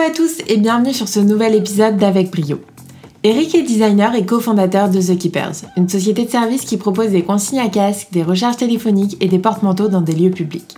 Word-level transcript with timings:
À 0.00 0.08
tous 0.08 0.38
et 0.48 0.56
bienvenue 0.56 0.94
sur 0.94 1.08
ce 1.08 1.20
nouvel 1.20 1.54
épisode 1.54 1.98
d'Avec 1.98 2.30
Brio. 2.30 2.58
Eric 3.22 3.54
est 3.54 3.62
designer 3.62 4.14
et 4.14 4.24
cofondateur 4.24 4.88
de 4.88 4.98
The 4.98 5.18
Keepers, 5.18 5.66
une 5.76 5.90
société 5.90 6.24
de 6.24 6.30
services 6.30 6.64
qui 6.64 6.78
propose 6.78 7.10
des 7.10 7.22
consignes 7.22 7.60
à 7.60 7.68
casque, 7.68 8.08
des 8.10 8.22
recharges 8.22 8.56
téléphoniques 8.56 9.18
et 9.20 9.28
des 9.28 9.38
porte-manteaux 9.38 9.88
dans 9.88 10.00
des 10.00 10.14
lieux 10.14 10.30
publics. 10.30 10.74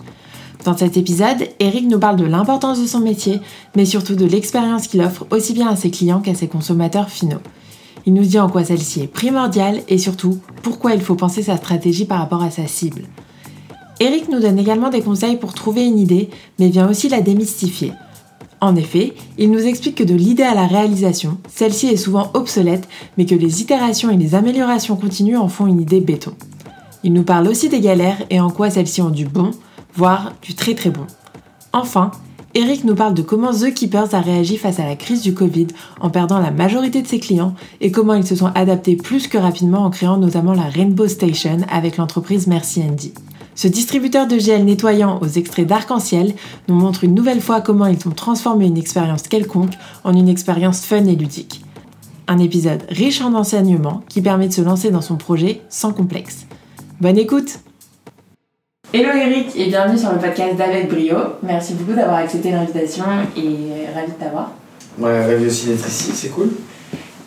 Dans 0.65 0.75
cet 0.75 0.97
épisode, 0.97 1.47
Eric 1.61 1.87
nous 1.87 1.99
parle 1.99 2.17
de 2.17 2.25
l'importance 2.25 2.81
de 2.81 2.85
son 2.85 2.99
métier, 2.99 3.39
mais 3.77 3.85
surtout 3.85 4.15
de 4.15 4.25
l'expérience 4.25 4.87
qu'il 4.87 5.01
offre 5.01 5.25
aussi 5.31 5.53
bien 5.53 5.69
à 5.69 5.77
ses 5.77 5.89
clients 5.89 6.19
qu'à 6.19 6.35
ses 6.35 6.49
consommateurs 6.49 7.09
finaux. 7.09 7.41
Il 8.05 8.13
nous 8.13 8.25
dit 8.25 8.39
en 8.39 8.49
quoi 8.49 8.65
celle-ci 8.65 9.03
est 9.03 9.07
primordiale 9.07 9.83
et 9.87 9.99
surtout 9.99 10.39
pourquoi 10.63 10.95
il 10.95 11.01
faut 11.01 11.15
penser 11.15 11.43
sa 11.43 11.55
stratégie 11.55 12.05
par 12.05 12.19
rapport 12.19 12.43
à 12.43 12.51
sa 12.51 12.67
cible. 12.67 13.03
Eric 14.01 14.27
nous 14.27 14.41
donne 14.41 14.59
également 14.59 14.89
des 14.89 15.01
conseils 15.01 15.37
pour 15.37 15.53
trouver 15.53 15.85
une 15.85 15.97
idée, 15.97 16.29
mais 16.59 16.67
vient 16.67 16.89
aussi 16.89 17.07
la 17.07 17.21
démystifier. 17.21 17.93
En 18.63 18.77
effet, 18.77 19.13
il 19.37 19.51
nous 19.51 19.67
explique 19.67 19.95
que 19.95 20.05
de 20.05 20.13
l'idée 20.13 20.43
à 20.43 20.55
la 20.55 20.67
réalisation, 20.67 21.37
celle-ci 21.49 21.87
est 21.87 21.97
souvent 21.97 22.31
obsolète, 22.33 22.87
mais 23.17 23.25
que 23.25 23.35
les 23.35 23.61
itérations 23.61 24.09
et 24.09 24.15
les 24.15 24.35
améliorations 24.35 24.95
continues 24.95 25.35
en 25.35 25.49
font 25.49 25.67
une 25.67 25.81
idée 25.81 25.99
béton. 25.99 26.31
Il 27.03 27.11
nous 27.11 27.23
parle 27.23 27.49
aussi 27.49 27.67
des 27.67 27.81
galères 27.81 28.23
et 28.29 28.39
en 28.39 28.49
quoi 28.49 28.69
celles-ci 28.69 29.01
ont 29.01 29.09
du 29.09 29.25
bon, 29.25 29.51
voire 29.95 30.31
du 30.41 30.55
très 30.55 30.75
très 30.75 30.91
bon. 30.91 31.05
Enfin, 31.73 32.11
Eric 32.53 32.85
nous 32.85 32.95
parle 32.95 33.15
de 33.15 33.21
comment 33.21 33.51
The 33.51 33.73
Keepers 33.73 34.15
a 34.15 34.21
réagi 34.21 34.55
face 34.55 34.79
à 34.79 34.85
la 34.85 34.95
crise 34.95 35.23
du 35.23 35.33
Covid 35.33 35.67
en 35.99 36.09
perdant 36.09 36.39
la 36.39 36.51
majorité 36.51 37.01
de 37.01 37.07
ses 37.07 37.19
clients 37.19 37.55
et 37.81 37.91
comment 37.91 38.13
ils 38.13 38.25
se 38.25 38.37
sont 38.37 38.51
adaptés 38.55 38.95
plus 38.95 39.27
que 39.27 39.37
rapidement 39.37 39.83
en 39.83 39.89
créant 39.89 40.15
notamment 40.15 40.53
la 40.53 40.69
Rainbow 40.69 41.09
Station 41.09 41.57
avec 41.69 41.97
l'entreprise 41.97 42.47
Merci 42.47 42.81
Andy. 42.81 43.13
Ce 43.55 43.67
distributeur 43.67 44.25
de 44.27 44.39
gel 44.39 44.65
nettoyant 44.65 45.19
aux 45.21 45.27
extraits 45.27 45.67
d'arc-en-ciel 45.67 46.33
nous 46.67 46.75
montre 46.75 47.03
une 47.03 47.13
nouvelle 47.13 47.41
fois 47.41 47.61
comment 47.61 47.85
ils 47.85 48.07
ont 48.07 48.11
transformé 48.11 48.65
une 48.65 48.77
expérience 48.77 49.23
quelconque 49.23 49.73
en 50.03 50.13
une 50.13 50.27
expérience 50.27 50.85
fun 50.85 51.05
et 51.05 51.15
ludique. 51.15 51.61
Un 52.27 52.39
épisode 52.39 52.83
riche 52.89 53.21
en 53.21 53.33
enseignements 53.35 54.01
qui 54.09 54.21
permet 54.21 54.47
de 54.47 54.53
se 54.53 54.61
lancer 54.61 54.89
dans 54.89 55.01
son 55.01 55.17
projet 55.17 55.61
sans 55.69 55.93
complexe. 55.93 56.47
Bonne 56.99 57.17
écoute 57.17 57.59
Hello 58.91 59.09
Eric 59.09 59.55
et 59.55 59.67
bienvenue 59.67 59.97
sur 59.97 60.11
le 60.11 60.19
podcast 60.19 60.55
d'Avec 60.55 60.89
Brio. 60.89 61.17
Merci 61.41 61.73
beaucoup 61.73 61.93
d'avoir 61.93 62.17
accepté 62.17 62.51
l'invitation 62.51 63.05
et 63.35 63.91
ravi 63.93 64.11
de 64.11 64.17
t'avoir. 64.19 64.51
Ouais, 64.99 65.25
ravi 65.25 65.47
aussi 65.47 65.67
d'être 65.67 65.87
ici, 65.87 66.11
c'est 66.13 66.29
cool. 66.29 66.49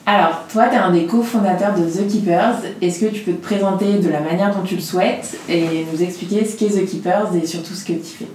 Alors, 0.08 0.44
toi, 0.52 0.68
tu 0.68 0.76
es 0.76 0.78
un 0.78 0.92
des 0.92 1.04
cofondateurs 1.06 1.74
de 1.74 1.82
The 1.82 2.06
Keepers. 2.06 2.62
Est-ce 2.80 3.00
que 3.00 3.06
tu 3.06 3.22
peux 3.22 3.32
te 3.32 3.42
présenter 3.42 3.94
de 3.94 4.08
la 4.08 4.20
manière 4.20 4.54
dont 4.54 4.62
tu 4.62 4.76
le 4.76 4.80
souhaites 4.80 5.36
et 5.48 5.84
nous 5.92 6.00
expliquer 6.00 6.44
ce 6.44 6.56
qu'est 6.56 6.68
The 6.68 6.88
Keepers 6.88 7.34
et 7.34 7.44
surtout 7.44 7.74
ce 7.74 7.84
que 7.84 7.94
tu 7.94 8.16
fais? 8.20 8.26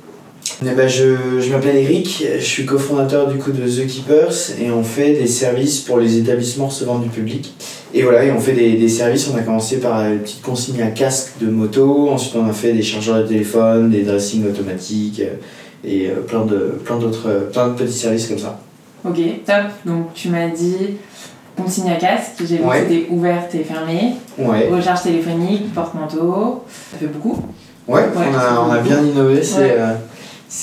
Eh 0.63 0.75
ben, 0.75 0.89
je, 0.89 1.39
je 1.39 1.49
m'appelle 1.49 1.77
Eric, 1.77 2.25
je 2.37 2.43
suis 2.43 2.65
cofondateur 2.65 3.29
du 3.29 3.37
coup 3.37 3.51
de 3.51 3.65
The 3.65 3.87
Keepers 3.87 4.59
et 4.61 4.69
on 4.69 4.83
fait 4.83 5.13
des 5.13 5.27
services 5.27 5.79
pour 5.79 5.97
les 5.97 6.17
établissements 6.17 6.67
recevant 6.67 6.99
du 6.99 7.07
public. 7.07 7.55
Et 7.93 8.03
voilà, 8.03 8.25
et 8.25 8.31
on 8.31 8.39
fait 8.39 8.51
des, 8.51 8.73
des 8.73 8.89
services, 8.89 9.29
on 9.33 9.37
a 9.37 9.41
commencé 9.41 9.79
par 9.79 10.01
une 10.01 10.19
petite 10.19 10.41
consigne 10.41 10.81
à 10.81 10.87
casque 10.87 11.39
de 11.39 11.47
moto, 11.47 12.09
ensuite 12.09 12.35
on 12.35 12.47
a 12.49 12.53
fait 12.53 12.73
des 12.73 12.81
chargeurs 12.81 13.23
de 13.23 13.27
téléphone, 13.29 13.89
des 13.89 14.03
dressings 14.03 14.45
automatiques 14.45 15.21
et 15.85 16.09
euh, 16.09 16.21
plein 16.27 16.45
de 16.45 16.79
plein 16.83 16.97
d'autres 16.97 17.49
plein 17.51 17.69
de 17.69 17.73
petits 17.75 17.97
services 17.97 18.27
comme 18.27 18.39
ça. 18.39 18.59
Ok, 19.03 19.17
top. 19.45 19.55
Donc 19.85 20.13
tu 20.13 20.29
m'as 20.29 20.49
dit 20.49 20.97
consigne 21.63 21.91
à 21.91 21.95
casque, 21.95 22.33
j'ai 22.39 22.57
vu 22.57 22.63
que 22.63 22.75
c'était 22.75 23.07
ouverte 23.09 23.53
et 23.55 23.63
fermée. 23.63 24.13
Ouais. 24.37 24.69
Recharge 24.71 25.03
téléphonique, 25.03 25.73
porte-manteau, 25.73 26.63
ça 26.91 26.97
fait 26.97 27.07
beaucoup. 27.07 27.37
Ouais, 27.87 28.03
on, 28.15 28.37
a, 28.37 28.67
on 28.67 28.71
a 28.71 28.79
bien 28.79 29.01
innové, 29.01 29.41
c'est 29.41 29.77
euh, 29.77 29.93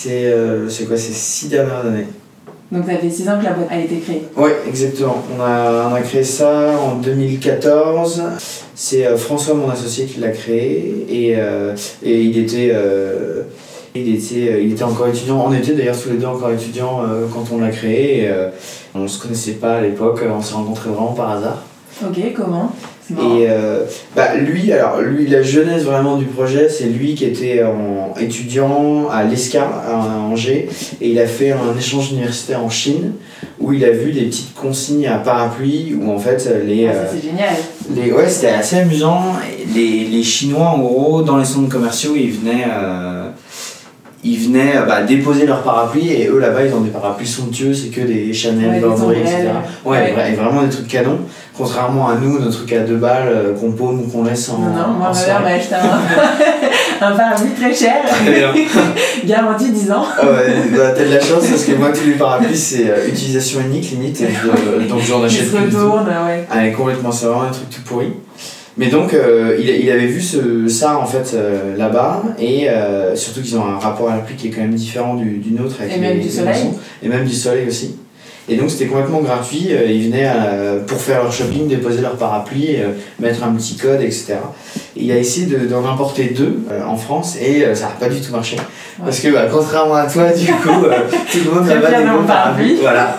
euh, 0.07 0.69
c'est 0.69 0.85
quoi, 0.85 0.97
c'est 0.97 1.13
six 1.13 1.49
dernières 1.49 1.85
années. 1.87 2.07
Donc 2.71 2.85
ça 2.85 2.97
fait 2.99 3.09
6 3.09 3.29
ans 3.31 3.39
que 3.39 3.45
la 3.45 3.53
boîte 3.53 3.69
a 3.71 3.79
été 3.79 3.97
créée 3.97 4.25
Oui, 4.37 4.51
exactement. 4.69 5.23
On 5.35 5.43
a, 5.43 5.89
on 5.91 5.95
a 5.95 6.03
créé 6.03 6.23
ça 6.23 6.73
en 6.79 6.97
2014. 6.97 8.23
C'est 8.75 9.07
euh, 9.07 9.17
François, 9.17 9.55
mon 9.55 9.71
associé, 9.71 10.05
qui 10.05 10.21
l'a 10.21 10.29
créé. 10.29 11.07
Et, 11.09 11.33
et 12.03 12.23
il 12.23 12.39
était... 12.39 12.75
il 13.95 14.15
était, 14.15 14.63
il 14.63 14.73
était 14.73 14.85
encore 14.85 15.09
étudiant, 15.09 15.45
on 15.47 15.53
était 15.53 15.73
d'ailleurs 15.73 16.01
tous 16.01 16.11
les 16.11 16.19
deux 16.19 16.27
encore 16.27 16.53
étudiants 16.53 17.01
quand 17.33 17.45
on 17.53 17.59
l'a 17.59 17.71
créé. 17.71 18.25
Et, 18.25 18.31
on 18.99 19.03
ne 19.03 19.09
se 19.09 19.21
connaissait 19.21 19.53
pas 19.53 19.77
à 19.77 19.81
l'époque, 19.81 20.21
on 20.29 20.43
s'est 20.43 20.55
rencontrés 20.55 20.91
vraiment 20.91 21.13
par 21.13 21.31
hasard. 21.31 21.63
Ok, 22.05 22.19
comment? 22.37 22.73
Et 23.11 23.47
euh, 23.49 23.85
bah, 24.15 24.35
lui, 24.37 24.71
alors 24.71 25.01
lui, 25.01 25.27
la 25.27 25.43
jeunesse 25.43 25.85
vraiment 25.85 26.17
du 26.17 26.27
projet, 26.27 26.69
c'est 26.69 26.85
lui 26.85 27.15
qui 27.15 27.25
était 27.25 27.63
en 27.65 28.13
étudiant 28.21 29.09
à 29.09 29.25
l'ESCA 29.25 29.65
à 29.65 29.97
Angers 30.31 30.69
et 31.01 31.11
il 31.11 31.19
a 31.19 31.27
fait 31.27 31.53
un 31.53 31.77
échange 31.77 32.13
universitaire 32.13 32.63
en 32.63 32.69
Chine 32.69 33.13
où 33.59 33.73
il 33.73 33.83
a 33.85 33.91
vu 33.93 34.13
des 34.13 34.25
petites 34.25 34.55
consignes 34.55 35.09
à 35.09 35.17
parapluie 35.17 35.97
où 35.99 36.11
en 36.11 36.19
fait 36.19 36.51
les. 36.67 36.89
Ah, 36.89 36.93
ça, 36.93 37.01
c'est 37.15 37.27
génial. 37.27 37.55
Les, 37.97 38.13
ouais, 38.13 38.29
c'était 38.29 38.53
assez 38.53 38.77
amusant. 38.77 39.23
Les, 39.75 40.05
les 40.05 40.23
Chinois 40.23 40.67
en 40.67 40.79
gros, 40.79 41.23
dans 41.23 41.39
les 41.39 41.47
centres 41.47 41.71
commerciaux, 41.71 42.13
ils 42.15 42.33
venaient. 42.33 42.67
Euh, 42.71 43.31
ils 44.25 44.37
venaient 44.37 44.77
euh, 44.77 44.83
bah, 44.83 45.03
déposer 45.03 45.47
leur 45.47 45.63
parapluie 45.63 46.11
et 46.11 46.29
eux 46.29 46.39
là-bas 46.41 46.65
ils 46.65 46.75
ont 46.75 46.81
des 46.81 46.91
parapluies 46.91 47.27
somptueux, 47.27 47.73
c'est 47.73 47.89
que 47.89 48.01
des 48.01 48.33
Chanel, 48.33 48.81
Burberry, 48.81 49.21
etc. 49.21 49.49
Ouais, 49.85 50.15
ouais. 50.17 50.33
vraiment 50.33 50.63
des 50.63 50.71
trucs 50.71 50.89
canons. 50.89 51.21
Contrairement 51.57 52.09
à 52.09 52.15
nous, 52.15 52.39
nos 52.39 52.51
trucs 52.51 52.73
à 52.73 52.81
deux 52.81 52.97
balles 52.97 53.29
euh, 53.29 53.55
qu'on 53.55 53.73
paume 53.73 54.01
ou 54.01 54.09
qu'on 54.09 54.25
laisse 54.25 54.49
en. 54.49 54.59
Non, 54.59 54.67
non, 54.67 54.89
moi 54.99 55.13
ma 55.13 55.41
m'a 55.41 55.49
acheté 55.49 55.75
un, 55.75 57.07
un 57.07 57.13
parapluie 57.13 57.51
très 57.51 57.75
cher. 57.75 57.97
Garantie 59.25 59.71
10 59.71 59.91
ans. 59.93 60.05
Ah 60.21 60.25
ouais, 60.25 60.55
bah, 60.77 60.93
t'as 60.97 61.05
de 61.05 61.15
la 61.15 61.21
chance 61.21 61.47
parce 61.49 61.65
que 61.65 61.73
moi 61.73 61.91
tous 61.93 62.07
les 62.07 62.15
parapluies 62.15 62.57
c'est 62.57 62.91
euh, 62.91 63.09
utilisation 63.09 63.61
unique 63.61 63.91
limite. 63.91 64.21
donc 64.89 65.01
j'en 65.01 65.23
achète 65.25 65.51
plus. 65.51 65.67
retourne, 65.67 66.07
ouais. 66.09 66.45
Ah, 66.51 66.69
complètement, 66.77 67.13
c'est 67.13 67.27
vraiment 67.27 67.43
un 67.43 67.51
truc 67.51 67.71
tout 67.71 67.83
pourri. 67.83 68.13
Mais 68.79 68.87
donc, 68.87 69.13
euh, 69.13 69.57
il, 69.59 69.69
il, 69.69 69.91
avait 69.91 70.07
vu 70.07 70.21
ce, 70.21 70.69
ça 70.69 70.99
en 70.99 71.05
fait 71.05 71.35
euh, 71.35 71.77
là-bas, 71.77 72.23
et 72.39 72.71
euh, 72.71 73.17
surtout 73.17 73.43
qu'ils 73.43 73.59
ont 73.59 73.65
un 73.65 73.77
rapport 73.79 74.09
à 74.09 74.17
la 74.17 74.23
pluie 74.23 74.37
qui 74.37 74.47
est 74.47 74.51
quand 74.51 74.61
même 74.61 74.75
différent 74.75 75.15
du, 75.15 75.39
du 75.39 75.51
nôtre 75.51 75.75
avec 75.81 75.97
et 75.97 75.99
même 75.99 76.21
du 76.21 76.31
soleil. 76.31 76.65
et 77.03 77.09
même 77.09 77.25
du 77.25 77.35
soleil 77.35 77.67
aussi. 77.67 77.97
Et 78.49 78.57
donc 78.57 78.71
c'était 78.71 78.87
complètement 78.87 79.21
gratuit, 79.21 79.69
ils 79.89 80.05
venaient 80.05 80.31
pour 80.87 80.99
faire 80.99 81.23
leur 81.23 81.31
shopping, 81.31 81.69
déposer 81.69 82.01
leur 82.01 82.17
parapluie, 82.17 82.77
mettre 83.21 83.45
un 83.45 83.53
petit 83.53 83.77
code, 83.77 84.01
etc. 84.01 84.37
Il 84.99 85.13
a 85.13 85.19
essayé 85.19 85.47
d'en 85.47 85.87
importer 85.87 86.35
deux 86.37 86.59
en 86.87 86.97
France 86.97 87.37
et 87.41 87.75
ça 87.75 87.87
n'a 87.87 87.93
pas 87.93 88.09
du 88.09 88.21
tout 88.21 88.33
marché. 88.33 88.57
Parce 89.05 89.21
que 89.21 89.29
bah, 89.29 89.47
contrairement 89.51 89.95
à 89.95 90.07
toi, 90.07 90.25
du 90.33 90.47
coup, 90.47 90.69
tout 91.33 91.39
le 91.45 91.51
monde 91.51 91.69
n'a 91.69 91.77
pas 91.77 91.91
des 91.91 92.05
bons 92.05 92.25
parapluies. 92.27 92.79
Voilà. 92.81 93.17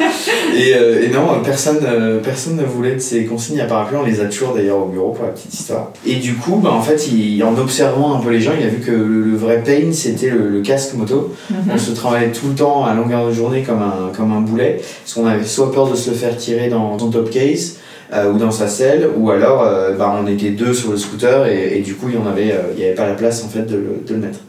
Et, 0.55 0.73
euh, 0.75 1.03
et, 1.03 1.09
non, 1.09 1.41
personne, 1.43 1.79
euh, 1.83 2.19
personne 2.19 2.57
ne 2.57 2.63
voulait 2.63 2.95
de 2.95 2.99
ces 2.99 3.25
consignes 3.25 3.61
à 3.61 3.65
parapluie. 3.65 3.97
On 3.97 4.05
les 4.05 4.19
a 4.19 4.25
toujours 4.25 4.53
d'ailleurs 4.53 4.79
au 4.79 4.85
bureau 4.85 5.11
pour 5.11 5.25
la 5.25 5.31
petite 5.31 5.53
histoire. 5.53 5.91
Et 6.05 6.15
du 6.15 6.35
coup, 6.35 6.57
bah, 6.57 6.71
en 6.71 6.81
fait, 6.81 7.07
il, 7.07 7.41
en 7.43 7.57
observant 7.57 8.15
un 8.15 8.19
peu 8.19 8.29
les 8.29 8.41
gens, 8.41 8.51
il 8.59 8.65
a 8.65 8.69
vu 8.69 8.79
que 8.79 8.91
le, 8.91 9.35
vrai 9.37 9.63
pain, 9.63 9.91
c'était 9.93 10.29
le, 10.29 10.61
casque 10.61 10.95
moto. 10.95 11.33
Mhm. 11.49 11.57
On 11.73 11.77
se 11.77 11.91
travaillait 11.91 12.31
tout 12.31 12.47
le 12.49 12.55
temps 12.55 12.85
à 12.85 12.93
longueur 12.93 13.27
de 13.27 13.31
journée 13.31 13.63
comme 13.63 13.81
un, 13.81 14.11
comme 14.15 14.33
un 14.33 14.41
boulet. 14.41 14.81
Parce 15.03 15.13
qu'on 15.13 15.25
avait 15.25 15.43
soit 15.45 15.71
peur 15.71 15.89
de 15.89 15.95
se 15.95 16.09
le 16.09 16.15
faire 16.15 16.35
tirer 16.35 16.67
dans 16.67 16.99
son 16.99 17.09
top 17.09 17.29
case. 17.29 17.77
Euh, 18.11 18.31
ou 18.31 18.39
dans 18.39 18.49
sa 18.49 18.67
selle, 18.67 19.07
ou 19.15 19.29
alors 19.29 19.63
bah, 19.95 20.11
on 20.19 20.25
était 20.25 20.49
deux 20.49 20.73
sur 20.73 20.89
le 20.89 20.97
scooter 20.97 21.45
et, 21.45 21.77
et 21.77 21.81
du 21.81 21.93
coup 21.93 22.07
il 22.09 22.19
n'y 22.19 22.27
avait, 22.27 22.55
il 22.73 22.79
y 22.79 22.85
avait 22.85 22.95
pas 22.95 23.05
la 23.05 23.13
place 23.13 23.43
en 23.43 23.49
fait 23.49 23.67
de 23.67 23.75
le, 23.75 24.03
de 24.03 24.13
le 24.15 24.19
mettre 24.19 24.39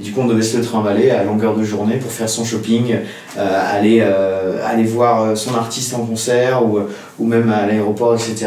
du 0.00 0.12
coup, 0.12 0.20
on 0.20 0.26
devait 0.26 0.42
se 0.42 0.56
le 0.56 0.62
trimballer 0.62 1.10
à 1.10 1.24
longueur 1.24 1.56
de 1.56 1.64
journée 1.64 1.96
pour 1.96 2.12
faire 2.12 2.28
son 2.28 2.44
shopping, 2.44 2.94
euh, 3.36 3.76
aller, 3.76 4.00
euh, 4.00 4.64
aller 4.64 4.84
voir 4.84 5.22
euh, 5.22 5.34
son 5.34 5.56
artiste 5.56 5.92
en 5.92 6.06
concert 6.06 6.64
ou, 6.64 6.78
ou 7.18 7.26
même 7.26 7.50
à 7.50 7.66
l'aéroport, 7.66 8.14
etc. 8.14 8.46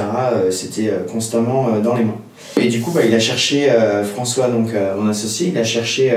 C'était 0.49 0.93
constamment 1.11 1.79
dans 1.83 1.95
les 1.95 2.05
mains. 2.05 2.17
Et 2.57 2.67
du 2.67 2.79
coup, 2.79 2.91
bah, 2.91 3.01
il 3.05 3.13
a 3.13 3.19
cherché, 3.19 3.69
François, 4.13 4.47
donc 4.47 4.69
mon 4.97 5.09
associé, 5.09 5.49
il 5.49 5.57
a 5.57 5.63
cherché 5.63 6.13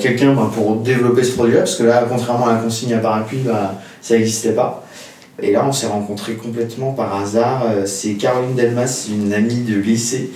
quelqu'un 0.00 0.34
bah, 0.34 0.50
pour 0.52 0.76
développer 0.76 1.22
ce 1.22 1.32
produit-là, 1.32 1.60
parce 1.60 1.76
que 1.76 1.84
là, 1.84 2.04
contrairement 2.08 2.48
à 2.48 2.54
la 2.54 2.58
consigne 2.58 2.94
à 2.94 2.98
parapluie, 2.98 3.40
bah, 3.44 3.74
ça 4.00 4.14
n'existait 4.14 4.52
pas. 4.52 4.85
Et 5.42 5.52
là, 5.52 5.66
on 5.68 5.72
s'est 5.72 5.86
rencontrés 5.86 6.34
complètement 6.34 6.92
par 6.92 7.14
hasard. 7.14 7.64
Euh, 7.66 7.82
c'est 7.84 8.14
Caroline 8.14 8.54
Delmas, 8.54 9.08
une 9.10 9.34
amie 9.34 9.60
de 9.60 9.78
lycée, 9.78 10.30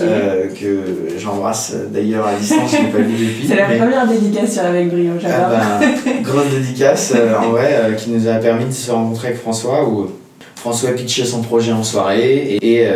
euh, 0.00 0.46
que 0.48 1.18
j'embrasse 1.18 1.74
d'ailleurs 1.92 2.24
à 2.26 2.34
distance, 2.36 2.70
je 2.70 2.76
pas 2.92 2.98
depuis. 2.98 3.48
C'est 3.48 3.56
la 3.56 3.64
première 3.64 4.06
dédicace 4.06 4.52
sur 4.52 4.62
Avec 4.62 4.90
Brio, 4.90 5.14
j'adore. 5.20 5.48
Ah 5.50 5.80
ben, 5.80 6.12
grosse 6.22 6.50
dédicace, 6.50 7.12
euh, 7.16 7.36
en 7.36 7.50
vrai, 7.50 7.96
qui 7.98 8.10
nous 8.10 8.28
a 8.28 8.34
permis 8.34 8.66
de 8.66 8.72
se 8.72 8.92
rencontrer 8.92 9.28
avec 9.28 9.40
François, 9.40 9.88
où 9.88 10.08
François 10.54 10.92
pitchait 10.92 11.24
son 11.24 11.42
projet 11.42 11.72
en 11.72 11.82
soirée, 11.82 12.58
et, 12.62 12.86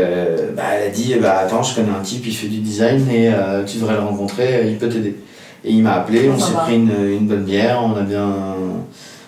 bah, 0.56 0.62
elle 0.76 0.86
a 0.86 0.90
dit 0.90 1.16
bah, 1.20 1.38
Attends, 1.40 1.64
je 1.64 1.74
connais 1.74 1.90
un 1.90 2.02
type, 2.02 2.24
il 2.24 2.34
fait 2.34 2.46
du 2.46 2.58
design, 2.58 3.04
et 3.10 3.32
tu 3.66 3.78
devrais 3.78 3.94
le 3.94 4.02
rencontrer, 4.02 4.62
il 4.68 4.78
peut 4.78 4.88
t'aider. 4.88 5.16
Et 5.64 5.72
il 5.72 5.82
m'a 5.82 5.94
appelé, 5.94 6.30
on 6.32 6.38
s'est 6.38 6.52
pris 6.52 6.76
une, 6.76 6.92
une 7.10 7.26
bonne 7.26 7.42
bière, 7.42 7.82
on 7.84 7.96
a 7.96 8.02
bien 8.02 8.32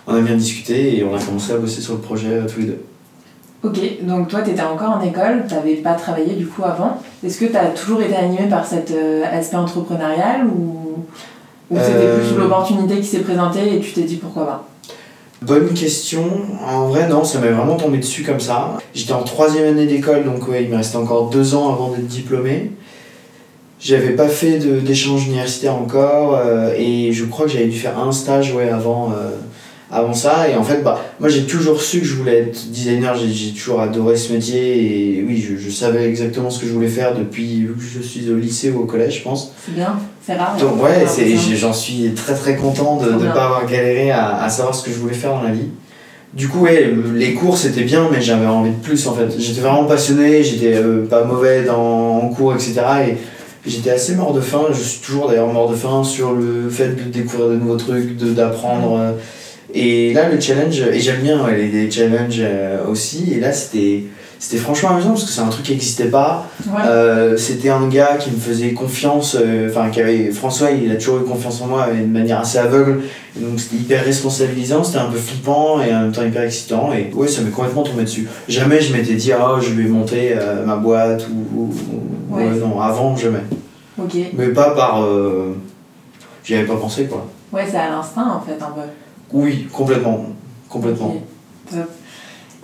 on 0.07 0.15
a 0.15 0.21
bien 0.21 0.35
discuté 0.35 0.97
et 0.97 1.03
on 1.03 1.15
a 1.15 1.19
commencé 1.19 1.53
à 1.53 1.57
bosser 1.57 1.81
sur 1.81 1.93
le 1.93 1.99
projet 1.99 2.27
euh, 2.29 2.47
tous 2.47 2.59
les 2.61 2.65
deux. 2.67 2.81
Ok, 3.63 3.77
donc 4.01 4.27
toi 4.27 4.41
tu 4.41 4.49
étais 4.51 4.61
encore 4.61 4.97
en 4.97 5.01
école, 5.01 5.43
tu 5.47 5.53
n'avais 5.53 5.75
pas 5.75 5.93
travaillé 5.93 6.33
du 6.33 6.47
coup 6.47 6.63
avant. 6.63 6.99
Est-ce 7.23 7.37
que 7.37 7.45
tu 7.45 7.55
as 7.55 7.65
toujours 7.67 8.01
été 8.01 8.15
animé 8.15 8.47
par 8.49 8.65
cet 8.65 8.91
euh, 8.91 9.23
aspect 9.31 9.57
entrepreneurial 9.57 10.47
ou, 10.47 11.03
ou 11.69 11.77
c'était 11.77 12.07
plus 12.17 12.35
euh, 12.35 12.39
l'opportunité 12.39 12.95
qui 12.97 13.05
s'est 13.05 13.19
présentée 13.19 13.75
et 13.75 13.79
tu 13.79 13.91
t'es 13.91 14.01
dit 14.01 14.15
pourquoi 14.15 14.45
pas? 14.45 14.67
Bonne 15.43 15.69
question. 15.73 16.23
En 16.67 16.87
vrai, 16.87 17.07
non, 17.07 17.23
ça 17.23 17.39
m'est 17.39 17.49
vraiment 17.49 17.75
tombé 17.75 17.97
dessus 17.97 18.21
comme 18.23 18.39
ça. 18.39 18.77
J'étais 18.93 19.13
en 19.13 19.23
troisième 19.23 19.67
année 19.69 19.87
d'école, 19.87 20.23
donc 20.23 20.47
ouais, 20.47 20.63
il 20.63 20.69
me 20.69 20.75
restait 20.75 20.97
encore 20.97 21.29
deux 21.31 21.55
ans 21.55 21.73
avant 21.73 21.89
d'être 21.89 22.05
diplômé. 22.05 22.71
J'avais 23.79 24.11
pas 24.11 24.27
fait 24.27 24.59
de- 24.59 24.79
d'échange 24.79 25.25
universitaire 25.25 25.75
encore, 25.75 26.35
euh, 26.35 26.73
et 26.77 27.11
je 27.11 27.25
crois 27.25 27.45
que 27.47 27.51
j'avais 27.51 27.65
dû 27.65 27.79
faire 27.79 27.97
un 27.97 28.11
stage 28.11 28.53
ouais, 28.53 28.69
avant, 28.69 29.13
euh, 29.13 29.31
avant 29.91 30.13
ça. 30.13 30.47
Et 30.49 30.55
en 30.55 30.63
fait, 30.63 30.81
bah, 30.83 31.01
moi 31.19 31.27
j'ai 31.29 31.43
toujours 31.43 31.81
su 31.81 31.99
que 31.99 32.05
je 32.05 32.15
voulais 32.15 32.39
être 32.39 32.69
designer, 32.71 33.15
j'ai 33.15 33.51
toujours 33.51 33.81
adoré 33.81 34.15
ce 34.15 34.31
métier, 34.33 35.17
et 35.17 35.23
oui, 35.27 35.37
je, 35.45 35.57
je 35.57 35.69
savais 35.69 36.05
exactement 36.05 36.49
ce 36.49 36.59
que 36.61 36.67
je 36.67 36.71
voulais 36.73 36.87
faire 36.87 37.13
depuis 37.15 37.67
que 37.77 37.83
je 37.83 38.01
suis 38.01 38.29
au 38.31 38.37
lycée 38.37 38.71
ou 38.71 38.81
au 38.81 38.85
collège, 38.85 39.19
je 39.19 39.23
pense. 39.23 39.51
C'est 39.65 39.75
bien, 39.75 39.99
c'est 40.25 40.35
rare. 40.35 40.55
Donc 40.57 40.81
ouais, 40.83 41.05
j'en 41.55 41.73
suis 41.73 42.11
très 42.15 42.33
très 42.35 42.55
content 42.55 42.97
de 42.97 43.11
ne 43.11 43.17
pas 43.33 43.45
avoir 43.45 43.65
galéré 43.65 44.11
à, 44.11 44.41
à 44.41 44.49
savoir 44.49 44.73
ce 44.73 44.83
que 44.85 44.91
je 44.91 44.97
voulais 44.97 45.13
faire 45.13 45.31
dans 45.33 45.43
la 45.43 45.51
vie. 45.51 45.67
Du 46.33 46.47
coup, 46.47 46.59
ouais, 46.61 46.89
les 47.13 47.33
cours 47.33 47.57
c'était 47.57 47.83
bien, 47.83 48.07
mais 48.09 48.21
j'avais 48.21 48.45
envie 48.45 48.69
de 48.71 48.81
plus 48.81 49.05
en 49.07 49.13
fait. 49.13 49.27
J'étais 49.37 49.59
vraiment 49.59 49.83
passionné, 49.83 50.41
j'étais 50.45 50.75
euh, 50.75 51.05
pas 51.05 51.25
mauvais 51.25 51.63
dans, 51.63 52.19
en 52.19 52.29
cours, 52.29 52.53
etc. 52.53 52.75
Et 53.09 53.69
j'étais 53.69 53.89
assez 53.89 54.15
mort 54.15 54.33
de 54.33 54.39
faim, 54.39 54.67
je 54.71 54.79
suis 54.81 55.01
toujours 55.01 55.27
d'ailleurs 55.27 55.51
mort 55.51 55.69
de 55.69 55.75
faim 55.75 56.05
sur 56.05 56.31
le 56.31 56.69
fait 56.69 56.95
de 56.95 57.03
découvrir 57.11 57.49
de 57.49 57.55
nouveaux 57.55 57.75
trucs, 57.75 58.15
de- 58.15 58.31
d'apprendre. 58.31 58.97
Et 59.73 60.13
là, 60.13 60.29
le 60.29 60.39
challenge, 60.39 60.81
et 60.81 60.99
j'aime 60.99 61.21
bien 61.21 61.43
ouais, 61.45 61.55
les, 61.57 61.67
les 61.69 61.89
challenges 61.91 62.39
euh, 62.39 62.85
aussi, 62.87 63.33
et 63.33 63.39
là 63.39 63.51
c'était. 63.53 64.03
C'était 64.43 64.57
franchement 64.57 64.89
amusant 64.89 65.09
parce 65.09 65.25
que 65.25 65.29
c'est 65.29 65.41
un 65.41 65.49
truc 65.49 65.65
qui 65.67 65.71
n'existait 65.73 66.07
pas. 66.09 66.47
Ouais. 66.65 66.81
Euh, 66.87 67.37
c'était 67.37 67.69
un 67.69 67.87
gars 67.89 68.15
qui 68.17 68.31
me 68.31 68.39
faisait 68.39 68.73
confiance, 68.73 69.37
euh, 69.39 69.69
enfin 69.69 69.91
qui 69.91 70.01
avait 70.01 70.31
François, 70.31 70.71
il 70.71 70.91
a 70.91 70.95
toujours 70.95 71.19
eu 71.19 71.25
confiance 71.25 71.61
en 71.61 71.67
moi 71.67 71.85
de 71.91 72.07
manière 72.07 72.39
assez 72.39 72.57
aveugle, 72.57 73.01
donc 73.35 73.59
c'était 73.59 73.75
hyper 73.75 74.03
responsabilisant, 74.03 74.83
c'était 74.83 74.97
un 74.97 75.11
peu 75.11 75.17
flippant 75.19 75.79
et 75.83 75.93
en 75.93 76.01
même 76.01 76.11
temps 76.11 76.23
hyper 76.25 76.41
excitant 76.41 76.91
et 76.91 77.11
ouais 77.13 77.27
ça 77.27 77.43
m'est 77.43 77.51
complètement 77.51 77.83
tombé 77.83 78.01
dessus. 78.01 78.27
Jamais 78.47 78.81
je 78.81 78.91
m'étais 78.97 79.13
dit 79.13 79.31
ah 79.31 79.57
je 79.61 79.69
vais 79.75 79.83
monter 79.83 80.35
ma 80.65 80.75
boîte 80.75 81.27
ou, 81.31 81.59
ou- 81.61 81.73
ou- 82.33 82.35
Ouais. 82.35 82.45
non 82.59 82.81
avant 82.81 83.15
jamais, 83.15 83.43
Ok. 84.01 84.15
mais 84.33 84.47
pas 84.47 84.71
par 84.71 85.05
j'y 86.43 86.55
avais 86.55 86.65
pas 86.65 86.77
pensé 86.77 87.03
quoi. 87.05 87.27
Ouais, 87.53 87.67
c'est 87.69 87.77
à 87.77 87.91
l'instinct 87.91 88.27
en 88.27 88.41
fait 88.41 88.53
un 88.59 88.71
peu. 88.71 88.81
Oui 89.33 89.67
complètement 89.71 90.25
complètement. 90.69 91.15
Top. 91.69 91.79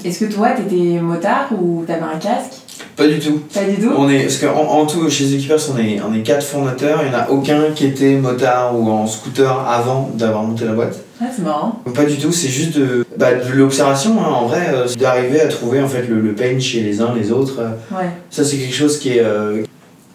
Est-ce 0.05 0.25
que 0.25 0.31
toi, 0.33 0.51
t'étais 0.51 0.99
motard 1.01 1.49
ou 1.59 1.83
t'avais 1.85 2.01
un 2.03 2.17
casque? 2.19 2.53
Pas 2.95 3.07
du 3.07 3.19
tout. 3.19 3.41
Pas 3.53 3.63
du 3.65 3.75
tout? 3.75 3.91
On 3.97 4.07
est, 4.09 4.21
parce 4.21 4.37
qu'en 4.37 4.55
en 4.63 4.85
tout, 4.85 5.09
chez 5.09 5.33
Equipers, 5.33 5.57
on 5.73 5.77
est, 5.77 5.99
on 6.07 6.13
est 6.13 6.21
quatre 6.21 6.45
fondateurs. 6.45 7.01
Il 7.03 7.09
n'y 7.09 7.15
en 7.15 7.19
a 7.19 7.29
aucun 7.29 7.71
qui 7.75 7.87
était 7.87 8.15
motard 8.15 8.79
ou 8.79 8.89
en 8.89 9.05
scooter 9.07 9.51
avant 9.67 10.09
d'avoir 10.13 10.43
monté 10.43 10.65
la 10.65 10.73
boîte. 10.73 11.03
Ah, 11.19 11.25
c'est 11.35 11.41
marrant. 11.41 11.81
Pas 11.95 12.05
du 12.05 12.15
tout, 12.17 12.31
c'est 12.31 12.47
juste 12.47 12.77
de, 12.77 13.05
bah, 13.17 13.33
de 13.33 13.51
l'observation. 13.53 14.11
hein. 14.23 14.29
En 14.29 14.45
vrai, 14.45 14.67
euh, 14.71 14.87
d'arriver 14.99 15.41
à 15.41 15.47
trouver 15.47 15.81
en 15.81 15.87
fait, 15.87 16.07
le, 16.07 16.21
le 16.21 16.33
pain 16.33 16.59
chez 16.59 16.81
les 16.81 17.01
uns 17.01 17.13
les 17.15 17.31
autres. 17.31 17.59
Euh, 17.59 17.69
Ouais. 17.91 18.09
Ça, 18.29 18.45
c'est 18.45 18.57
quelque 18.57 18.75
chose 18.75 18.99
qui 18.99 19.17
est, 19.17 19.21
euh, 19.23 19.63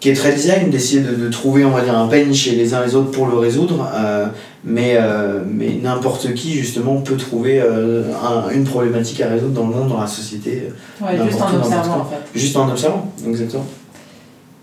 qui 0.03 0.09
est 0.09 0.15
très 0.15 0.33
design, 0.33 0.69
d'essayer 0.69 0.99
de, 1.01 1.15
de 1.15 1.29
trouver 1.29 1.63
on 1.63 1.69
va 1.69 1.81
dire, 1.81 1.97
un 1.97 2.07
pain 2.07 2.33
chez 2.33 2.55
les 2.57 2.73
uns 2.73 2.85
les 2.85 2.93
autres 2.93 3.11
pour 3.11 3.25
le 3.27 3.37
résoudre. 3.37 3.89
Euh, 3.95 4.25
mais 4.65 4.95
euh, 4.97 5.39
mais 5.49 5.79
n'importe 5.81 6.33
qui, 6.33 6.51
justement, 6.53 6.97
peut 6.97 7.15
trouver 7.15 7.61
euh, 7.61 8.03
un- 8.21 8.49
une 8.49 8.65
problématique 8.65 9.21
à 9.21 9.29
résoudre 9.29 9.53
dans 9.53 9.67
le 9.67 9.73
monde, 9.75 9.87
dans 9.87 10.01
la 10.01 10.07
société, 10.07 10.63
Ouais, 11.01 11.11
juste 11.25 11.41
en 11.41 11.55
observant 11.55 11.99
en 12.01 12.05
fait. 12.05 12.37
juste 12.39 12.57
en 12.57 12.69
observant. 12.69 13.11
Exactement. 13.25 13.65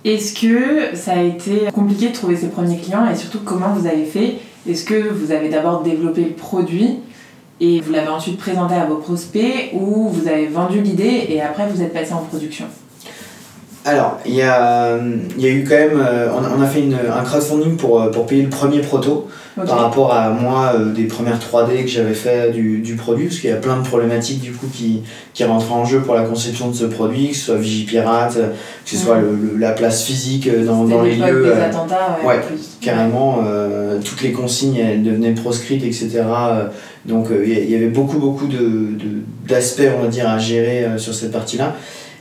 Est-ce 0.05 0.35
que 0.39 0.95
ça 0.95 1.13
a 1.13 1.23
été 1.23 1.69
compliqué 1.73 2.09
de 2.09 2.15
trouver 2.15 2.37
ses 2.37 2.49
premiers 2.49 2.77
clients 2.77 3.07
et 3.11 3.17
surtout 3.17 3.41
comment 3.45 3.73
vous 3.75 3.87
avez 3.87 4.05
fait? 4.05 4.35
Est-ce 4.69 4.85
que 4.85 5.09
vous 5.11 5.33
avez 5.33 5.49
d'abord 5.49 5.83
développé 5.83 6.21
le 6.23 6.33
produit 6.33 6.97
et 7.61 7.81
vous 7.81 7.93
l'avez 7.93 8.09
ensuite 8.09 8.37
présenté 8.39 8.75
à 8.75 8.85
vos 8.85 8.97
prospects 8.97 9.71
ou 9.73 10.09
vous 10.11 10.29
avez 10.29 10.49
vendu 10.49 10.83
l'idée 10.83 11.27
et 11.31 11.41
après 11.41 11.67
vous 11.67 11.81
êtes 11.83 11.95
passé 11.95 12.13
en 12.13 12.19
production? 12.25 12.67
Alors, 13.91 14.19
il 14.27 14.35
y 14.35 14.43
a, 14.43 14.97
y 15.39 15.47
a 15.47 15.51
eu 15.51 15.65
quand 15.69 15.75
même. 15.77 15.99
euh, 16.01 16.29
on, 16.33 16.45
a- 16.45 16.51
on 16.59 16.63
a 16.63 16.67
fait 16.67 16.81
une, 16.81 16.95
un 16.95 17.23
crowdfunding 17.23 17.77
pour, 17.77 18.01
euh, 18.01 18.11
pour 18.11 18.27
payer 18.27 18.43
le 18.43 18.49
premier 18.51 18.81
proto 18.81 19.29
par 19.67 19.79
rapport 19.81 20.13
à 20.15 20.31
moi, 20.31 20.73
euh, 20.77 20.93
des 20.93 21.05
premières 21.05 21.39
3D 21.39 21.83
que 21.83 21.89
j'avais 21.89 22.15
fait 22.15 22.51
du, 22.53 22.79
du 22.79 22.95
produit, 22.95 23.27
parce 23.27 23.39
qu'il 23.41 23.51
y 23.51 23.53
a 23.53 23.57
plein 23.57 23.77
de 23.79 23.87
problématiques 23.87 24.41
du 24.41 24.53
coup 24.53 24.67
qui, 24.73 25.03
qui 25.35 25.45
rentraient 25.45 25.73
en 25.75 25.85
jeu 25.85 26.01
pour 26.01 26.15
la 26.15 26.23
conception 26.23 26.69
de 26.69 26.75
ce 26.75 26.85
produit, 26.85 27.29
que 27.31 27.35
ce 27.37 27.47
soit 27.47 27.57
Vigipirate, 27.57 28.35
que 28.37 28.91
ce 28.91 28.97
soit 28.97 29.19
le- 29.19 29.37
le- 29.53 29.59
la 29.59 29.73
place 29.73 30.05
physique 30.05 30.49
dans, 30.65 30.85
dans 30.85 31.03
les 31.03 31.17
lieux. 31.33 31.45
des 31.57 31.61
attentats, 31.61 32.19
ouais, 32.23 32.29
ouais, 32.37 32.41
carrément 32.81 33.41
euh, 33.47 33.99
toutes 34.05 34.23
les 34.23 34.33
consignes 34.33 34.77
elles 34.77 35.03
devenaient 35.03 35.33
proscrites 35.33 35.85
etc 35.85 36.23
donc 37.05 37.27
il 37.45 37.71
y- 37.71 37.75
avait 37.75 37.89
beaucoup 37.89 38.19
beaucoup 38.19 38.47
de 38.47 38.57
de- 38.59 39.23
d'aspects 39.49 39.83
on 39.99 40.03
va 40.03 40.09
dire 40.09 40.29
à 40.29 40.39
gérer 40.39 40.85
euh, 40.85 40.97
sur 40.99 41.13
cette 41.15 41.33
partie 41.33 41.59
là 41.59 41.75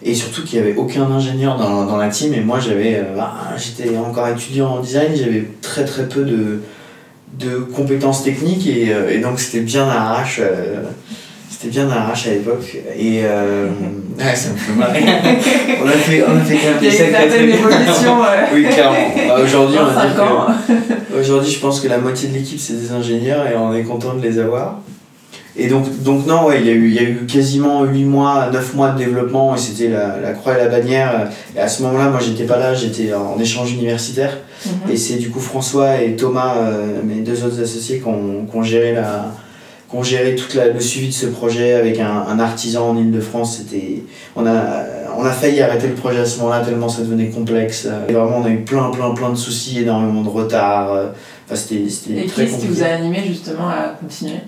et 0.03 0.13
surtout 0.13 0.43
qu'il 0.43 0.59
n'y 0.59 0.67
avait 0.67 0.77
aucun 0.77 1.03
ingénieur 1.03 1.57
dans, 1.57 1.85
dans 1.85 1.97
la 1.97 2.09
team. 2.09 2.33
Et 2.33 2.41
moi 2.41 2.59
j'avais 2.59 2.95
euh, 2.95 3.15
bah, 3.15 3.33
j'étais 3.57 3.95
encore 3.97 4.27
étudiant 4.27 4.69
en 4.69 4.79
design. 4.79 5.15
J'avais 5.15 5.45
très 5.61 5.85
très 5.85 6.07
peu 6.07 6.23
de 6.23 6.61
de 7.37 7.57
compétences 7.57 8.23
techniques. 8.23 8.67
Et, 8.67 8.93
euh, 8.93 9.11
et 9.11 9.19
donc 9.19 9.39
c'était 9.39 9.63
bien 9.63 9.83
à 9.87 9.93
l'arrache 9.95 10.39
euh, 10.41 10.83
c'était 11.59 11.71
bien 11.71 11.89
à 12.27 12.31
l'époque. 12.31 12.77
Et 12.97 13.21
euh, 13.23 13.67
ouais, 14.17 14.35
ça 14.35 14.51
me 14.51 14.55
fait 14.57 14.73
marrer. 14.73 15.03
on 15.83 15.87
a 15.87 15.91
fait 15.91 16.23
on 16.25 16.37
a 16.37 16.39
fait 16.39 16.57
quand 16.57 16.69
même 16.73 16.79
des 16.79 16.87
a 16.87 16.91
une 16.91 16.97
sacrés 16.97 17.11
certaine 17.11 17.49
trucs. 17.49 17.53
évolution 17.55 18.23
euh, 18.23 18.45
oui 18.53 18.63
clairement. 18.63 19.13
Bah, 19.27 19.35
aujourd'hui 19.43 19.77
on 19.77 19.83
en 19.83 19.87
va 19.87 20.05
dire 20.05 20.15
5 20.15 20.15
que 20.15 20.21
ans. 20.21 20.47
Aujourd'hui, 21.19 21.51
je 21.51 21.59
pense 21.59 21.81
que 21.81 21.89
la 21.89 21.97
moitié 21.97 22.29
de 22.29 22.35
l'équipe, 22.35 22.59
c'est 22.59 22.79
des 22.79 22.91
ingénieurs. 22.93 23.45
Et 23.45 23.57
on 23.57 23.73
est 23.73 23.83
content 23.83 24.13
de 24.13 24.21
les 24.21 24.39
avoir. 24.39 24.79
Et 25.61 25.67
donc, 25.67 26.01
donc 26.03 26.25
non, 26.25 26.45
ouais, 26.47 26.59
il 26.61 26.67
y, 26.67 26.69
a 26.69 26.73
eu- 26.73 26.87
il 26.87 26.93
y 26.95 26.99
a 26.99 27.03
eu 27.03 27.25
quasiment 27.27 27.83
8 27.83 28.05
mois, 28.05 28.49
9 28.51 28.73
mois 28.75 28.91
de 28.91 28.97
développement 28.97 29.55
et 29.55 29.57
c'était 29.57 29.89
la, 29.89 30.17
la 30.19 30.31
croix 30.31 30.53
et 30.55 30.57
la 30.57 30.67
bannière. 30.69 31.29
Et 31.55 31.59
à 31.59 31.67
ce 31.67 31.83
moment-là, 31.83 32.09
moi, 32.09 32.19
j'étais 32.25 32.45
pas 32.45 32.57
là, 32.57 32.73
j'étais 32.73 33.13
en 33.13 33.37
échange 33.39 33.73
universitaire. 33.73 34.37
Mhm. 34.65 34.91
Et 34.91 34.97
c'est 34.97 35.15
du 35.17 35.29
coup 35.29 35.39
François 35.41 36.01
et 36.01 36.15
Thomas, 36.15 36.55
euh, 36.57 37.01
mes 37.03 37.21
deux 37.21 37.43
autres 37.43 37.61
associés, 37.61 37.99
qui 37.99 38.07
ont, 38.07 38.45
qui 38.49 38.55
ont 38.57 38.63
géré, 38.63 38.93
la, 38.93 39.33
qui 39.89 39.95
ont 39.97 40.03
géré 40.03 40.35
tout 40.35 40.55
la- 40.55 40.67
le 40.69 40.79
suivi 40.79 41.07
de 41.09 41.13
ce 41.13 41.25
projet 41.25 41.73
avec 41.73 41.99
un, 41.99 42.25
un 42.29 42.39
artisan 42.39 42.89
en 42.91 42.97
Ile-de-France. 42.97 43.57
C'était, 43.57 44.03
on, 44.37 44.45
a, 44.45 44.83
on 45.17 45.25
a 45.25 45.31
failli 45.31 45.61
arrêter 45.61 45.87
le 45.87 45.93
projet 45.95 46.19
à 46.19 46.25
ce 46.25 46.39
moment-là 46.39 46.61
tellement 46.63 46.87
ça 46.89 47.01
devenait 47.01 47.27
complexe. 47.29 47.87
Et 48.07 48.13
vraiment, 48.13 48.37
on 48.37 48.45
a 48.45 48.49
eu 48.49 48.59
plein, 48.61 48.89
plein, 48.91 49.11
plein 49.13 49.29
de 49.31 49.35
soucis, 49.37 49.79
énormément 49.81 50.21
de 50.21 50.29
retard. 50.29 50.91
Enfin, 51.45 51.55
c'était, 51.55 51.89
c'était 51.89 52.21
Et 52.21 52.25
qu'est-ce 52.27 52.59
qui 52.59 52.67
vous 52.67 52.81
a 52.83 52.87
animé 52.87 53.19
justement 53.27 53.67
à 53.69 53.95
continuer? 53.99 54.39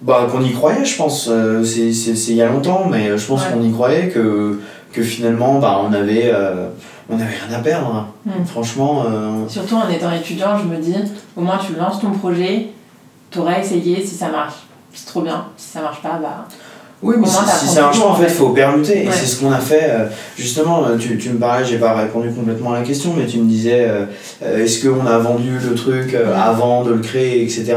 Bah, 0.00 0.28
qu'on 0.30 0.42
y 0.42 0.52
croyait, 0.52 0.84
je 0.84 0.96
pense. 0.96 1.28
Euh, 1.28 1.64
c'est, 1.64 1.88
il 1.90 2.34
y 2.36 2.42
a 2.42 2.46
longtemps, 2.48 2.86
mais 2.88 3.16
je 3.18 3.26
pense 3.26 3.42
Ouais. 3.44 3.52
qu'on 3.52 3.62
y 3.62 3.72
croyait 3.72 4.08
que, 4.08 4.60
que 4.92 5.02
finalement, 5.02 5.58
bah, 5.58 5.80
on 5.84 5.92
avait, 5.92 6.30
euh, 6.32 6.68
on 7.10 7.14
avait 7.16 7.24
rien 7.48 7.58
à 7.58 7.60
perdre. 7.60 8.06
Mm. 8.24 8.30
Franchement, 8.46 9.04
euh, 9.10 9.48
Surtout 9.48 9.74
en 9.76 9.88
étant 9.88 10.12
étudiant, 10.12 10.56
je 10.58 10.64
me 10.64 10.76
dis, 10.76 10.94
au 11.36 11.40
moins 11.40 11.58
tu 11.58 11.74
lances 11.74 12.00
ton 12.00 12.10
projet, 12.12 12.68
t'auras 13.30 13.58
essayé, 13.58 14.04
si 14.06 14.14
ça 14.14 14.28
marche, 14.28 14.54
c'est 14.94 15.06
trop 15.06 15.22
bien. 15.22 15.46
Si 15.56 15.68
ça 15.70 15.80
marche 15.80 16.00
pas, 16.00 16.18
bah. 16.22 16.46
Oui, 17.00 17.14
mais 17.18 17.26
si, 17.28 17.36
marche 17.36 17.74
pas, 17.76 17.90
toujours, 17.92 18.10
en 18.10 18.14
fait, 18.16 18.24
fait. 18.24 18.30
faut 18.34 18.48
permuter. 18.50 19.04
Et 19.04 19.06
Ouais. 19.06 19.12
c'est 19.14 19.26
ce 19.26 19.40
qu'on 19.40 19.52
a 19.52 19.58
fait. 19.58 19.84
euh, 19.88 20.06
Justement, 20.36 20.84
euh, 20.84 20.96
tu, 20.98 21.16
tu 21.16 21.30
me 21.30 21.38
parlais, 21.38 21.64
j'ai 21.64 21.78
pas 21.78 21.94
répondu 21.94 22.30
complètement 22.30 22.72
à 22.72 22.80
la 22.80 22.84
question, 22.84 23.14
mais 23.16 23.26
tu 23.26 23.38
me 23.38 23.48
disais, 23.48 23.86
euh, 23.88 24.64
est-ce 24.64 24.84
qu'on 24.86 25.06
a 25.06 25.16
vendu 25.18 25.50
le 25.64 25.74
truc 25.76 26.16
avant 26.36 26.82
de 26.84 26.92
le 26.92 26.98
créer, 26.98 27.42
etc. 27.42 27.76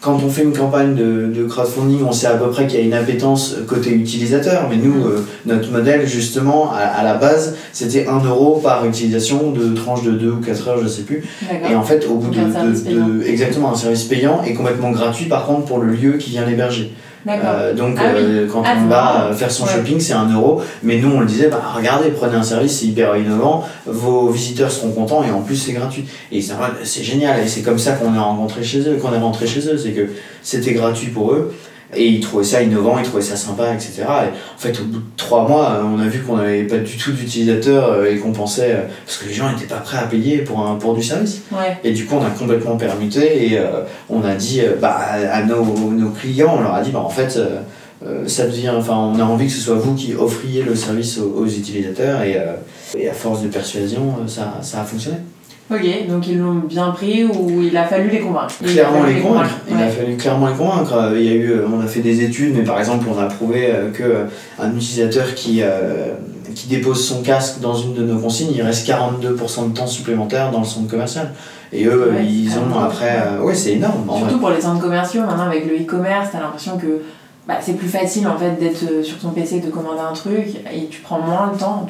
Quand 0.00 0.18
on 0.24 0.28
fait 0.28 0.42
une 0.42 0.52
campagne 0.56 0.94
de, 0.96 1.26
de 1.32 1.44
crowdfunding, 1.44 2.00
on 2.04 2.10
sait 2.12 2.26
à 2.26 2.34
peu 2.34 2.50
près 2.50 2.66
qu'il 2.66 2.80
y 2.80 2.82
a 2.82 2.86
une 2.86 2.94
appétence 2.94 3.54
côté 3.68 3.90
utilisateur, 3.90 4.66
mais 4.70 4.76
nous, 4.76 4.94
Mm. 4.94 5.06
euh, 5.06 5.20
notre 5.46 5.70
modèle, 5.72 6.06
justement, 6.08 6.72
à, 6.72 6.78
à 6.78 7.02
la 7.04 7.14
base, 7.14 7.56
c'était 7.72 8.06
1 8.08 8.24
euro 8.24 8.60
par 8.62 8.84
utilisation 8.84 9.50
de 9.52 9.74
tranche 9.74 10.02
de 10.04 10.10
2 10.12 10.30
ou 10.30 10.40
4 10.40 10.68
heures, 10.68 10.78
je 10.82 10.88
sais 10.88 11.02
plus. 11.02 11.24
Et 11.68 11.74
en 11.74 11.82
fait, 11.82 12.04
au 12.08 12.14
bout 12.14 12.30
de, 12.32 12.38
un 12.40 12.64
de- 12.64 13.26
Exactement, 13.26 13.72
un 13.72 13.76
service 13.76 14.04
payant 14.04 14.40
et 14.46 14.54
complètement 14.54 14.90
gratuit, 14.90 15.26
par 15.26 15.46
contre, 15.46 15.66
pour 15.66 15.78
le 15.78 15.92
lieu 15.92 16.12
qui 16.12 16.30
vient 16.30 16.44
l'héberger. 16.46 16.92
Euh, 17.28 17.72
donc 17.74 17.96
Ah 17.98 18.04
oui. 18.14 18.20
euh, 18.22 18.46
quand 18.52 18.62
Ah, 18.66 18.74
on 18.82 18.86
va 18.86 19.30
faire 19.34 19.50
son 19.50 19.64
Ouais. 19.64 19.70
shopping, 19.72 20.00
c'est 20.00 20.12
un 20.12 20.28
euro. 20.32 20.60
Mais 20.82 20.98
nous, 20.98 21.10
on 21.12 21.20
le 21.20 21.26
disait, 21.26 21.48
bah, 21.48 21.62
regardez, 21.76 22.10
prenez 22.10 22.34
un 22.36 22.42
service, 22.42 22.78
c'est 22.80 22.86
hyper 22.86 23.16
innovant, 23.16 23.64
vos 23.86 24.28
visiteurs 24.28 24.70
seront 24.70 24.90
contents 24.90 25.22
et 25.22 25.30
en 25.30 25.40
plus, 25.42 25.56
c'est 25.56 25.72
gratuit. 25.72 26.04
Et 26.32 26.40
c'est 26.42 26.54
vrai, 26.54 26.68
c'est 26.82 27.02
génial. 27.04 27.40
Et 27.40 27.46
c'est 27.48 27.62
comme 27.62 27.78
ça 27.78 27.92
qu'on 27.92 28.14
est 28.14 28.18
rencontré 28.18 28.62
chez 28.64 28.80
eux, 28.88 28.96
qu'on 29.00 29.12
est 29.12 29.18
rentré 29.18 29.46
chez 29.46 29.60
eux. 29.68 29.76
C'est 29.78 29.90
que 29.92 30.08
c'était 30.42 30.72
gratuit 30.72 31.08
pour 31.10 31.32
eux. 31.32 31.54
Et 31.94 32.06
ils 32.08 32.20
trouvaient 32.20 32.44
ça 32.44 32.62
innovant, 32.62 32.98
ils 32.98 33.04
trouvaient 33.04 33.22
ça 33.22 33.36
sympa, 33.36 33.74
etc. 33.74 33.96
Et 33.98 34.04
en 34.06 34.58
fait, 34.58 34.80
au 34.80 34.84
bout 34.84 34.98
de 34.98 35.04
trois 35.18 35.46
mois, 35.46 35.72
euh, 35.72 35.82
on 35.84 35.98
a 36.00 36.06
vu 36.06 36.20
qu'on 36.22 36.36
n'avait 36.38 36.62
pas 36.64 36.78
du 36.78 36.96
tout 36.96 37.12
d'utilisateurs 37.12 37.90
euh, 37.92 38.10
et 38.10 38.16
qu'on 38.16 38.32
pensait. 38.32 38.72
euh, 38.72 38.82
parce 39.04 39.18
que 39.18 39.28
les 39.28 39.34
gens 39.34 39.50
n'étaient 39.52 39.66
pas 39.66 39.76
prêts 39.80 39.98
à 39.98 40.04
payer 40.06 40.38
pour, 40.38 40.60
un, 40.66 40.76
pour 40.76 40.94
du 40.94 41.02
service. 41.02 41.42
Ouais. 41.52 41.76
Et 41.84 41.92
du 41.92 42.06
coup, 42.06 42.14
on 42.18 42.24
a 42.24 42.30
complètement 42.30 42.76
permuté 42.76 43.46
et 43.52 43.58
euh, 43.58 43.82
on 44.08 44.24
a 44.24 44.34
dit 44.34 44.62
euh, 44.62 44.76
bah, 44.80 44.96
à 45.30 45.42
nos, 45.44 45.64
nos 45.90 46.08
clients, 46.10 46.54
on 46.58 46.62
leur 46.62 46.74
a 46.74 46.80
dit 46.82 46.90
bah, 46.92 47.00
en 47.00 47.10
fait, 47.10 47.36
euh, 47.36 48.26
ça 48.26 48.46
devient, 48.46 48.72
enfin, 48.76 48.96
on 48.96 49.18
a 49.20 49.24
envie 49.24 49.46
que 49.46 49.52
ce 49.52 49.60
soit 49.60 49.74
vous 49.76 49.94
qui 49.94 50.14
offriez 50.14 50.62
le 50.62 50.74
service 50.74 51.18
aux, 51.18 51.42
aux 51.42 51.46
utilisateurs 51.46 52.22
et, 52.22 52.36
et 52.98 53.08
à 53.08 53.12
force 53.12 53.42
de 53.42 53.48
persuasion, 53.48 54.14
ça, 54.26 54.54
ça 54.62 54.80
a 54.80 54.84
fonctionné. 54.84 55.18
Ok, 55.74 56.08
donc 56.08 56.26
ils 56.28 56.38
l'ont 56.38 56.54
bien 56.68 56.90
pris 56.90 57.24
ou 57.24 57.62
il 57.62 57.76
a 57.76 57.84
fallu 57.84 58.10
les 58.10 58.20
convaincre 58.20 58.54
Il 58.60 58.68
a 58.68 58.72
Clairement 58.72 59.02
fallu 59.02 59.14
les 59.14 59.20
convaincre. 59.20 59.50
Il 59.70 59.76
Ouais. 59.76 59.82
a 59.82 59.88
fallu 59.88 60.16
clairement 60.16 60.48
les 60.48 60.54
convaincre. 60.54 60.92
Euh, 60.94 61.18
Il 61.18 61.24
y 61.24 61.28
a 61.30 61.34
eu, 61.34 61.50
euh, 61.52 61.66
on 61.72 61.80
a 61.80 61.86
fait 61.86 62.00
des 62.00 62.22
études, 62.22 62.54
mais 62.56 62.64
par 62.64 62.78
exemple, 62.78 63.06
on 63.14 63.18
a 63.18 63.26
prouvé 63.26 63.66
euh, 63.70 63.90
que 63.90 64.02
euh, 64.02 64.24
un 64.58 64.70
utilisateur 64.74 65.34
qui, 65.34 65.60
euh, 65.62 66.14
qui 66.54 66.68
dépose 66.68 67.04
son 67.06 67.22
casque 67.22 67.60
dans 67.60 67.74
une 67.74 67.94
de 67.94 68.02
nos 68.02 68.18
consignes, 68.18 68.52
il 68.54 68.62
reste 68.62 68.86
42% 68.86 69.70
de 69.70 69.74
temps 69.76 69.86
supplémentaire 69.86 70.50
dans 70.50 70.60
le 70.60 70.64
centre 70.66 70.88
commercial. 70.88 71.30
Et 71.72 71.86
eux, 71.86 72.10
Ouais, 72.14 72.26
ils 72.26 72.50
ont 72.58 72.66
énorme. 72.66 72.84
après. 72.84 73.16
euh, 73.26 73.40
ouais, 73.42 73.54
c'est 73.54 73.72
énorme. 73.72 74.10
Surtout 74.18 74.38
pour 74.38 74.50
les 74.50 74.60
centres 74.60 74.80
commerciaux, 74.82 75.22
maintenant 75.22 75.46
avec 75.46 75.64
le 75.66 75.76
e-commerce, 75.76 76.28
t'as 76.32 76.40
l'impression 76.40 76.76
que 76.76 77.00
bah, 77.48 77.54
c'est 77.60 77.72
plus 77.78 77.88
facile 77.88 78.28
en 78.28 78.36
fait 78.36 78.52
d'être 78.60 79.02
sur 79.02 79.18
ton 79.18 79.30
PC, 79.30 79.60
de 79.60 79.70
commander 79.70 80.00
un 80.08 80.12
truc 80.12 80.48
et 80.72 80.86
tu 80.90 81.00
prends 81.00 81.20
moins 81.20 81.50
le 81.52 81.58
temps. 81.58 81.86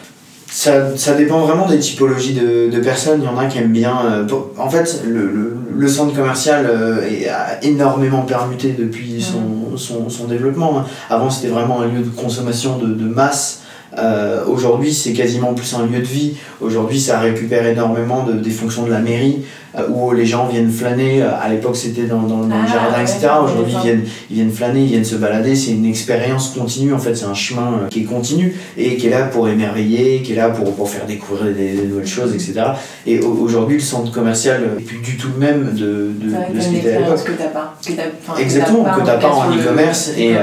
Ça, 0.55 0.95
ça 0.99 1.15
dépend 1.15 1.41
vraiment 1.41 1.67
des 1.67 1.79
typologies 1.79 2.35
de, 2.35 2.69
de 2.71 2.81
personnes. 2.81 3.23
Il 3.23 3.25
y 3.25 3.29
en 3.29 3.39
a 3.39 3.47
qui 3.47 3.57
aiment 3.59 3.73
bien. 3.73 3.97
euh, 4.05 4.25
pour- 4.27 4.51
en 4.59 4.69
fait, 4.69 5.03
le, 5.07 5.27
le, 5.33 5.57
le 5.75 5.89
centre 5.89 6.15
commercial 6.15 6.67
euh, 6.69 7.01
est- 7.09 7.27
a 7.29 7.63
énormément 7.65 8.21
permuté 8.23 8.75
depuis 8.79 9.23
son, 9.23 9.79
son, 9.79 10.11
son 10.11 10.25
développement. 10.27 10.85
Avant, 11.09 11.31
c'était 11.31 11.49
vraiment 11.53 11.81
un 11.81 11.87
lieu 11.87 12.01
de 12.01 12.11
consommation 12.11 12.77
de, 12.77 12.89
de 12.89 13.05
masse. 13.09 13.63
Euh, 13.99 14.45
Aujourd'hui, 14.47 14.93
c'est 14.93 15.13
quasiment 15.13 15.53
plus 15.55 15.75
un 15.75 15.87
lieu 15.87 15.99
de 16.01 16.05
vie. 16.07 16.35
Aujourd'hui, 16.61 16.99
ça 17.01 17.19
récupère 17.21 17.67
énormément 17.67 18.25
de, 18.25 18.33
des 18.35 18.51
fonctions 18.51 18.85
de 18.85 18.91
la 18.91 18.99
mairie 19.01 19.43
euh, 19.79 19.83
où 19.91 20.13
les 20.13 20.25
gens 20.27 20.47
viennent 20.47 20.71
flâner. 20.71 21.23
Euh, 21.23 21.29
À 21.41 21.49
l'époque, 21.51 21.77
c'était 21.77 22.05
dans, 22.05 22.23
dans, 22.23 22.39
dans 22.39 22.57
le 22.57 22.65
Ah, 22.67 22.73
jardin, 22.73 22.97
ouais, 22.97 23.03
etc. 23.03 23.29
Aujourd'hui, 23.45 23.75
ils 23.77 23.83
viennent, 23.83 24.05
ils 24.31 24.35
viennent 24.37 24.51
flâner, 24.53 24.81
ils 24.83 24.87
viennent 24.89 25.05
se 25.05 25.17
balader. 25.17 25.55
C'est 25.55 25.73
une 25.73 25.85
expérience 25.87 26.55
continue. 26.57 26.93
En 26.95 26.99
fait, 26.99 27.15
c'est 27.15 27.27
un 27.27 27.35
chemin 27.35 27.81
euh, 27.85 27.89
qui 27.89 28.01
est 28.01 28.05
continu 28.05 28.55
et 28.79 28.97
qui 28.97 29.07
est 29.09 29.11
là 29.11 29.25
pour 29.27 29.49
émerveiller, 29.49 30.23
qui 30.23 30.33
est 30.33 30.37
là 30.37 30.49
pour, 30.51 30.73
pour 30.75 30.89
faire 30.89 31.07
découvrir 31.07 31.55
des, 31.55 31.73
des 31.73 31.87
nouvelles 31.87 32.07
choses, 32.07 32.35
etc. 32.35 32.55
Et 33.07 33.21
au- 33.21 33.33
aujourd'hui, 33.43 33.77
le 33.77 33.83
centre 33.83 34.11
commercial 34.13 34.63
n'est 34.79 34.83
plus 34.85 34.99
du 34.99 35.17
tout 35.17 35.29
le 35.39 35.47
même 35.47 35.73
de, 35.75 36.13
de, 36.19 36.55
de 36.55 36.61
ce 36.61 36.69
qu'il 36.69 36.79
était 36.79 36.95
à 36.95 37.01
l'époque. 37.01 37.19
Exactement, 38.39 38.85
que 38.85 39.05
t'as 39.05 39.17
en 39.17 39.21
pas 39.21 39.29
en 39.33 39.51
e-commerce 39.57 40.13
et, 40.17 40.33
ouais. 40.33 40.39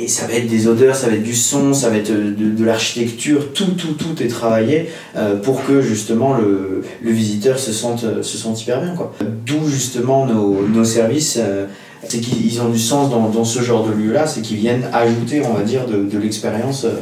Et 0.00 0.06
ça 0.06 0.26
va 0.26 0.34
être 0.34 0.46
des 0.46 0.68
odeurs, 0.68 0.94
ça 0.94 1.08
va 1.08 1.14
être 1.14 1.22
du 1.24 1.34
son, 1.34 1.74
ça 1.74 1.88
va 1.90 1.96
être 1.96 2.12
de, 2.12 2.30
de 2.50 2.64
l'architecture, 2.82 3.52
tout, 3.52 3.72
tout, 3.72 3.94
tout 3.94 4.22
est 4.22 4.28
travaillé 4.28 4.88
euh, 5.16 5.34
pour 5.36 5.64
que 5.66 5.82
justement 5.82 6.34
le, 6.34 6.82
le 7.02 7.10
visiteur 7.10 7.58
se 7.58 7.72
sente, 7.72 8.22
se 8.22 8.38
sente 8.38 8.62
hyper 8.62 8.80
bien. 8.80 8.94
quoi. 8.94 9.12
D'où 9.44 9.66
justement 9.68 10.26
nos, 10.26 10.62
nos 10.68 10.84
services, 10.84 11.38
euh, 11.40 11.66
c'est 12.08 12.20
qu'ils 12.20 12.46
ils 12.46 12.60
ont 12.60 12.68
du 12.68 12.78
sens 12.78 13.10
dans, 13.10 13.28
dans 13.28 13.44
ce 13.44 13.60
genre 13.62 13.84
de 13.84 13.92
lieu-là, 13.92 14.28
c'est 14.28 14.42
qu'ils 14.42 14.58
viennent 14.58 14.84
ajouter, 14.92 15.42
on 15.44 15.54
va 15.54 15.62
dire, 15.64 15.86
de, 15.86 16.04
de 16.04 16.18
l'expérience 16.18 16.84
euh, 16.84 17.00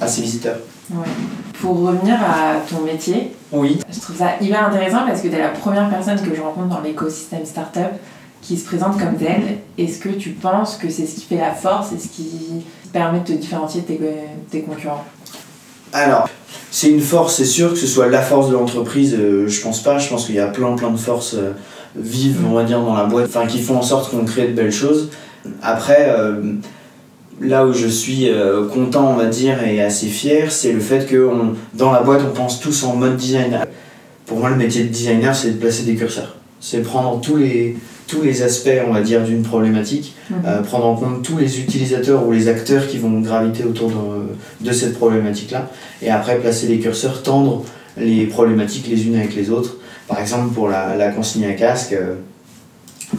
à 0.00 0.06
ces 0.06 0.20
visiteurs. 0.20 0.58
Ouais. 0.90 1.06
Pour 1.62 1.78
revenir 1.80 2.16
à 2.16 2.56
ton 2.68 2.82
métier, 2.84 3.32
Oui. 3.50 3.78
je 3.90 3.98
trouve 3.98 4.16
ça 4.18 4.32
hyper 4.42 4.66
intéressant 4.68 5.06
parce 5.06 5.22
que 5.22 5.28
tu 5.28 5.34
es 5.34 5.38
la 5.38 5.48
première 5.48 5.88
personne 5.88 6.20
que 6.20 6.34
je 6.36 6.42
rencontre 6.42 6.68
dans 6.68 6.80
l'écosystème 6.82 7.46
startup 7.46 7.92
qui 8.42 8.58
se 8.58 8.66
présente 8.66 8.98
comme 8.98 9.16
telle. 9.16 9.58
Est-ce 9.78 9.98
que 10.00 10.08
tu 10.10 10.30
penses 10.30 10.76
que 10.76 10.90
c'est 10.90 11.06
ce 11.06 11.14
qui 11.14 11.24
fait 11.26 11.38
la 11.38 11.52
force 11.52 11.92
et 11.92 11.98
ce 12.00 12.08
qui 12.08 12.28
permet 12.92 13.20
de 13.20 13.24
te 13.24 13.32
différencier 13.32 13.82
de 13.82 13.96
tes, 14.50 14.60
concurrents 14.60 15.04
Alors, 15.92 16.28
c'est 16.70 16.90
une 16.90 17.00
force, 17.00 17.36
c'est 17.36 17.44
sûr 17.44 17.70
que 17.70 17.78
ce 17.78 17.86
soit 17.86 18.08
la 18.08 18.22
force 18.22 18.48
de 18.48 18.54
l'entreprise, 18.54 19.16
euh, 19.18 19.48
je 19.48 19.60
pense 19.60 19.82
pas. 19.82 19.98
Je 19.98 20.08
pense 20.08 20.26
qu'il 20.26 20.34
y 20.34 20.40
a 20.40 20.46
plein 20.46 20.74
plein 20.76 20.90
de 20.90 20.96
forces 20.96 21.34
euh, 21.34 21.52
vives, 21.96 22.38
on 22.46 22.54
va 22.54 22.64
dire, 22.64 22.80
dans 22.80 22.94
la 22.94 23.04
boîte, 23.04 23.26
enfin 23.26 23.46
qui 23.46 23.60
font 23.60 23.76
en 23.76 23.82
sorte 23.82 24.10
qu'on 24.10 24.24
crée 24.24 24.48
de 24.48 24.52
belles 24.52 24.72
choses. 24.72 25.10
Après, 25.62 26.06
euh, 26.08 26.54
là 27.40 27.66
où 27.66 27.72
je 27.72 27.86
suis 27.86 28.28
euh, 28.28 28.68
content, 28.68 29.10
on 29.10 29.16
va 29.16 29.26
dire, 29.26 29.62
et 29.62 29.82
assez 29.82 30.06
fier, 30.06 30.50
c'est 30.50 30.72
le 30.72 30.80
fait 30.80 31.06
que 31.06 31.30
dans 31.74 31.92
la 31.92 32.02
boîte, 32.02 32.22
on 32.26 32.34
pense 32.34 32.60
tous 32.60 32.84
en 32.84 32.96
mode 32.96 33.16
designer. 33.16 33.66
Pour 34.26 34.38
moi, 34.38 34.50
le 34.50 34.56
métier 34.56 34.84
de 34.84 34.88
designer, 34.88 35.34
c'est 35.34 35.52
de 35.52 35.58
placer 35.58 35.82
des 35.82 35.96
curseurs. 35.96 36.36
C'est 36.60 36.80
prendre 36.80 37.20
tous 37.20 37.36
les, 37.36 37.76
tous 38.12 38.20
les 38.20 38.42
aspects, 38.42 38.78
on 38.86 38.92
va 38.92 39.00
dire, 39.00 39.22
d'une 39.22 39.42
problématique 39.42 40.14
euh, 40.44 40.60
prendre 40.60 40.86
en 40.92 40.96
compte 40.96 41.22
tous 41.22 41.38
les 41.38 41.60
utilisateurs 41.64 42.26
ou 42.26 42.30
les 42.38 42.46
acteurs 42.54 42.86
qui 42.86 42.98
vont 42.98 43.20
graviter 43.20 43.64
autour 43.64 43.88
de, 43.88 44.66
de 44.66 44.72
cette 44.72 44.94
problématique-là, 44.98 45.70
et 46.02 46.10
après 46.10 46.36
placer 46.38 46.66
les 46.72 46.78
curseurs, 46.78 47.22
tendre 47.22 47.64
les 47.96 48.26
problématiques 48.26 48.86
les 48.94 49.06
unes 49.06 49.16
avec 49.16 49.34
les 49.34 49.48
autres. 49.48 49.72
Par 50.08 50.18
exemple, 50.20 50.52
pour 50.52 50.68
la, 50.68 50.94
la 51.02 51.08
consigne 51.10 51.46
à 51.46 51.54
casque, 51.54 51.94
euh, 51.94 52.16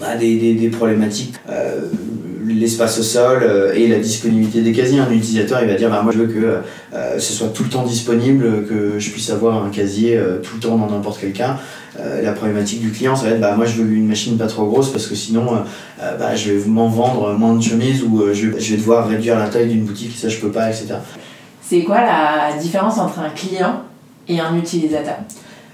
a 0.03 0.15
des, 0.15 0.35
des, 0.37 0.53
des 0.53 0.69
problématiques, 0.69 1.33
euh, 1.49 1.81
l'espace 2.45 2.99
au 2.99 3.03
sol 3.03 3.37
et 3.75 3.87
la 3.87 3.99
disponibilité 3.99 4.61
des 4.61 4.73
casiers. 4.73 4.99
Un 4.99 5.11
utilisateur, 5.11 5.59
il 5.63 5.67
va 5.67 5.75
dire, 5.75 5.89
bah, 5.89 6.01
moi 6.03 6.11
je 6.11 6.19
veux 6.19 6.27
que 6.27 6.45
ce 7.17 7.31
soit 7.37 7.47
tout 7.47 7.63
le 7.63 7.69
temps 7.69 7.85
disponible, 7.95 8.43
que 8.69 8.99
je 8.99 9.09
puisse 9.11 9.29
avoir 9.29 9.63
un 9.63 9.69
casier 9.69 10.19
tout 10.43 10.55
le 10.57 10.61
temps 10.65 10.77
dans 10.77 10.89
n'importe 10.93 11.19
quel 11.21 11.31
cas. 11.31 11.59
Euh, 11.99 12.23
la 12.23 12.31
problématique 12.31 12.81
du 12.81 12.89
client, 12.89 13.15
ça 13.15 13.25
va 13.25 13.31
être, 13.33 13.39
bah, 13.41 13.55
moi 13.55 13.65
je 13.67 13.81
veux 13.81 13.91
une 13.91 14.07
machine 14.07 14.35
pas 14.35 14.47
trop 14.47 14.65
grosse 14.65 14.89
parce 14.91 15.05
que 15.05 15.13
sinon, 15.13 15.53
euh, 15.53 15.57
euh, 16.01 16.17
bah, 16.17 16.35
je 16.35 16.51
vais 16.53 16.65
m'en 16.67 16.87
vendre 16.87 17.33
moins 17.33 17.53
de 17.53 17.61
chemises 17.61 18.01
ou 18.03 18.23
je, 18.33 18.47
vais- 18.47 18.59
je 18.59 18.71
vais 18.71 18.77
devoir 18.77 19.07
réduire 19.07 19.37
la 19.37 19.47
taille 19.47 19.67
d'une 19.69 19.83
boutique, 19.85 20.17
ça 20.17 20.27
je 20.27 20.37
peux 20.39 20.49
pas, 20.51 20.69
etc. 20.69 20.95
C'est 21.61 21.83
quoi 21.83 22.01
la 22.01 22.57
différence 22.59 22.97
entre 22.97 23.19
un 23.19 23.29
client 23.29 23.81
et 24.27 24.39
un 24.39 24.55
utilisateur? 24.57 25.17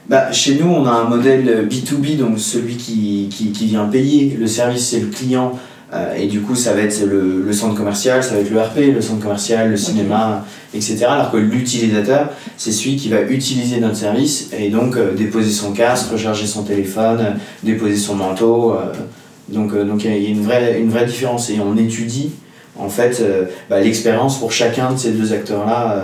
Bah, 0.10 0.32
chez 0.32 0.56
nous, 0.56 0.68
on 0.68 0.86
a 0.86 0.92
un 0.92 1.04
modèle 1.06 1.68
B2B, 1.70 2.18
donc 2.18 2.38
celui 2.40 2.76
qui, 2.76 3.30
qui, 3.32 3.52
qui 3.52 3.68
vient 3.68 3.86
payer 3.86 4.36
le 4.38 4.48
service, 4.48 4.90
c'est 4.90 5.00
le 5.00 5.08
client. 5.08 5.54
Euh, 5.92 6.14
et 6.16 6.28
du 6.28 6.42
coup, 6.42 6.54
ça 6.56 6.74
va 6.74 6.82
être 6.82 7.04
le, 7.04 7.42
le 7.44 7.54
centre 7.54 7.74
commercial, 7.76 8.24
ça 8.24 8.36
va 8.36 8.42
être 8.42 8.52
le 8.52 8.62
RP, 8.62 8.94
le 8.94 9.02
centre 9.02 9.22
commercial, 9.22 9.72
le 9.72 9.78
cinéma, 9.78 10.46
etc. 10.74 11.06
Alors 11.10 11.32
que 11.32 11.38
l'utilisateur, 11.38 12.30
c'est 12.58 12.72
celui 12.72 12.96
qui 12.96 13.10
va 13.10 13.22
utiliser 13.22 13.80
notre 13.80 13.96
service 13.96 14.50
et 14.56 14.70
donc 14.70 14.96
euh, 14.98 15.14
déposer 15.16 15.50
son 15.50 15.72
casque, 15.72 16.12
recharger 16.12 16.46
son 16.46 16.62
téléphone, 16.64 17.20
euh, 17.20 17.32
déposer 17.64 17.98
son 17.98 18.16
manteau. 18.16 18.74
euh, 18.74 18.94
donc 19.48 19.76
donc 19.76 20.04
il 20.04 20.12
y 20.12 20.28
a- 20.28 20.30
une 20.30 20.44
vraie, 20.44 20.80
une 20.80 20.92
vraie 20.92 21.08
différence 21.08 21.50
et 21.50 21.58
on 21.60 21.76
étudie 21.76 22.30
en 22.78 22.88
fait 22.88 23.20
bah, 23.68 23.80
l'expérience 23.82 24.38
pour 24.38 24.52
chacun 24.52 24.92
de 24.94 24.98
ces 25.00 25.10
deux 25.10 25.34
acteurs-là 25.34 25.96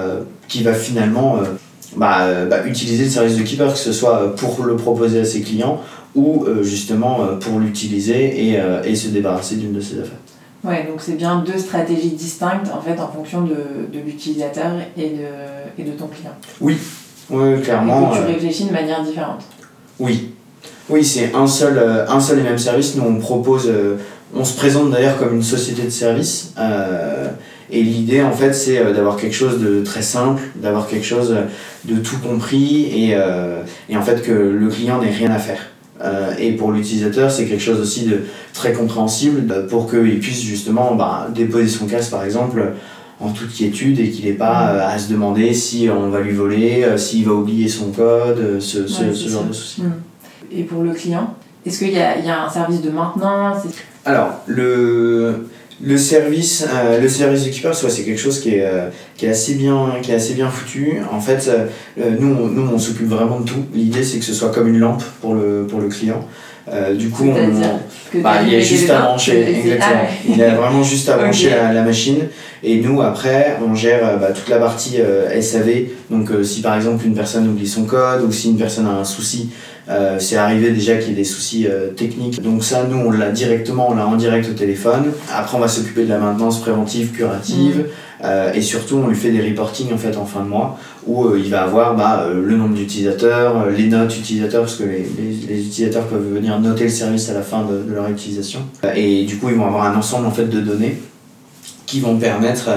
qui 0.47 0.63
va 0.63 0.73
finalement 0.73 1.37
bah, 1.95 2.25
bah, 2.49 2.65
utiliser 2.65 3.03
le 3.03 3.09
service 3.11 3.37
de 3.37 3.43
Keeper, 3.43 3.71
que 3.71 3.77
ce 3.77 3.93
soit 3.93 4.35
pour 4.35 4.63
le 4.65 4.75
proposer 4.75 5.19
à 5.19 5.25
ses 5.25 5.41
clients 5.41 5.79
ou 6.15 6.45
euh, 6.45 6.63
justement 6.63 7.21
euh, 7.21 7.35
pour 7.35 7.59
l'utiliser 7.59 8.49
et, 8.51 8.59
euh, 8.59 8.81
et 8.83 8.95
se 8.95 9.09
débarrasser 9.09 9.55
d'une 9.57 9.73
de 9.73 9.81
ses 9.81 9.99
affaires. 9.99 10.19
Ouais, 10.63 10.87
donc 10.89 10.99
c'est 10.99 11.13
bien 11.17 11.43
deux 11.45 11.59
stratégies 11.59 12.09
distinctes 12.11 12.71
en 12.73 12.81
fait 12.81 12.99
en 12.99 13.07
fonction 13.09 13.41
de, 13.41 13.55
de 13.93 13.99
l'utilisateur 14.03 14.71
et 14.97 15.09
de, 15.09 15.81
et 15.81 15.83
de 15.83 15.91
ton 15.91 16.07
client. 16.07 16.31
Oui, 16.61 16.77
Et 17.31 17.61
clairement. 17.61 18.09
que 18.11 18.17
tu 18.17 18.23
réfléchis 18.33 18.65
de 18.65 18.71
manière 18.73 19.03
différente. 19.03 19.41
Oui, 19.99 20.31
oui, 20.89 21.03
c'est 21.03 21.33
un 21.35 21.45
seul, 21.47 21.79
un 22.07 22.19
seul 22.19 22.39
et 22.39 22.43
même 22.43 22.57
service. 22.57 22.95
Nous, 22.95 23.03
on 23.03 23.17
propose, 23.17 23.71
on 24.33 24.43
se 24.43 24.55
présente 24.57 24.89
d'ailleurs 24.91 25.17
comme 25.17 25.35
une 25.35 25.43
société 25.43 25.83
de 25.83 25.89
service. 25.89 26.53
euh, 26.57 27.29
et 27.71 27.81
l'idée, 27.81 28.21
en 28.21 28.31
fait, 28.31 28.53
c'est 28.53 28.93
d'avoir 28.93 29.17
quelque 29.17 29.33
chose 29.35 29.59
de 29.59 29.83
très 29.83 30.03
simple, 30.03 30.41
d'avoir 30.55 30.87
quelque 30.87 31.05
chose 31.05 31.35
de 31.85 31.95
tout 31.97 32.17
compris 32.19 32.85
et, 32.85 33.15
euh, 33.15 33.61
et 33.89 33.97
en 33.97 34.01
fait 34.03 34.21
que 34.21 34.31
le 34.31 34.67
client 34.69 35.01
n'ait 35.01 35.09
rien 35.11 35.31
à 35.31 35.39
faire. 35.39 35.59
Euh, 36.03 36.33
et 36.37 36.51
pour 36.53 36.71
l'utilisateur, 36.73 37.31
c'est 37.31 37.45
quelque 37.45 37.61
chose 37.63 37.79
aussi 37.79 38.05
de 38.05 38.21
très 38.53 38.73
compréhensible 38.73 39.65
pour 39.67 39.89
qu'il 39.89 40.19
puisse 40.19 40.41
justement 40.41 40.93
bah, 40.95 41.27
déposer 41.33 41.67
son 41.69 41.85
casque, 41.87 42.11
par 42.11 42.23
exemple, 42.25 42.73
en 43.21 43.29
toute 43.29 43.53
quiétude 43.53 43.99
et 44.01 44.09
qu'il 44.09 44.25
n'ait 44.25 44.33
pas 44.33 44.71
euh, 44.71 44.87
à 44.87 44.97
se 44.99 45.09
demander 45.09 45.53
si 45.53 45.87
on 45.89 46.09
va 46.09 46.19
lui 46.19 46.33
voler, 46.33 46.83
euh, 46.83 46.97
s'il 46.97 47.25
va 47.25 47.31
oublier 47.33 47.69
son 47.69 47.91
code, 47.91 48.37
euh, 48.39 48.59
ce, 48.59 48.87
ce- 48.87 49.03
Ouais, 49.03 49.13
ce 49.13 49.23
c'est 49.23 49.29
genre 49.29 49.43
ça. 49.43 49.47
de 49.47 49.53
soucis. 49.53 49.83
Et 50.51 50.63
pour 50.63 50.83
le 50.83 50.91
client, 50.91 51.33
est-ce 51.65 51.79
qu'il 51.79 51.89
y 51.89 51.93
y 51.93 51.99
a 52.29 52.45
un 52.45 52.49
service 52.49 52.81
de 52.81 52.89
maintenance? 52.89 53.63
Alors, 54.03 54.41
le, 54.47 55.47
le 55.83 55.97
service, 55.97 56.65
euh, 56.73 57.01
le 57.01 57.09
service 57.09 57.43
de 57.43 57.49
Keeper, 57.49 57.75
c'est 57.75 58.03
quelque 58.03 58.19
chose 58.19 58.39
qui 58.39 58.55
est, 58.55 58.65
euh, 58.65 58.89
qui, 59.17 59.25
est 59.25 59.29
assez 59.29 59.55
bien, 59.55 59.93
qui 60.01 60.11
est 60.11 60.15
assez 60.15 60.33
bien 60.33 60.49
foutu. 60.49 60.99
En 61.11 61.19
fait, 61.19 61.47
euh, 61.47 61.65
euh, 61.99 62.11
nous, 62.17 62.33
on, 62.33 62.47
nous, 62.47 62.69
on 62.73 62.79
s'occupe 62.79 63.07
vraiment 63.07 63.41
de 63.41 63.45
tout. 63.45 63.65
L'idée, 63.73 64.03
c'est 64.03 64.19
que 64.19 64.25
ce 64.25 64.33
soit 64.33 64.51
comme 64.51 64.67
une 64.67 64.79
lampe 64.79 65.03
pour 65.21 65.35
le, 65.35 65.67
pour 65.69 65.81
le 65.81 65.87
client. 65.87 66.25
Du 66.97 67.09
coup, 67.09 67.29
on, 67.29 68.21
bah, 68.21 68.37
il 68.41 68.51
y 68.51 68.55
a 68.55 68.59
juste 68.59 68.89
à 68.89 69.01
brancher, 69.01 69.47
exactement. 69.47 70.01
ah. 70.03 70.09
Il 70.35 70.41
a 70.41 70.55
vraiment 70.55 70.81
juste 70.81 71.07
à 71.09 71.17
brancher 71.17 71.51
la, 71.51 71.71
la 71.71 71.83
machine. 71.83 72.27
Et 72.63 72.81
nous, 72.81 73.03
après, 73.03 73.57
on 73.63 73.75
gère 73.75 74.17
bah, 74.19 74.31
toute 74.31 74.49
la 74.49 74.57
partie 74.57 74.97
SAV. 75.41 75.89
Donc, 76.09 76.31
si 76.43 76.61
par 76.61 76.75
exemple 76.75 77.05
une 77.05 77.13
personne 77.13 77.47
oublie 77.47 77.67
son 77.67 77.83
code 77.83 78.23
ou 78.27 78.31
si 78.31 78.49
une 78.49 78.57
personne 78.57 78.87
a 78.87 78.93
un 78.93 79.03
souci, 79.03 79.51
euh, 79.87 80.17
c'est 80.19 80.35
arrivé 80.37 80.71
déjà 80.71 80.95
qu'il 80.97 81.09
y 81.09 81.11
ait 81.11 81.15
des 81.15 81.23
soucis 81.23 81.67
euh, 81.67 81.89
techniques. 81.91 82.41
Donc, 82.41 82.63
ça, 82.63 82.85
nous, 82.89 82.97
on 82.97 83.11
l'a 83.11 83.31
directement, 83.31 83.89
on 83.91 83.95
l'a 83.95 84.07
en 84.07 84.15
direct 84.15 84.49
au 84.49 84.53
téléphone. 84.53 85.11
Après, 85.31 85.55
on 85.57 85.59
va 85.59 85.67
s'occuper 85.67 86.05
de 86.05 86.09
la 86.09 86.17
maintenance 86.17 86.59
préventive, 86.59 87.11
curative. 87.11 87.85
Euh, 88.23 88.53
et 88.53 88.61
surtout, 88.61 89.01
on 89.03 89.07
lui 89.07 89.15
fait 89.15 89.29
des 89.29 89.47
reporting 89.47 89.93
en 89.93 89.97
fait 89.97 90.15
en 90.17 90.25
fin 90.25 90.41
de 90.41 90.47
mois 90.47 90.79
où 91.05 91.35
il 91.35 91.49
va 91.51 91.63
avoir 91.63 91.95
bah, 91.95 92.27
le 92.33 92.55
nombre 92.55 92.73
d'utilisateurs, 92.73 93.69
les 93.69 93.87
notes 93.87 94.17
utilisateurs, 94.17 94.61
parce 94.61 94.75
que 94.75 94.83
les, 94.83 95.05
les, 95.19 95.47
les 95.47 95.67
utilisateurs 95.67 96.05
peuvent 96.07 96.33
venir 96.33 96.59
noter 96.59 96.85
le 96.85 96.89
service 96.89 97.29
à 97.29 97.33
la 97.33 97.41
fin 97.41 97.63
de, 97.65 97.87
de 97.87 97.93
leur 97.93 98.09
utilisation. 98.09 98.61
Et 98.95 99.25
du 99.25 99.37
coup, 99.37 99.49
ils 99.49 99.55
vont 99.55 99.67
avoir 99.67 99.85
un 99.85 99.95
ensemble 99.95 100.25
en 100.25 100.31
fait 100.31 100.45
de 100.45 100.61
données 100.61 100.97
qui 101.85 101.99
vont 101.99 102.17
permettre 102.17 102.69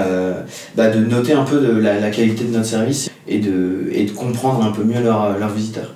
bah, 0.75 0.89
de 0.89 0.99
noter 0.99 1.33
un 1.33 1.43
peu 1.43 1.59
de 1.59 1.71
la, 1.79 1.99
la 1.99 2.11
qualité 2.11 2.43
de 2.43 2.53
notre 2.53 2.67
service 2.67 3.09
et 3.27 3.39
de, 3.39 3.89
et 3.91 4.03
de 4.03 4.11
comprendre 4.11 4.63
un 4.63 4.71
peu 4.71 4.83
mieux 4.83 5.01
leurs 5.01 5.39
leurs 5.39 5.49
visiteurs. 5.49 5.95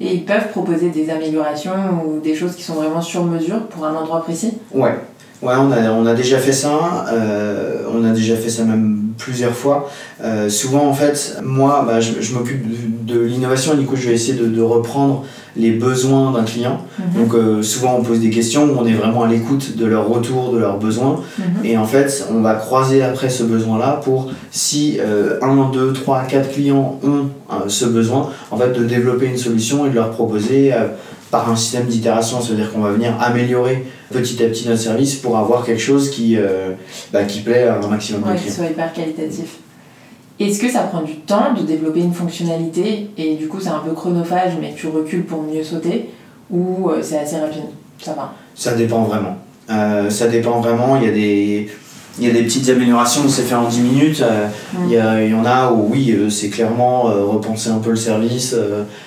Et 0.00 0.14
ils 0.14 0.24
peuvent 0.24 0.48
proposer 0.50 0.90
des 0.90 1.10
améliorations 1.10 1.72
ou 2.06 2.20
des 2.20 2.34
choses 2.34 2.54
qui 2.54 2.62
sont 2.62 2.74
vraiment 2.74 3.00
sur 3.00 3.24
mesure 3.24 3.66
pour 3.66 3.84
un 3.84 3.94
endroit 3.94 4.22
précis? 4.22 4.54
Ouais, 4.72 4.94
ouais 5.42 5.54
on, 5.56 5.72
a, 5.72 5.90
on 5.90 6.06
a 6.06 6.14
déjà 6.14 6.38
fait 6.38 6.52
ça, 6.52 7.06
euh, 7.12 7.82
on 7.92 8.04
a 8.04 8.10
déjà 8.10 8.36
fait 8.36 8.50
ça 8.50 8.64
même 8.64 9.07
plusieurs 9.18 9.52
fois. 9.54 9.90
Euh, 10.22 10.48
souvent, 10.48 10.86
en 10.86 10.94
fait, 10.94 11.38
moi, 11.42 11.84
bah, 11.86 12.00
je, 12.00 12.20
je 12.20 12.34
m'occupe 12.34 12.62
de, 12.66 13.14
de 13.14 13.20
l'innovation 13.20 13.74
et 13.74 13.76
du 13.76 13.84
coup, 13.84 13.96
je 13.96 14.08
vais 14.08 14.14
essayer 14.14 14.38
de, 14.38 14.46
de 14.46 14.62
reprendre 14.62 15.24
les 15.56 15.72
besoins 15.72 16.32
d'un 16.32 16.44
client. 16.44 16.80
Mhm. 16.98 17.22
Donc, 17.22 17.34
euh, 17.34 17.62
souvent, 17.62 17.96
on 17.98 18.02
pose 18.02 18.20
des 18.20 18.30
questions 18.30 18.64
où 18.64 18.78
on 18.78 18.86
est 18.86 18.92
vraiment 18.92 19.24
à 19.24 19.28
l'écoute 19.28 19.76
de 19.76 19.86
leurs 19.86 20.08
retours, 20.08 20.52
de 20.52 20.58
leurs 20.58 20.78
besoins. 20.78 21.20
Mhm. 21.38 21.44
Et 21.64 21.76
en 21.76 21.84
fait, 21.84 22.26
on 22.32 22.40
va 22.40 22.54
croiser 22.54 23.02
après 23.02 23.28
ce 23.28 23.42
besoin-là 23.42 24.00
pour 24.02 24.30
si 24.50 24.98
euh, 25.00 25.38
1, 25.42 25.70
2, 25.72 25.92
3, 25.92 26.22
4 26.22 26.50
clients 26.52 27.00
ont 27.02 27.28
euh, 27.50 27.68
ce 27.68 27.86
besoin, 27.86 28.30
en 28.50 28.56
fait, 28.56 28.72
de 28.72 28.84
développer 28.84 29.26
une 29.26 29.36
solution 29.36 29.86
et 29.86 29.90
de 29.90 29.94
leur 29.94 30.10
proposer 30.10 30.72
par 31.30 31.50
un 31.50 31.56
système 31.56 31.86
d'itération. 31.86 32.40
C'est-à-dire 32.40 32.72
qu'on 32.72 32.80
va 32.80 32.92
venir 32.92 33.14
améliorer 33.20 33.84
petit 34.10 34.42
à 34.42 34.48
petit 34.48 34.68
notre 34.68 34.80
service 34.80 35.14
pour 35.16 35.36
avoir 35.36 35.64
quelque 35.64 35.80
chose 35.80 36.10
qui, 36.10 36.36
euh, 36.36 36.72
bah, 37.12 37.24
qui 37.24 37.40
plaît 37.40 37.64
à 37.64 37.78
un 37.78 37.86
maximum 37.86 38.22
de 38.22 38.28
Ouais, 38.28 38.34
qui 38.36 38.42
clients. 38.42 38.54
soit 38.54 38.66
hyper 38.66 38.92
qualitatif. 38.92 39.56
Est-ce 40.40 40.60
que 40.60 40.70
ça 40.70 40.80
prend 40.82 41.02
du 41.02 41.16
temps 41.16 41.52
de 41.58 41.62
développer 41.62 42.00
une 42.00 42.12
fonctionnalité 42.14 43.10
et 43.16 43.34
du 43.34 43.48
coup 43.48 43.58
c'est 43.60 43.70
un 43.70 43.80
peu 43.80 43.90
chronophage 43.92 44.52
mais 44.60 44.72
tu 44.76 44.86
recules 44.86 45.24
pour 45.24 45.42
mieux 45.42 45.64
sauter 45.64 46.10
ou 46.50 46.88
euh, 46.90 47.00
c'est 47.02 47.18
assez 47.18 47.38
rapide? 47.38 47.64
Ça 48.00 48.12
va. 48.12 48.32
Ça 48.54 48.74
dépend 48.74 49.02
vraiment. 49.02 49.36
Euh, 49.68 50.08
ça 50.08 50.28
dépend 50.28 50.60
vraiment. 50.60 50.96
Il 50.96 51.04
y 51.04 51.08
a 51.08 51.12
des, 51.12 51.68
il 52.20 52.26
y 52.26 52.30
a 52.30 52.32
des 52.32 52.42
petites 52.42 52.68
améliorations 52.68 53.22
où 53.24 53.28
c'est 53.28 53.42
fait 53.42 53.54
en 53.54 53.68
10 53.68 53.80
minutes. 53.80 54.22
Euh, 54.22 54.46
il, 54.84 54.90
y 54.92 54.96
a- 54.96 55.22
il 55.24 55.30
y 55.30 55.34
en 55.34 55.44
a 55.44 55.70
où, 55.72 55.88
oui, 55.92 56.10
euh, 56.12 56.28
c'est 56.30 56.48
clairement 56.48 57.08
euh, 57.10 57.24
repenser 57.24 57.70
un 57.70 57.78
peu 57.78 57.90
le 57.90 57.96
service. 57.96 58.54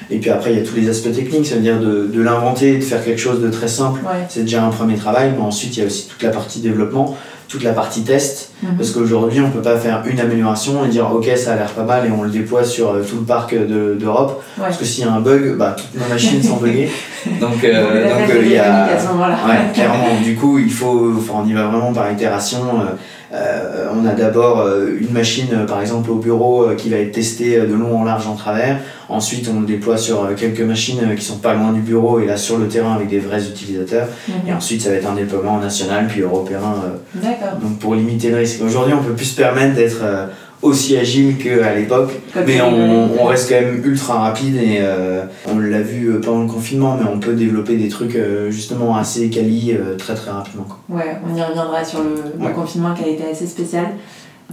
et 0.10 0.18
puis 0.20 0.30
après, 0.30 0.54
il 0.54 0.60
y 0.60 0.62
a 0.62 0.66
tous 0.66 0.76
les 0.76 0.90
aspects 0.90 1.12
techniques, 1.14 1.46
c'est-à-dire 1.48 1.80
de, 1.80 2.08
de 2.14 2.22
l'inventer, 2.22 2.78
de 2.78 2.84
faire 2.84 3.04
quelque 3.04 3.20
chose 3.20 3.42
de 3.42 3.50
très 3.50 3.68
simple. 3.68 4.00
Ouais. 4.06 4.26
C'est 4.30 4.42
déjà 4.42 4.64
un 4.66 4.70
premier 4.70 4.96
travail. 4.96 5.32
Mais 5.38 5.44
ensuite, 5.44 5.76
il 5.78 5.80
y 5.82 5.84
a 5.84 5.86
aussi 5.88 6.08
toute 6.08 6.22
la 6.24 6.30
partie 6.30 6.60
développement, 6.60 7.16
toute 7.52 7.64
la 7.64 7.74
partie 7.74 8.04
test. 8.04 8.52
Mhm. 8.64 8.78
Parce 8.78 8.92
qu'aujourd'hui, 8.92 9.42
on 9.42 9.50
peut 9.52 9.62
pas 9.62 9.76
faire 9.78 10.04
une 10.06 10.20
amélioration 10.20 10.86
et 10.86 10.88
dire 10.88 11.12
ok, 11.14 11.30
ça 11.36 11.54
a 11.54 11.56
l'air 11.58 11.70
pas 11.72 11.84
mal 11.84 12.06
et 12.08 12.12
on 12.12 12.24
le 12.24 12.30
déploie 12.30 12.64
sur 12.64 12.92
euh, 12.92 13.02
tout 13.08 13.18
le 13.18 13.24
parc 13.24 13.54
de- 13.54 13.96
d'Europe. 14.00 14.42
Ouais. 14.58 14.64
Parce 14.66 14.78
que 14.78 14.86
s'il 14.86 15.04
y 15.04 15.08
a 15.08 15.12
un 15.12 15.20
bug, 15.20 15.58
bah, 15.58 15.76
toutes 15.78 16.02
nos 16.02 16.08
machines 16.08 16.42
sont 16.42 16.58
buggées. 16.58 16.90
Donc, 17.40 17.64
euh, 17.64 18.10
donc 18.10 18.30
euh, 18.32 18.42
il 18.44 18.52
y 18.52 18.58
a. 18.58 18.64
téléphoniques 18.64 18.96
à 18.96 19.00
ce 19.00 19.08
moment-là. 19.10 19.38
Ouais, 19.48 19.74
clairement. 19.74 20.06
Du 20.24 20.36
coup, 20.36 20.58
il 20.60 20.72
faut, 20.72 21.14
enfin, 21.18 21.44
on 21.44 21.48
y 21.48 21.54
va 21.54 21.68
vraiment 21.68 21.94
par 21.94 22.12
itération. 22.12 22.60
Euh, 22.80 22.96
euh, 23.34 23.88
on 23.96 24.06
a 24.06 24.14
d'abord 24.14 24.60
euh, 24.62 24.88
une 25.00 25.12
machine, 25.12 25.48
euh, 25.54 25.66
par 25.66 25.80
exemple, 25.82 26.10
au 26.12 26.16
bureau 26.16 26.68
qui 26.78 26.90
va 26.90 26.98
être 26.98 27.12
testée 27.14 27.60
de 27.62 27.74
long 27.74 28.00
en 28.00 28.04
large 28.04 28.28
en 28.28 28.36
travers. 28.36 28.78
Ensuite, 29.10 29.50
on 29.54 29.60
le 29.62 29.66
déploie 29.66 29.98
sur 29.98 30.30
quelques 30.36 30.62
machines 30.62 31.00
qui 31.18 31.24
sont 31.24 31.38
pas 31.38 31.54
loin 31.54 31.72
du 31.72 31.82
bureau 31.82 32.20
et 32.20 32.26
là 32.26 32.38
sur 32.38 32.58
le 32.58 32.68
terrain 32.68 32.94
avec 32.94 33.10
des 33.10 33.20
vrais 33.20 33.44
utilisateurs. 33.46 34.08
Et 34.48 34.52
Mhm. 34.52 34.58
ensuite, 34.58 34.82
ça 34.82 34.90
va 34.90 34.96
être 34.96 35.10
un 35.10 35.16
déploiement 35.16 35.60
national 35.60 36.08
puis 36.08 36.22
européen. 36.22 36.60
euh, 36.86 36.98
D'accord. 37.22 37.58
donc 37.62 37.80
pour 37.80 37.96
limiter 37.96 38.30
le 38.32 38.38
risque. 38.38 38.62
Aujourd'hui, 38.66 38.94
on 38.94 39.04
peut 39.04 39.14
plus 39.14 39.26
se 39.26 39.36
permettre 39.36 39.76
d'être 39.76 40.00
euh, 40.04 40.28
aussi 40.62 40.98
agile 40.98 41.38
qu'à 41.38 41.76
l'époque. 41.76 42.12
Mais 42.46 42.62
on, 42.62 43.20
on 43.20 43.26
reste 43.26 43.50
quand 43.50 43.60
même 43.62 43.82
ultra 43.84 44.20
rapide 44.20 44.56
et 44.56 44.78
euh, 44.82 45.26
on 45.50 45.58
l'a 45.60 45.82
vu 45.82 46.08
euh, 46.08 46.22
pendant 46.22 46.44
le 46.44 46.48
confinement, 46.48 46.98
mais 47.00 47.10
on 47.12 47.20
peut 47.20 47.34
développer 47.34 47.78
des 47.78 47.90
trucs 47.90 48.16
euh, 48.16 48.52
justement 48.52 48.96
assez 48.96 49.30
quali 49.30 49.74
euh, 49.74 49.96
très 49.98 50.14
très 50.16 50.32
rapidement. 50.32 50.66
quoi. 50.66 50.98
Ouais, 50.98 51.18
on 51.28 51.36
y 51.36 51.42
reviendra 51.42 51.84
sur 51.84 52.00
le, 52.04 52.16
le 52.40 52.54
confinement 52.54 52.94
qui 52.94 53.04
a 53.04 53.08
été 53.08 53.24
assez 53.32 53.48
spécial. 53.48 53.86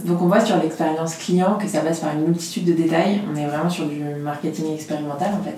Donc 0.05 0.21
on 0.21 0.27
voit 0.27 0.39
sur 0.39 0.55
l'expérience 0.57 1.15
client 1.15 1.57
que 1.61 1.67
ça 1.67 1.81
passe 1.81 1.99
par 1.99 2.13
une 2.13 2.25
multitude 2.25 2.65
de 2.65 2.73
détails. 2.73 3.19
On 3.31 3.37
est 3.37 3.45
vraiment 3.45 3.69
sur 3.69 3.85
du 3.85 3.99
marketing 4.23 4.73
expérimental 4.73 5.29
en 5.39 5.43
fait. 5.43 5.57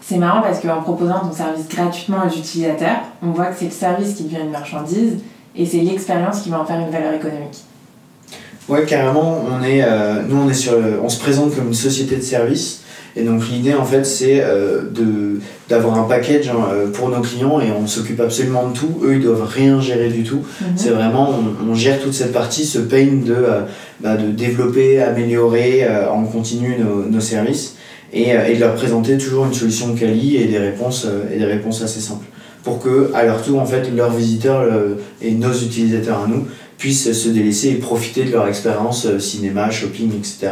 C'est 0.00 0.18
marrant 0.18 0.40
parce 0.40 0.60
qu'en 0.60 0.82
proposant 0.82 1.18
ton 1.18 1.32
service 1.32 1.66
gratuitement 1.68 2.18
aux 2.24 2.30
utilisateurs, 2.32 2.98
on 3.22 3.32
voit 3.32 3.46
que 3.46 3.56
c'est 3.58 3.64
le 3.64 3.70
service 3.72 4.14
qui 4.14 4.22
devient 4.22 4.42
une 4.44 4.52
marchandise 4.52 5.18
et 5.56 5.66
c'est 5.66 5.78
l'expérience 5.78 6.42
qui 6.42 6.50
va 6.50 6.60
en 6.60 6.64
faire 6.64 6.78
une 6.78 6.90
valeur 6.90 7.12
économique. 7.14 7.64
Ouais, 8.68 8.84
carrément, 8.84 9.44
on 9.48 9.62
est, 9.64 9.82
euh, 9.84 10.22
nous 10.28 10.36
on, 10.36 10.50
est 10.50 10.54
sur 10.54 10.72
le- 10.80 10.98
on 11.02 11.08
se 11.08 11.20
présente 11.20 11.54
comme 11.54 11.68
une 11.68 11.74
société 11.74 12.16
de 12.16 12.22
service. 12.22 12.80
Et 13.18 13.22
donc 13.22 13.48
l'idée 13.48 13.72
en 13.72 13.84
fait 13.84 14.04
c'est 14.04 14.42
euh, 14.42 14.82
de 14.90 15.40
d'avoir 15.70 15.98
un 15.98 16.02
package 16.02 16.48
hein, 16.48 16.66
euh, 16.70 16.88
pour 16.90 17.08
nos 17.08 17.22
clients 17.22 17.60
et 17.60 17.68
on 17.70 17.86
s'occupe 17.86 18.20
absolument 18.20 18.68
de 18.68 18.74
tout. 18.76 19.00
Eux 19.04 19.14
ils 19.14 19.22
doivent 19.22 19.48
rien 19.48 19.80
gérer 19.80 20.08
du 20.08 20.22
tout. 20.22 20.40
C'est 20.74 20.90
vraiment, 20.90 21.30
on, 21.64 21.70
on 21.70 21.74
gère 21.74 21.98
toute 22.00 22.12
cette 22.12 22.32
partie, 22.32 22.66
ce 22.66 22.78
pain 22.78 23.06
de, 23.24 23.32
euh, 23.34 23.60
bah, 24.00 24.16
de 24.16 24.30
développer, 24.32 25.00
améliorer 25.00 25.84
euh, 25.84 26.10
en 26.10 26.24
continu 26.24 26.76
nos, 26.78 27.08
nos 27.08 27.20
services 27.20 27.76
et, 28.12 28.36
euh, 28.36 28.48
et 28.48 28.56
de 28.56 28.60
leur 28.60 28.74
présenter 28.74 29.16
toujours 29.16 29.46
une 29.46 29.54
solution 29.54 29.94
quali 29.94 30.36
et 30.36 30.44
des 30.46 30.58
réponses, 30.58 31.06
euh, 31.06 31.32
et 31.34 31.38
des 31.38 31.46
réponses 31.46 31.80
assez 31.82 32.00
simples. 32.00 32.26
Pour 32.64 32.80
que, 32.80 33.12
à 33.14 33.24
leur 33.24 33.40
tour, 33.42 33.60
en 33.60 33.64
fait, 33.64 33.88
leurs 33.96 34.10
visiteurs 34.10 34.64
et 35.22 35.30
nos 35.30 35.52
utilisateurs 35.52 36.24
à 36.24 36.28
nous 36.28 36.46
puissent 36.78 37.12
se 37.12 37.28
délaisser 37.28 37.70
et 37.70 37.74
profiter 37.76 38.24
de 38.24 38.32
leur 38.32 38.46
expérience 38.48 39.06
euh, 39.06 39.18
cinéma, 39.18 39.70
shopping, 39.70 40.12
etc. 40.16 40.50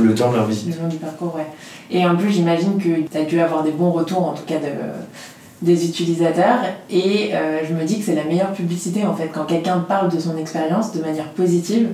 le 0.00 0.14
temps 0.14 0.30
de 0.30 0.36
leur 0.36 0.46
visite. 0.46 0.76
Le 0.76 0.82
long 0.82 0.88
du 0.88 0.96
parcours, 0.96 1.34
ouais. 1.34 1.46
Et 1.90 2.06
en 2.06 2.16
plus, 2.16 2.30
j'imagine 2.30 2.78
que 2.78 3.08
tu 3.10 3.18
as 3.18 3.24
dû 3.24 3.40
avoir 3.40 3.64
des 3.64 3.72
bons 3.72 3.90
retours, 3.90 4.28
en 4.28 4.32
tout 4.32 4.44
cas, 4.46 4.58
de, 4.58 5.66
des 5.66 5.84
utilisateurs. 5.86 6.60
Et 6.88 7.30
euh, 7.34 7.60
je 7.68 7.74
me 7.74 7.84
dis 7.84 7.98
que 7.98 8.04
c'est 8.04 8.14
la 8.14 8.24
meilleure 8.24 8.52
publicité, 8.52 9.04
en 9.04 9.14
fait. 9.14 9.28
Quand 9.32 9.44
quelqu'un 9.44 9.78
parle 9.80 10.10
de 10.10 10.20
son 10.20 10.36
expérience 10.36 10.92
de 10.92 11.00
manière 11.00 11.30
positive, 11.30 11.88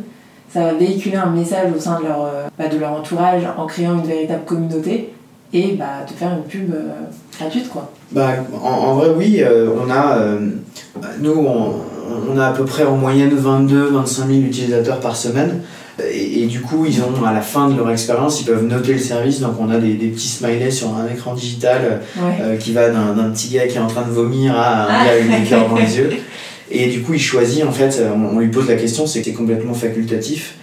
ça 0.52 0.60
va 0.60 0.72
véhiculer 0.74 1.16
un 1.16 1.30
message 1.30 1.72
au 1.74 1.80
sein 1.80 1.98
de 2.00 2.06
leur, 2.06 2.22
euh, 2.24 2.48
bah, 2.58 2.68
de 2.68 2.76
leur 2.76 2.92
entourage 2.92 3.42
en 3.56 3.66
créant 3.66 3.94
une 3.94 4.06
véritable 4.06 4.44
communauté 4.44 5.12
et 5.52 5.72
bah, 5.72 6.04
te 6.06 6.12
faire 6.12 6.32
une 6.32 6.44
pub 6.44 6.74
euh, 6.74 6.90
gratuite, 7.38 7.68
quoi. 7.68 7.90
Bah, 8.12 8.32
en, 8.62 8.68
en 8.68 8.94
vrai, 8.96 9.08
oui, 9.16 9.38
euh, 9.40 9.70
on 9.82 9.90
a, 9.90 10.18
euh, 10.18 10.50
nous, 11.20 11.32
on, 11.32 11.74
on 12.32 12.38
a 12.38 12.46
à 12.46 12.52
peu 12.52 12.64
près 12.64 12.84
en 12.84 12.96
moyenne 12.96 13.30
22-25 13.34 14.06
000 14.06 14.30
utilisateurs 14.40 15.00
par 15.00 15.16
semaine. 15.16 15.60
Et, 16.12 16.42
et 16.42 16.46
du 16.46 16.60
coup, 16.60 16.84
ils 16.86 17.00
ont, 17.00 17.24
à 17.24 17.32
la 17.32 17.40
fin 17.40 17.70
de 17.70 17.76
leur 17.76 17.90
expérience, 17.90 18.40
ils 18.42 18.44
peuvent 18.44 18.64
noter 18.66 18.92
le 18.92 18.98
service. 18.98 19.40
Donc, 19.40 19.54
on 19.58 19.70
a 19.70 19.78
des, 19.78 19.94
des 19.94 20.08
petits 20.08 20.28
smileys 20.28 20.70
sur 20.70 20.94
un 20.94 21.06
écran 21.12 21.34
digital 21.34 22.02
Ouais. 22.18 22.34
euh, 22.42 22.56
qui 22.56 22.72
va 22.72 22.90
d'un 22.90 23.30
petit 23.30 23.48
gars 23.48 23.66
qui 23.66 23.76
est 23.76 23.80
en 23.80 23.86
train 23.86 24.02
de 24.02 24.10
vomir 24.10 24.54
à 24.58 24.82
un 24.82 24.86
Ah. 24.90 25.04
gars 25.06 25.12
avec 25.12 25.42
des 25.42 25.48
cœurs 25.48 25.68
dans 25.68 25.76
les 25.76 25.96
yeux. 25.96 26.10
Et 26.70 26.88
du 26.88 27.00
coup, 27.02 27.14
il 27.14 27.20
choisit, 27.20 27.64
en 27.64 27.72
fait, 27.72 27.96
euh, 28.00 28.10
on, 28.14 28.36
on 28.36 28.40
lui 28.40 28.48
pose 28.48 28.68
la 28.68 28.74
question, 28.76 29.06
c'est 29.06 29.20
que 29.20 29.24
c'est 29.26 29.32
complètement 29.32 29.72
facultatif. 29.74 30.54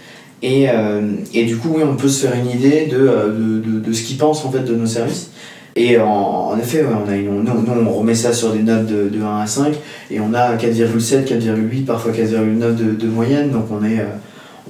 Et, 0.42 0.66
euh, 0.68 1.00
et 1.32 1.44
du 1.46 1.56
coup, 1.56 1.70
oui, 1.76 1.82
on 1.84 1.96
peut 1.96 2.08
se 2.08 2.26
faire 2.26 2.36
une 2.38 2.50
idée 2.50 2.86
de, 2.86 2.98
euh, 2.98 3.28
de, 3.28 3.58
de, 3.60 3.80
de 3.80 3.92
ce 3.92 4.02
qu'il 4.02 4.18
pense 4.18 4.44
en 4.44 4.52
fait 4.52 4.60
de 4.60 4.74
nos 4.74 4.86
services. 4.86 5.30
Et 5.76 5.98
en, 5.98 6.06
en 6.52 6.58
effet, 6.58 6.82
ouais, 6.82 6.92
on 7.04 7.08
a 7.10 7.16
une- 7.16 7.42
nous, 7.42 7.42
nous, 7.42 7.86
on 7.88 7.92
remet 7.92 8.14
ça 8.14 8.32
sur 8.32 8.52
des 8.52 8.60
notes 8.62 8.86
de, 8.86 9.08
de 9.08 9.22
1 9.22 9.40
à 9.40 9.46
5 9.46 9.74
et 10.10 10.20
on 10.20 10.32
a 10.34 10.54
4,7, 10.56 11.24
4,8, 11.24 11.84
parfois 11.84 12.12
4,9 12.12 12.76
de, 12.76 12.92
de 12.94 13.06
moyenne. 13.08 13.50
Donc 13.50 13.66
on 13.70 13.84
est, 13.84 13.98
euh, 14.00 14.04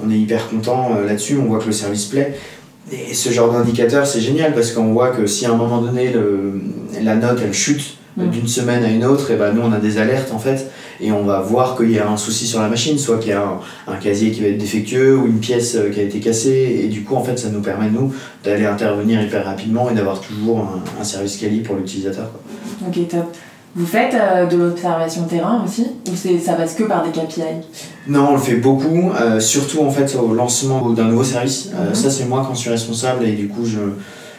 on 0.03 0.11
est 0.11 0.19
hyper 0.19 0.49
content 0.49 0.93
euh, 0.97 1.07
là-dessus, 1.07 1.37
on 1.41 1.45
voit 1.47 1.59
que 1.59 1.67
le 1.67 1.73
service 1.73 2.07
plaît. 2.07 2.35
Et 2.93 3.15
ce 3.15 3.31
genre 3.31 3.53
d'indicateur, 3.53 4.07
c'est 4.07 4.21
génial 4.21 4.55
parce 4.55 4.73
qu'on 4.73 4.93
voit 4.93 5.09
que 5.11 5.27
si 5.27 5.47
à 5.47 5.53
un 5.53 5.57
moment 5.57 5.81
donné, 5.83 6.11
le, 6.13 6.61
la 7.03 7.17
note, 7.17 7.39
elle 7.45 7.55
chute 7.55 7.97
Mm. 8.17 8.31
d'une 8.31 8.47
semaine 8.47 8.85
à 8.85 8.89
une 8.91 9.05
autre, 9.05 9.33
et 9.33 9.35
ben 9.35 9.53
nous, 9.53 9.63
on 9.63 9.73
a 9.73 9.79
des 9.81 9.99
alertes 9.99 10.31
en 10.33 10.39
fait. 10.39 10.71
Et 11.07 11.13
on 11.13 11.23
va 11.25 11.41
voir 11.41 11.77
qu'il 11.77 11.91
y 11.93 11.99
a 11.99 12.09
un 12.09 12.17
souci 12.17 12.47
sur 12.47 12.61
la 12.63 12.69
machine, 12.69 12.97
soit 12.99 13.19
qu'il 13.19 13.31
y 13.31 13.33
a 13.35 13.43
un, 13.43 13.93
un 13.93 13.97
casier 13.97 14.31
qui 14.31 14.41
va 14.41 14.49
être 14.49 14.57
défectueux 14.59 15.17
ou 15.19 15.27
une 15.27 15.39
pièce 15.39 15.75
euh, 15.77 15.91
qui 15.91 16.01
a 16.01 16.03
été 16.03 16.19
cassée. 16.19 16.81
Et 16.83 16.89
du 16.89 17.03
coup, 17.03 17.15
en 17.15 17.23
fait, 17.23 17.39
ça 17.39 17.51
nous 17.51 17.61
permet, 17.61 17.91
nous, 17.91 18.13
d'aller 18.43 18.65
intervenir 18.65 19.21
hyper 19.23 19.45
rapidement 19.45 19.91
et 19.91 19.95
d'avoir 19.95 20.21
toujours 20.21 20.61
un, 20.61 20.83
un 21.01 21.05
service 21.05 21.37
quali 21.37 21.61
pour 21.61 21.77
l'utilisateur. 21.77 22.31
Ok, 22.89 23.07
top. 23.09 23.27
Vous 23.77 23.87
faites 23.87 24.15
euh, 24.15 24.47
de 24.47 24.57
l'observation 24.57 25.25
terrain 25.25 25.63
aussi 25.67 25.85
Ou 26.11 26.39
ça 26.41 26.53
passe 26.55 26.75
que 26.75 26.85
par 26.85 27.03
des 27.05 27.11
KPI? 27.11 27.43
Non, 28.07 28.29
on 28.31 28.33
le 28.35 28.41
fait 28.41 28.55
beaucoup, 28.57 29.11
euh, 29.21 29.41
surtout 29.41 29.81
en 29.83 29.91
fait 29.91 30.15
au 30.17 30.33
lancement 30.33 30.91
d'un 30.91 31.05
nouveau 31.09 31.25
service. 31.25 31.71
Euh, 31.75 31.89
Mhm. 31.89 31.95
ça, 31.95 32.09
c'est 32.11 32.25
moi 32.25 32.45
quand 32.47 32.55
je 32.55 32.61
suis 32.61 32.71
responsable 32.71 33.25
et 33.27 33.33
du 33.33 33.49
coup, 33.49 33.67
je, 33.67 33.81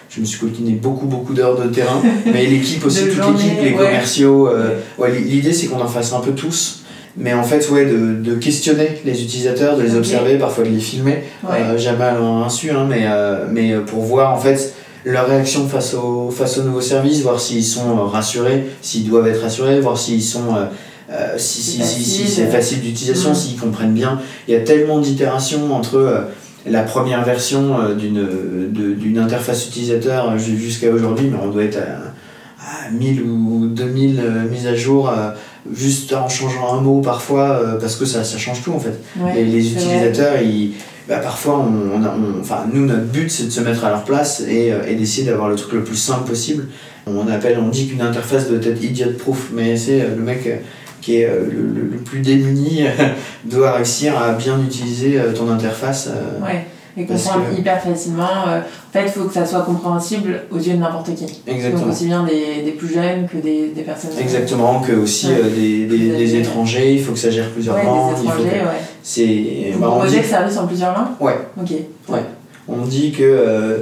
je 0.10 0.20
me 0.22 0.26
suis 0.26 0.40
coltiné 0.40 0.72
beaucoup, 0.72 1.06
beaucoup 1.08 1.34
d'heures 1.34 1.58
de 1.60 1.68
terrain. 1.70 2.02
Mais 2.26 2.46
l'équipe 2.46 2.86
aussi, 2.86 3.04
toute 3.10 3.18
l'équipe, 3.38 3.60
les 3.62 3.72
ouais. 3.72 3.76
commerciaux. 3.78 4.48
euh, 4.50 4.78
ouais, 4.98 5.12
l'i- 5.12 5.24
L'idée, 5.26 5.54
c'est 5.54 5.68
qu'on 5.68 5.82
en 5.82 5.88
fasse 5.88 6.14
un 6.14 6.20
peu 6.20 6.32
tous. 6.32 6.82
Mais 7.18 7.34
en 7.34 7.44
fait, 7.44 7.70
ouais, 7.70 7.86
de, 7.86 8.16
de 8.22 8.36
questionner 8.36 9.02
les 9.06 9.24
utilisateurs, 9.24 9.78
de 9.78 9.84
les 9.84 9.96
observer, 9.96 10.38
parfois 10.38 10.66
de 10.66 10.70
les 10.70 10.80
filmer. 10.80 11.24
Ouais. 11.44 11.58
Euh, 11.62 11.78
jamais 11.78 12.04
à 12.04 12.14
leur 12.14 12.24
insu, 12.26 12.72
hein, 12.72 12.86
mais, 12.90 13.04
euh, 13.06 13.46
mais 13.50 13.74
pour 13.86 14.02
voir 14.04 14.34
en 14.34 14.38
fait 14.38 14.74
leur 15.06 15.28
réaction 15.28 15.68
face 15.68 15.94
au, 15.94 16.30
face 16.30 16.58
au 16.58 16.64
nouveau 16.64 16.82
service, 16.82 17.22
voir 17.22 17.40
s'ils 17.40 17.64
sont 17.64 18.06
rassurés, 18.08 18.66
s'ils 18.82 19.08
doivent 19.08 19.28
être 19.28 19.42
rassurés, 19.42 19.80
voir 19.80 19.98
s'ils 19.98 20.22
sont. 20.24 20.56
euh, 20.58 20.66
si, 21.38 21.62
si, 21.62 21.78
C'est 21.78 21.84
si, 21.86 22.04
si 22.04 22.20
facile. 22.24 22.28
c'est 22.36 22.48
facile 22.52 22.82
d'utilisation, 22.82 23.32
Mm. 23.32 23.36
s'ils 23.36 23.58
comprennent 23.60 23.94
bien. 23.94 24.20
Il 24.48 24.54
y 24.54 24.58
a 24.58 24.62
tellement 24.62 25.00
d'itérations 25.00 25.74
entre 25.74 26.26
la 26.66 26.84
première 26.84 27.24
version 27.24 27.80
euh, 27.80 27.94
d'une 27.96 29.18
interface 29.20 29.68
utilisateur 29.68 30.32
euh, 30.32 30.38
ju- 30.38 30.58
jusqu'à 30.58 30.90
aujourd'hui, 30.92 31.30
mais 31.32 31.38
on 31.42 31.50
doit 31.50 31.64
être 31.64 31.78
à, 31.78 32.88
à 32.88 32.92
1000 32.92 33.22
ou 33.24 33.68
2000 33.68 34.20
euh, 34.20 34.50
mises 34.50 34.68
à 34.68 34.76
jour 34.76 35.12
juste 35.76 36.14
en 36.14 36.30
changeant 36.30 36.76
un 36.76 36.82
mot 36.82 37.02
parfois, 37.02 37.60
parce 37.82 37.96
que 37.96 38.06
ça, 38.06 38.24
ça 38.24 38.38
change 38.38 38.62
tout 38.64 38.72
en 38.74 38.80
fait. 38.80 38.94
Ouais, 39.20 39.42
Et 39.42 39.46
les 39.46 39.72
utilisateurs, 39.74 40.40
ils, 40.42 40.74
bah, 41.10 41.18
parfois, 41.18 41.58
on, 41.60 42.04
on 42.04 42.40
enfin, 42.40 42.66
nous, 42.72 42.86
notre 42.86 43.06
but, 43.06 43.30
c'est 43.32 43.46
de 43.46 43.50
se 43.50 43.62
mettre 43.62 43.84
à 43.84 43.90
leur 43.90 44.04
place 44.04 44.42
et, 44.48 44.72
et 44.88 44.94
d'essayer 44.96 45.26
d'avoir 45.28 45.50
le 45.50 45.56
truc 45.56 45.74
le 45.74 45.84
plus 45.84 45.96
simple 45.96 46.28
possible. 46.30 46.66
On 47.08 47.28
appelle, 47.28 47.58
on 47.60 47.70
dit 47.70 47.88
qu'une 47.88 48.02
interface 48.02 48.48
doit 48.48 48.58
être 48.60 48.84
idiot 48.84 49.08
proof, 49.18 49.50
mais 49.56 49.76
c'est 49.78 50.00
le 50.16 50.22
mec 50.22 50.48
qui 51.06 51.22
est 51.22 51.28
le, 51.28 51.90
le, 51.92 51.98
plus 51.98 52.20
démuni 52.20 52.84
doit 53.46 53.74
réussir 53.74 54.18
à 54.18 54.34
bien 54.34 54.60
utiliser 54.60 55.20
ton 55.36 55.50
interface. 55.50 56.10
Ouais 56.42 56.66
et 56.98 57.06
comprendre 57.06 57.46
hyper 57.58 57.82
facilement. 57.82 58.48
Euh, 58.48 58.60
en 58.60 58.92
fait, 58.94 59.04
il 59.06 59.12
faut 59.12 59.26
que 59.26 59.34
ça 59.34 59.46
soit 59.46 59.62
compréhensible 59.62 60.44
aux 60.52 60.58
yeux 60.58 60.74
de 60.74 60.78
n'importe 60.78 61.14
qui. 61.16 61.26
Exactement. 61.48 61.82
Donc 61.82 61.92
aussi 61.92 62.06
bien 62.06 62.24
des, 62.24 62.62
des, 62.64 62.72
plus 62.72 62.94
jeunes 62.94 63.28
que 63.28 63.38
des, 63.38 63.70
des 63.70 63.82
personnes. 63.82 64.12
Exactement, 64.20 64.80
que 64.82 64.94
aussi 64.94 65.28
euh, 65.30 65.50
des, 65.50 65.86
des, 65.86 66.18
des, 66.18 66.36
étrangers, 66.36 66.94
il 66.94 67.04
faut 67.04 67.12
que 67.12 67.20
ça 67.20 67.32
gère 67.32 67.50
plusieurs 67.52 67.84
langues. 67.84 68.16
Des 68.16 68.22
étrangers, 68.22 68.44
ouais. 68.44 68.82
C'est. 69.04 69.72
Vous 69.74 69.80
bah, 69.80 69.88
proposez 69.88 70.18
le 70.20 70.24
service 70.24 70.58
en 70.58 70.68
plusieurs 70.68 70.94
langues 70.94 71.12
Ouais. 71.20 71.38
Ok. 71.62 71.72
Ouais. 72.10 72.24
On 72.68 72.86
dit 72.86 73.12
que. 73.12 73.24
Euh, 73.24 73.80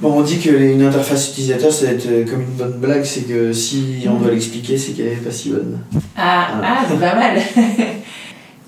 bon, 0.00 0.12
on 0.12 0.22
dit 0.22 0.38
qu'une 0.38 0.82
interface 0.82 1.30
utilisateur, 1.30 1.72
ça 1.72 1.86
va 1.86 1.92
être 1.92 2.28
comme 2.28 2.42
une 2.42 2.56
bonne 2.56 2.78
blague, 2.78 3.04
c'est 3.04 3.22
que 3.22 3.52
si 3.52 4.06
on 4.08 4.14
doit 4.14 4.30
l'expliquer, 4.30 4.78
c'est 4.78 4.92
qu'elle 4.92 5.10
n'est 5.10 5.16
pas 5.16 5.30
si 5.30 5.50
bonne. 5.50 5.80
Ah, 6.16 6.48
ah 6.62 6.84
c'est 6.88 7.00
pas 7.00 7.14
mal 7.14 7.40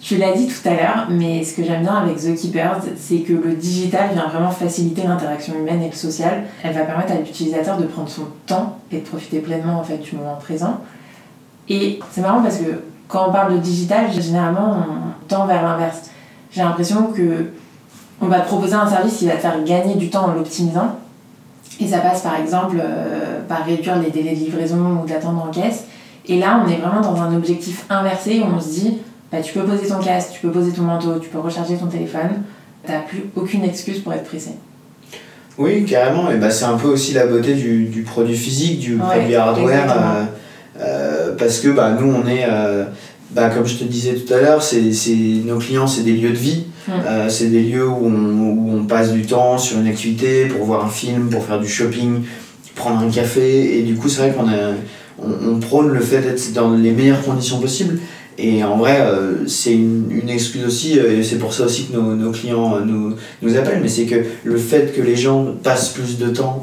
Tu 0.00 0.16
l'as 0.16 0.32
dit 0.32 0.46
tout 0.46 0.66
à 0.66 0.70
l'heure, 0.70 1.06
mais 1.10 1.44
ce 1.44 1.54
que 1.54 1.62
j'aime 1.62 1.82
bien 1.82 1.94
avec 1.94 2.16
The 2.16 2.34
Keepers, 2.34 2.80
c'est 2.96 3.18
que 3.18 3.34
le 3.34 3.52
digital 3.52 4.10
vient 4.14 4.28
vraiment 4.28 4.50
faciliter 4.50 5.02
l'interaction 5.02 5.54
humaine 5.54 5.82
et 5.82 5.90
le 5.90 5.94
social. 5.94 6.44
Elle 6.64 6.72
va 6.72 6.80
permettre 6.80 7.12
à 7.12 7.16
l'utilisateur 7.16 7.76
de 7.76 7.84
prendre 7.84 8.08
son 8.08 8.26
temps 8.46 8.78
et 8.90 9.00
de 9.00 9.04
profiter 9.04 9.40
pleinement 9.40 9.78
en 9.78 9.84
fait, 9.84 9.98
du 9.98 10.16
moment 10.16 10.36
présent. 10.36 10.80
Et 11.68 12.00
c'est 12.10 12.22
marrant 12.22 12.42
parce 12.42 12.56
que 12.56 12.82
quand 13.08 13.28
on 13.28 13.32
parle 13.32 13.52
de 13.52 13.58
digital, 13.58 14.10
généralement 14.10 14.78
on 14.78 15.28
tend 15.28 15.46
vers 15.46 15.62
l'inverse. 15.62 16.10
J'ai 16.50 16.62
l'impression 16.62 17.12
que 17.14 17.50
on 18.22 18.26
va 18.26 18.40
te 18.40 18.48
proposer 18.48 18.74
un 18.74 18.88
service 18.88 19.18
qui 19.18 19.26
va 19.26 19.34
te 19.34 19.40
faire 19.40 19.62
gagner 19.64 19.94
du 19.94 20.08
temps 20.08 20.24
en 20.24 20.32
l'optimisant. 20.32 20.96
Et 21.80 21.88
ça 21.88 21.98
passe 21.98 22.20
par 22.22 22.38
exemple 22.38 22.76
euh, 22.78 23.40
par 23.48 23.64
réduire 23.64 23.98
les 23.98 24.10
délais 24.10 24.34
de 24.34 24.40
livraison 24.40 25.00
ou 25.02 25.06
d'attente 25.06 25.42
en 25.42 25.50
caisse. 25.50 25.84
Et 26.26 26.38
là, 26.38 26.62
on 26.64 26.70
est 26.70 26.76
vraiment 26.76 27.00
dans 27.00 27.20
un 27.22 27.34
objectif 27.34 27.86
inversé 27.88 28.40
où 28.40 28.54
on 28.54 28.60
se 28.60 28.68
dit 28.68 28.98
bah, 29.32 29.38
tu 29.40 29.54
peux 29.54 29.64
poser 29.64 29.88
ton 29.88 29.98
casque, 29.98 30.32
tu 30.32 30.40
peux 30.40 30.50
poser 30.50 30.72
ton 30.72 30.82
manteau, 30.82 31.18
tu 31.18 31.28
peux 31.28 31.38
recharger 31.38 31.76
ton 31.76 31.86
téléphone. 31.86 32.42
Tu 32.84 32.92
n'as 32.92 33.00
plus 33.00 33.24
aucune 33.36 33.64
excuse 33.64 34.00
pour 34.00 34.12
être 34.12 34.24
pressé. 34.24 34.50
Oui, 35.58 35.84
carrément. 35.84 36.30
Et 36.30 36.36
bah, 36.36 36.50
c'est 36.50 36.64
un 36.64 36.76
peu 36.76 36.88
aussi 36.88 37.12
la 37.12 37.26
beauté 37.26 37.54
du, 37.54 37.86
du 37.86 38.02
produit 38.02 38.36
physique, 38.36 38.80
du 38.80 38.96
produit 38.96 39.34
hardware. 39.34 39.90
Euh, 39.90 40.24
euh, 40.80 41.36
parce 41.36 41.58
que 41.60 41.68
bah, 41.68 41.96
nous, 41.98 42.12
on 42.12 42.26
est, 42.26 42.46
bah, 43.30 43.50
comme 43.50 43.66
je 43.66 43.76
te 43.76 43.84
disais 43.84 44.14
tout 44.14 44.32
à 44.32 44.40
l'heure, 44.40 44.62
c'est, 44.62 44.82
nos 45.44 45.58
clients, 45.58 45.86
c'est 45.86 46.02
des 46.02 46.12
lieux 46.12 46.30
de 46.30 46.36
vie. 46.36 46.66
Hum. 46.90 47.28
c'est 47.28 47.46
des 47.46 47.62
lieux 47.62 47.86
où 47.86 48.06
on, 48.06 48.10
où 48.10 48.76
on, 48.78 48.84
passe 48.84 49.12
du 49.12 49.22
temps 49.22 49.58
sur 49.58 49.78
une 49.78 49.86
activité 49.86 50.46
pour 50.46 50.64
voir 50.64 50.84
un 50.84 50.88
film, 50.88 51.30
pour 51.30 51.44
faire 51.44 51.60
du 51.60 51.68
shopping, 51.68 52.22
prendre 52.74 53.00
un 53.00 53.10
café. 53.10 53.78
Et 53.78 53.82
du 53.82 53.94
coup, 53.94 54.08
c'est 54.08 54.22
vrai 54.22 54.32
qu'on 54.32 54.48
on, 55.24 55.52
on 55.54 55.60
prône 55.60 55.88
le 55.88 56.00
fait 56.00 56.20
d'être 56.20 56.52
dans 56.52 56.70
les 56.70 56.90
meilleures 56.90 57.22
conditions 57.22 57.60
possibles. 57.60 57.98
Et 58.42 58.64
en 58.64 58.78
vrai, 58.78 59.00
euh, 59.00 59.46
c'est 59.46 59.72
une, 59.72 60.10
une, 60.10 60.30
excuse 60.30 60.64
aussi, 60.64 60.98
euh, 60.98 61.18
et 61.18 61.22
c'est 61.22 61.36
pour 61.36 61.52
ça 61.52 61.64
aussi 61.64 61.86
que 61.86 61.92
nos, 61.92 62.14
nos 62.14 62.30
clients 62.30 62.76
euh, 62.76 62.80
nous, 62.86 63.14
nous 63.42 63.56
appellent, 63.56 63.80
mais 63.82 63.88
c'est 63.88 64.06
que 64.06 64.24
le 64.44 64.56
fait 64.56 64.94
que 64.96 65.02
les 65.02 65.14
gens 65.14 65.46
passent 65.62 65.90
plus 65.90 66.18
de 66.18 66.30
temps 66.30 66.60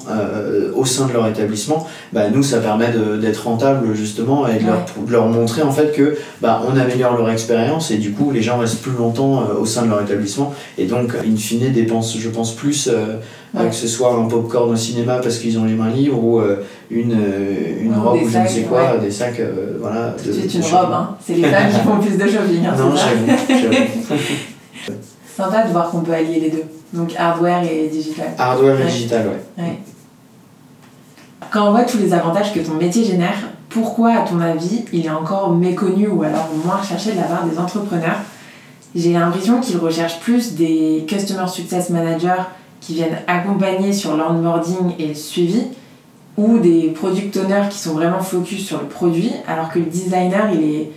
au 0.75 0.85
sein 0.85 1.07
de 1.07 1.13
leur 1.13 1.27
établissement, 1.27 1.87
bah, 2.13 2.29
nous, 2.33 2.41
ça 2.41 2.59
permet 2.59 2.87
d'être 3.21 3.45
rentable 3.47 3.93
justement 3.93 4.47
et 4.47 4.59
de, 4.59 4.65
leur, 4.65 4.85
de, 5.05 5.11
leur, 5.11 5.27
montrer 5.27 5.61
en 5.61 5.71
fait 5.71 5.93
que 5.93 6.17
bah, 6.41 6.63
on 6.67 6.77
améliore 6.77 7.15
leur 7.15 7.29
expérience 7.29 7.91
et 7.91 7.97
du 7.97 8.11
coup, 8.11 8.31
les 8.31 8.41
gens 8.41 8.57
restent 8.57 8.81
plus 8.81 8.97
longtemps 8.97 9.43
au 9.59 9.65
sein 9.65 9.83
de 9.83 9.89
leur 9.89 10.01
établissement 10.01 10.53
et 10.77 10.85
donc, 10.85 11.13
in 11.15 11.35
fine, 11.35 11.71
dépensent, 11.71 12.17
je 12.19 12.29
pense, 12.29 12.55
plus 12.55 12.89
que 13.53 13.71
ce 13.71 13.87
soit 13.87 14.13
un 14.13 14.25
popcorn 14.25 14.71
au 14.71 14.75
cinéma 14.75 15.17
parce 15.17 15.37
qu'ils 15.37 15.57
ont 15.57 15.65
les 15.65 15.73
mains 15.73 15.89
libres 15.89 16.21
ou 16.21 16.39
euh, 16.39 16.63
une, 16.91 17.13
euh, 17.13 17.83
une 17.83 17.93
robe 17.95 18.21
ou 18.21 18.29
je 18.29 18.37
ne 18.37 18.47
sais 18.47 18.61
quoi, 18.63 18.97
des 18.97 19.11
sacs. 19.11 19.39
Euh, 19.39 19.77
voilà, 19.79 20.15
de, 20.23 20.31
une 20.31 20.63
robe, 20.63 20.93
hein. 20.93 21.15
c'est 21.25 21.33
les 21.33 21.43
femmes 21.43 21.71
qui 21.71 21.79
font 21.79 21.97
plus 21.97 22.17
de 22.17 22.29
shopping. 22.29 22.65
Hein, 22.65 22.75
non, 22.77 22.93
j'avoue. 22.95 23.71
Sympa 25.37 25.63
de 25.63 25.71
voir 25.71 25.89
qu'on 25.89 26.01
peut 26.01 26.13
allier 26.13 26.39
les 26.39 26.49
deux. 26.49 26.63
Donc 26.93 27.13
hardware 27.17 27.63
et 27.63 27.87
digital. 27.87 28.27
Hardware 28.37 28.81
et 28.81 28.85
digital, 28.85 29.27
ouais. 29.27 29.63
ouais. 29.63 29.79
Quand 31.51 31.67
on 31.67 31.71
voit 31.71 31.83
tous 31.83 31.97
les 31.97 32.13
avantages 32.13 32.53
que 32.53 32.59
ton 32.59 32.73
métier 32.73 33.03
génère, 33.03 33.35
pourquoi, 33.69 34.13
à 34.13 34.21
ton 34.21 34.39
avis, 34.39 34.85
il 34.91 35.05
est 35.05 35.09
encore 35.09 35.51
méconnu 35.51 36.07
ou 36.07 36.23
alors 36.23 36.49
moins 36.65 36.77
recherché 36.77 37.11
de 37.11 37.17
la 37.17 37.23
part 37.23 37.45
des 37.45 37.57
entrepreneurs? 37.57 38.17
J'ai 38.95 39.13
l'impression 39.13 39.59
qu'ils 39.59 39.77
recherchent 39.77 40.19
plus 40.19 40.55
des 40.55 41.05
Customer 41.07 41.47
Success 41.47 41.89
Managers 41.89 42.43
qui 42.87 42.93
viennent 42.93 43.19
accompagner 43.27 43.91
sur 43.91 44.15
l'onboarding 44.15 44.93
et 44.97 45.07
le 45.07 45.13
suivi, 45.13 45.63
ou 46.37 46.59
des 46.59 46.93
product 46.95 47.35
owners 47.35 47.67
qui 47.69 47.79
sont 47.79 47.95
vraiment 47.95 48.21
focus 48.21 48.65
sur 48.65 48.79
le 48.79 48.87
produit, 48.87 49.31
alors 49.45 49.69
que 49.69 49.79
le 49.79 49.85
designer, 49.85 50.49
il 50.53 50.63
est, 50.63 50.91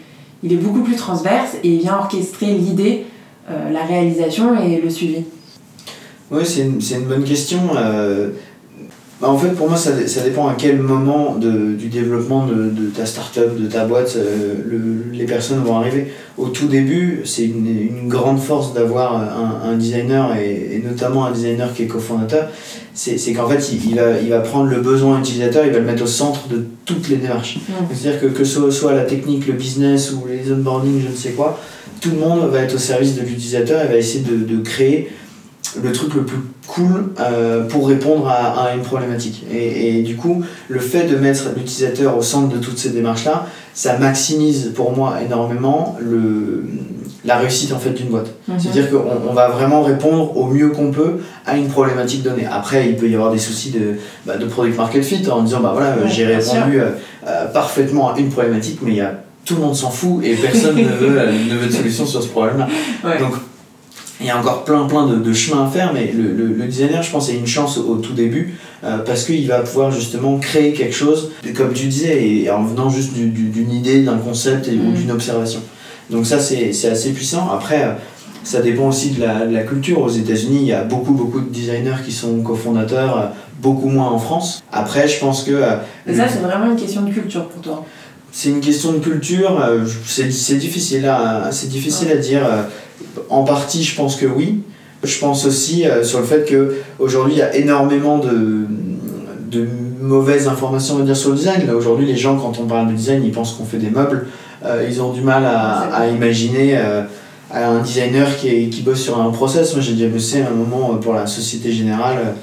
il 0.44 0.52
est 0.52 0.56
beaucoup 0.56 0.82
plus 0.82 0.94
transverse 0.94 1.56
et 1.64 1.68
il 1.68 1.80
vient 1.80 1.96
orchestrer 1.96 2.54
l'idée, 2.54 3.06
euh, 3.50 3.70
la 3.72 3.84
réalisation 3.84 4.56
et 4.62 4.80
le 4.80 4.88
suivi. 4.88 5.24
Oui, 6.30 6.42
c'est 6.44 6.60
une, 6.60 6.78
une, 6.80 7.08
bonne 7.08 7.24
question. 7.24 7.58
Euh, 7.76 8.30
bah, 9.20 9.28
en 9.28 9.36
fait, 9.36 9.48
pour 9.48 9.68
moi, 9.68 9.76
ça, 9.76 9.90
ça, 10.06 10.22
dépend 10.22 10.48
à 10.48 10.54
quel 10.56 10.78
moment 10.78 11.34
de, 11.34 11.74
du 11.74 11.88
développement 11.88 12.46
de, 12.46 12.70
de 12.70 12.86
ta 12.88 13.04
startup, 13.04 13.54
de 13.60 13.66
ta 13.66 13.84
boîte, 13.84 14.14
euh, 14.16 14.54
le, 14.66 15.12
les 15.12 15.26
personnes 15.26 15.62
vont 15.62 15.76
arriver. 15.76 16.10
Au 16.38 16.48
tout 16.48 16.68
début, 16.68 17.20
c'est 17.24 17.44
une, 17.44 17.66
une, 17.66 18.08
grande 18.08 18.40
force 18.40 18.72
d'avoir 18.72 19.16
un, 19.16 19.70
un, 19.70 19.76
designer, 19.76 20.34
et, 20.36 20.76
et, 20.76 20.82
notamment 20.82 21.26
un 21.26 21.32
designer 21.32 21.70
qui 21.74 21.82
est 21.82 21.86
cofondateur, 21.86 22.48
c'est 22.94 23.32
qu'en 23.34 23.46
fait, 23.46 23.72
il, 23.72 23.90
il, 23.90 23.96
va, 23.96 24.18
il 24.22 24.30
va 24.30 24.40
prendre 24.40 24.70
le 24.70 24.80
besoin 24.80 25.18
utilisateur, 25.20 25.66
il 25.66 25.72
va 25.72 25.80
le 25.80 25.84
mettre 25.84 26.04
au 26.04 26.08
centre 26.08 26.48
de 26.48 26.64
toutes 26.86 27.10
les 27.10 27.16
démarches. 27.16 27.58
C'est-à-dire 27.92 28.20
que 28.22 28.26
que 28.26 28.44
ce 28.44 28.70
soit 28.70 28.94
la 28.94 29.04
technique, 29.04 29.46
le 29.46 29.52
business 29.52 30.12
ou 30.12 30.26
les 30.26 30.50
onboarding, 30.50 31.02
je 31.04 31.10
ne 31.10 31.16
sais 31.16 31.32
quoi, 31.32 31.60
tout 32.00 32.10
le 32.10 32.16
monde 32.16 32.50
va 32.50 32.60
être 32.60 32.74
au 32.74 32.78
service 32.78 33.16
de 33.16 33.20
l'utilisateur 33.20 33.84
et 33.84 33.88
va 33.88 33.96
essayer 33.96 34.24
de, 34.24 34.36
de 34.36 34.62
créer 34.62 35.10
le 35.82 35.92
truc 35.92 36.14
le 36.14 36.24
plus 36.24 36.38
cool 36.66 37.12
euh, 37.20 37.64
pour 37.64 37.88
répondre 37.88 38.28
à, 38.28 38.64
à, 38.64 38.74
une 38.74 38.82
problématique. 38.82 39.44
Et, 39.52 39.98
et, 39.98 40.02
du 40.02 40.16
coup, 40.16 40.42
le 40.68 40.80
fait 40.80 41.04
de 41.04 41.16
mettre 41.16 41.44
l'utilisateur 41.56 42.16
au 42.16 42.22
centre 42.22 42.48
de 42.48 42.58
toutes 42.58 42.78
ces 42.78 42.90
démarches-là, 42.90 43.46
ça 43.74 43.98
maximise 43.98 44.72
pour 44.74 44.94
moi 44.96 45.18
énormément 45.24 45.96
le, 46.00 46.64
la 47.24 47.38
réussite 47.38 47.72
en 47.72 47.78
fait 47.78 47.90
d'une 47.90 48.08
boîte. 48.08 48.30
Mm 48.48 48.54
-hmm. 48.54 48.60
C'est-à-dire 48.60 48.90
qu'on 48.90 49.30
on 49.30 49.32
va 49.32 49.48
vraiment 49.48 49.82
répondre 49.82 50.36
au 50.36 50.46
mieux 50.46 50.70
qu'on 50.70 50.90
peut 50.90 51.14
à 51.46 51.56
une 51.56 51.68
problématique 51.68 52.22
donnée. 52.22 52.46
Après, 52.50 52.88
il 52.88 52.96
peut 52.96 53.08
y 53.08 53.14
avoir 53.14 53.32
des 53.32 53.38
soucis 53.38 53.70
de, 53.70 53.96
bah, 54.26 54.36
de 54.36 54.46
product 54.46 54.76
market 54.76 55.04
fit 55.04 55.24
en 55.30 55.42
disant 55.42 55.60
bah 55.60 55.72
voilà, 55.76 55.90
ouais, 55.90 56.08
j'ai 56.14 56.26
répondu 56.26 56.80
euh, 56.80 56.90
euh, 57.26 57.46
parfaitement 57.60 58.04
à 58.12 58.18
une 58.18 58.30
problématique, 58.30 58.78
mais 58.82 58.92
il 58.92 59.00
y 59.04 59.06
a 59.10 59.12
tout 59.44 59.54
le 59.56 59.62
monde 59.64 59.76
s'en 59.76 59.90
fout 59.90 60.16
et 60.24 60.34
personne 60.48 60.76
ne, 60.88 60.94
veut, 61.02 61.10
ne 61.50 61.54
veut 61.60 61.66
de 61.66 61.72
solution 61.72 62.04
sur 62.06 62.22
ce 62.22 62.28
problème-là. 62.28 62.66
Ouais. 63.04 63.18
Donc 63.18 63.34
il 64.20 64.26
y 64.26 64.30
a 64.30 64.38
encore 64.38 64.64
plein 64.64 64.84
plein 64.86 65.06
de, 65.06 65.16
de 65.16 65.32
chemins 65.32 65.64
à 65.64 65.70
faire, 65.70 65.92
mais 65.92 66.12
le, 66.12 66.32
le, 66.32 66.46
le, 66.52 66.66
designer, 66.66 67.02
je 67.02 67.10
pense, 67.10 67.30
a 67.30 67.32
une 67.32 67.46
chance 67.46 67.78
au, 67.78 67.82
au 67.88 67.96
tout 67.96 68.12
début 68.12 68.54
euh, 68.84 68.98
parce 68.98 69.24
qu'il 69.24 69.46
va 69.46 69.60
pouvoir 69.60 69.90
justement 69.90 70.38
créer 70.38 70.72
quelque 70.72 70.94
chose, 70.94 71.32
comme 71.56 71.72
tu 71.72 71.86
disais, 71.86 72.26
et 72.26 72.50
en 72.50 72.62
venant 72.62 72.90
juste 72.90 73.14
d'une 73.14 73.32
du, 73.32 73.48
du, 73.48 73.62
idée, 73.64 74.02
d'un 74.02 74.18
concept 74.18 74.68
et, 74.68 74.72
mmh. 74.72 74.88
ou 74.88 74.92
d'une 74.92 75.10
observation. 75.10 75.60
Donc 76.10 76.26
ça, 76.26 76.38
c'est 76.40 76.70
assez 76.88 77.12
puissant. 77.12 77.50
Après, 77.50 77.82
euh, 77.82 77.92
ça 78.42 78.60
dépend 78.60 78.88
aussi 78.88 79.10
de 79.10 79.20
la, 79.20 79.46
de 79.46 79.54
la 79.54 79.62
culture. 79.62 80.00
Aux 80.00 80.08
États-Unis, 80.08 80.58
il 80.62 80.66
y 80.66 80.72
a 80.72 80.84
beaucoup 80.84 81.12
beaucoup 81.12 81.40
de 81.40 81.48
designers 81.50 82.02
qui 82.04 82.12
sont 82.12 82.40
cofondateurs, 82.42 83.18
euh, 83.18 83.26
beaucoup 83.60 83.88
moins 83.88 84.08
en 84.08 84.18
France. 84.18 84.62
Après, 84.72 85.08
je 85.08 85.18
pense 85.18 85.44
que... 85.44 85.62
Et 86.06 86.14
ça, 86.14 86.26
c'est 86.28 86.40
vraiment 86.40 86.70
une 86.70 86.76
question 86.76 87.02
de 87.02 87.12
culture 87.12 87.48
pour 87.48 87.62
toi 87.62 87.84
c'est 88.32 88.50
une 88.50 88.60
question 88.60 88.92
de 88.92 88.98
culture, 88.98 89.60
c'est 90.06 90.54
difficile, 90.56 91.04
à, 91.04 91.50
difficile 91.64 92.06
ouais. 92.06 92.14
à 92.14 92.16
dire 92.16 92.42
en 93.28 93.44
partie, 93.44 93.82
je 93.82 93.94
pense 93.96 94.16
que 94.16 94.26
oui. 94.26 94.60
Je 95.02 95.18
pense 95.18 95.46
aussi 95.46 95.86
euh, 95.86 96.04
sur 96.04 96.18
le 96.20 96.26
fait 96.26 96.46
qu'aujourd'hui, 96.50 97.34
il 97.34 97.38
y 97.38 97.42
a 97.42 97.56
énormément 97.56 98.18
de, 98.18 98.66
de 99.50 99.66
mauvaises 100.00 100.46
informations 100.46 100.98
à 100.98 101.02
dire 101.02 101.16
sur 101.16 101.30
le 101.30 101.36
design. 101.36 101.66
Là, 101.66 101.74
aujourd'hui, 101.74 102.06
les 102.06 102.16
gens, 102.16 102.36
quand 102.36 102.58
on 102.60 102.66
parle 102.66 102.88
de 102.88 102.92
design, 102.92 103.22
ils 103.24 103.32
pensent 103.32 103.54
qu'on 103.54 103.64
fait 103.64 103.78
des 103.78 103.90
meubles. 103.90 104.26
Euh, 104.64 104.86
ils 104.86 105.00
ont 105.00 105.12
du 105.12 105.22
mal 105.22 105.44
à, 105.46 105.88
à 105.94 106.06
imaginer 106.06 106.76
euh, 106.76 107.02
un 107.52 107.80
designer 107.80 108.36
qui, 108.36 108.48
est, 108.48 108.68
qui 108.68 108.82
bosse 108.82 109.00
sur 109.00 109.18
un 109.18 109.30
process. 109.30 109.74
Moi, 109.74 109.82
j'ai 109.82 109.94
déjà 109.94 110.08
bossé 110.08 110.42
un 110.42 110.54
moment 110.54 110.96
pour 110.96 111.14
la 111.14 111.26
Société 111.26 111.72
Générale 111.72 112.34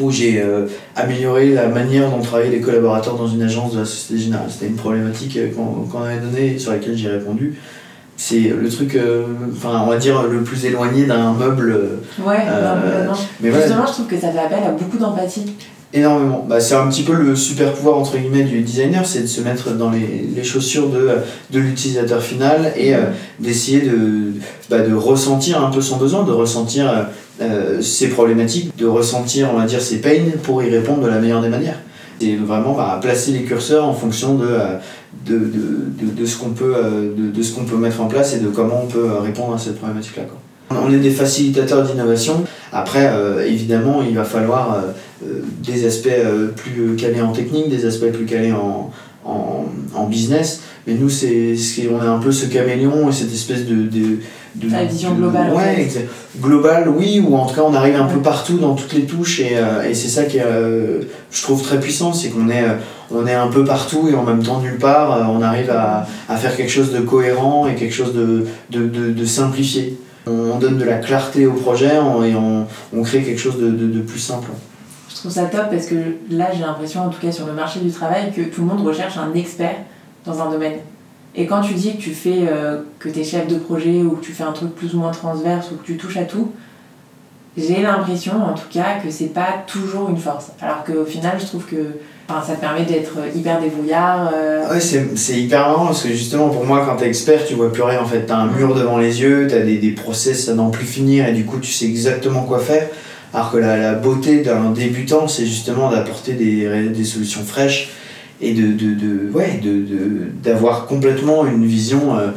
où 0.00 0.10
j'ai 0.10 0.40
euh, 0.40 0.66
amélioré 0.96 1.50
la 1.50 1.68
manière 1.68 2.10
dont 2.10 2.22
travaillaient 2.22 2.56
les 2.56 2.62
collaborateurs 2.62 3.16
dans 3.16 3.28
une 3.28 3.42
agence 3.42 3.74
de 3.74 3.80
la 3.80 3.84
Société 3.84 4.22
Générale. 4.22 4.46
C'était 4.48 4.68
une 4.68 4.76
problématique 4.76 5.38
qu'on 5.54 5.86
qu 5.86 5.96
avait 6.02 6.20
donnée 6.20 6.58
sur 6.58 6.72
laquelle 6.72 6.96
j'ai 6.96 7.10
répondu 7.10 7.58
c'est 8.22 8.52
le 8.56 8.68
truc, 8.68 8.94
euh, 8.94 9.24
enfin, 9.52 9.82
on 9.84 9.90
va 9.90 9.96
dire 9.96 10.22
le 10.22 10.42
plus 10.42 10.64
éloigné 10.64 11.06
d'un 11.06 11.32
meuble. 11.32 11.76
Ouais, 12.24 12.36
euh, 12.48 13.08
mais 13.40 13.50
Justement, 13.50 13.80
ouais. 13.80 13.86
je 13.88 13.92
trouve 13.92 14.06
que 14.06 14.16
ça 14.16 14.30
fait 14.30 14.38
appel 14.38 14.62
à 14.64 14.70
beaucoup 14.70 14.96
d'empathie. 14.96 15.56
Énormément. 15.92 16.46
Bah, 16.48 16.60
c'est 16.60 16.76
un 16.76 16.86
petit 16.86 17.02
peu 17.02 17.14
le 17.14 17.34
super 17.34 17.72
pouvoir 17.72 17.98
entre 17.98 18.16
guillemets 18.16 18.44
du 18.44 18.60
designer, 18.60 19.04
c'est 19.04 19.22
de 19.22 19.26
se 19.26 19.40
mettre 19.40 19.72
dans 19.72 19.90
les, 19.90 20.28
les 20.36 20.44
chaussures 20.44 20.88
de, 20.88 21.10
de 21.50 21.58
l'utilisateur 21.58 22.22
final 22.22 22.72
et 22.76 22.92
mmh. 22.92 22.94
euh, 22.94 23.10
d'essayer 23.40 23.80
de, 23.80 24.34
bah, 24.70 24.78
de 24.78 24.94
ressentir 24.94 25.60
un 25.60 25.70
peu 25.72 25.80
son 25.80 25.96
besoin, 25.96 26.22
de 26.22 26.30
ressentir 26.30 27.08
euh, 27.40 27.82
ses 27.82 28.08
problématiques, 28.08 28.76
de 28.78 28.86
ressentir, 28.86 29.48
on 29.52 29.58
va 29.58 29.66
dire, 29.66 29.82
ses 29.82 30.00
peines 30.00 30.30
pour 30.44 30.62
y 30.62 30.70
répondre 30.70 31.02
de 31.02 31.08
la 31.08 31.18
meilleure 31.18 31.42
des 31.42 31.48
manières. 31.48 31.80
C'est 32.20 32.36
vraiment 32.36 32.74
bah, 32.74 33.00
placer 33.02 33.32
les 33.32 33.42
curseurs 33.42 33.84
en 33.84 33.94
fonction 33.94 34.36
de, 34.36 34.46
de, 35.26 35.38
de, 35.38 36.10
de, 36.20 36.26
ce 36.26 36.36
qu'on 36.38 36.50
peut, 36.50 36.74
de, 37.16 37.30
de 37.30 37.42
ce 37.42 37.54
qu'on 37.54 37.64
peut 37.64 37.76
mettre 37.76 38.00
en 38.00 38.06
place 38.06 38.34
et 38.34 38.40
de 38.40 38.48
comment 38.48 38.82
on 38.84 38.86
peut 38.86 39.08
répondre 39.22 39.54
à 39.54 39.58
cette 39.58 39.78
problématique-là. 39.78 40.24
On 40.70 40.92
est 40.92 40.98
des 40.98 41.10
facilitateurs 41.10 41.82
d'innovation. 41.82 42.44
Après, 42.72 43.12
évidemment, 43.46 44.02
il 44.02 44.16
va 44.16 44.24
falloir 44.24 44.82
des 45.62 45.86
aspects 45.86 46.08
plus 46.56 46.96
calés 46.96 47.20
en 47.20 47.32
technique, 47.32 47.68
des 47.68 47.84
aspects 47.84 48.10
plus 48.10 48.24
calés 48.24 48.52
en, 48.52 48.90
en, 49.24 49.66
en 49.94 50.06
business. 50.06 50.62
Mais 50.86 50.94
nous, 50.94 51.10
c'est, 51.10 51.54
on 51.90 52.02
est 52.02 52.06
un 52.06 52.18
peu 52.18 52.32
ce 52.32 52.46
caméléon 52.46 53.08
et 53.08 53.12
cette 53.12 53.32
espèce 53.32 53.66
de. 53.66 53.82
de, 53.84 54.18
de 54.56 54.70
La 54.70 54.84
vision 54.84 55.14
globale. 55.14 55.52
Ouais, 55.54 55.88
globale, 56.40 56.88
oui, 56.88 57.22
ou 57.26 57.36
en 57.36 57.46
tout 57.46 57.54
cas, 57.54 57.62
on 57.66 57.74
arrive 57.74 57.96
un 57.96 58.06
peu 58.06 58.20
partout 58.20 58.58
dans 58.58 58.74
toutes 58.74 58.92
les 58.94 59.04
touches 59.04 59.40
et, 59.40 59.52
euh, 59.56 59.88
et 59.88 59.94
c'est 59.94 60.08
ça 60.08 60.24
qui 60.24 60.40
euh, 60.40 61.02
je 61.30 61.42
trouve 61.42 61.62
très 61.62 61.80
puissant, 61.80 62.12
c'est 62.12 62.28
qu'on 62.30 62.48
est, 62.48 62.62
euh, 62.62 62.74
on 63.14 63.26
est 63.26 63.34
un 63.34 63.48
peu 63.48 63.64
partout 63.64 64.08
et 64.08 64.14
en 64.14 64.22
même 64.22 64.42
temps 64.42 64.60
nulle 64.60 64.78
part. 64.78 65.30
on 65.30 65.42
arrive 65.42 65.70
à, 65.70 66.06
à, 66.28 66.36
faire 66.36 66.56
quelque 66.56 66.70
chose 66.70 66.92
de 66.92 67.00
cohérent 67.00 67.66
et 67.66 67.74
quelque 67.74 67.94
chose 67.94 68.14
de, 68.14 68.46
de, 68.70 68.86
de, 68.86 69.12
de 69.12 69.24
simplifié. 69.24 69.98
On, 70.26 70.58
donne 70.58 70.78
de 70.78 70.84
la 70.84 70.98
clarté 70.98 71.46
au 71.46 71.54
projet 71.54 71.96
et 71.96 72.34
on, 72.34 72.66
on 72.94 73.02
crée 73.02 73.22
quelque 73.22 73.40
chose 73.40 73.58
de, 73.58 73.70
de 73.70 74.00
plus 74.00 74.20
simple 74.20 74.50
je 75.22 75.28
trouve 75.28 75.40
ça 75.40 75.44
top 75.44 75.70
parce 75.70 75.86
que 75.86 75.94
là 76.30 76.48
j'ai 76.52 76.62
l'impression 76.62 77.02
en 77.02 77.08
tout 77.08 77.20
cas 77.20 77.30
sur 77.30 77.46
le 77.46 77.52
marché 77.52 77.78
du 77.78 77.92
travail 77.92 78.32
que 78.32 78.42
tout 78.42 78.62
le 78.62 78.66
monde 78.66 78.84
recherche 78.84 79.16
un 79.16 79.32
expert 79.34 79.76
dans 80.26 80.40
un 80.40 80.50
domaine. 80.50 80.78
Et 81.34 81.46
quand 81.46 81.60
tu 81.60 81.74
dis 81.74 81.96
que 81.96 82.02
tu 82.02 82.10
fais, 82.10 82.40
euh, 82.48 82.82
que 82.98 83.08
tu 83.08 83.20
es 83.20 83.24
chef 83.24 83.46
de 83.46 83.56
projet 83.56 84.02
ou 84.02 84.16
que 84.16 84.24
tu 84.24 84.32
fais 84.32 84.42
un 84.42 84.52
truc 84.52 84.74
plus 84.74 84.94
ou 84.94 84.98
moins 84.98 85.12
transverse 85.12 85.70
ou 85.70 85.76
que 85.76 85.84
tu 85.84 85.96
touches 85.96 86.16
à 86.16 86.24
tout, 86.24 86.52
j'ai 87.56 87.82
l'impression 87.82 88.32
en 88.44 88.54
tout 88.54 88.68
cas 88.70 88.98
que 89.02 89.10
c'est 89.10 89.32
pas 89.32 89.62
toujours 89.66 90.08
une 90.10 90.16
force. 90.16 90.50
Alors 90.60 90.84
qu'au 90.84 91.04
final, 91.04 91.38
je 91.38 91.46
trouve 91.46 91.66
que 91.66 91.98
ça 92.28 92.54
permet 92.54 92.84
d'être 92.84 93.18
hyper 93.34 93.60
débrouillard. 93.60 94.30
Euh. 94.34 94.72
Ouais, 94.72 94.80
c'est 94.80 95.40
hyper 95.40 95.60
marrant 95.68 95.86
parce 95.86 96.02
que 96.02 96.08
justement 96.08 96.48
pour 96.48 96.64
moi, 96.64 96.84
quand 96.86 96.96
tu 96.96 97.04
es 97.04 97.08
expert, 97.08 97.44
tu 97.46 97.54
vois 97.54 97.72
plus 97.72 97.82
rien 97.82 98.00
en 98.00 98.06
fait. 98.06 98.26
Tu 98.26 98.32
as 98.32 98.38
un 98.38 98.46
mur 98.46 98.74
devant 98.74 98.98
les 98.98 99.20
yeux, 99.20 99.46
tu 99.48 99.54
as 99.54 99.60
des, 99.60 99.76
des 99.78 99.90
process 99.90 100.48
à 100.48 100.54
n'en 100.54 100.70
plus 100.70 100.86
finir 100.86 101.26
et 101.26 101.32
du 101.32 101.44
coup, 101.44 101.58
tu 101.58 101.70
sais 101.70 101.86
exactement 101.86 102.42
quoi 102.42 102.58
faire. 102.58 102.88
Alors 103.34 103.50
que 103.50 103.58
la, 103.58 103.76
la 103.76 103.94
beauté 103.94 104.42
d'un 104.42 104.70
débutant, 104.70 105.26
c'est 105.26 105.46
justement 105.46 105.90
d'apporter 105.90 106.34
des, 106.34 106.88
des 106.88 107.04
solutions 107.04 107.42
fraîches 107.42 107.90
et 108.40 108.52
de, 108.54 108.72
de, 108.72 108.94
de 108.94 109.30
ouais, 109.32 109.60
de, 109.62 109.84
d'avoir 110.42 110.86
complètement 110.86 111.46
une 111.46 111.64
vision 111.64 112.16
euh, 112.16 112.28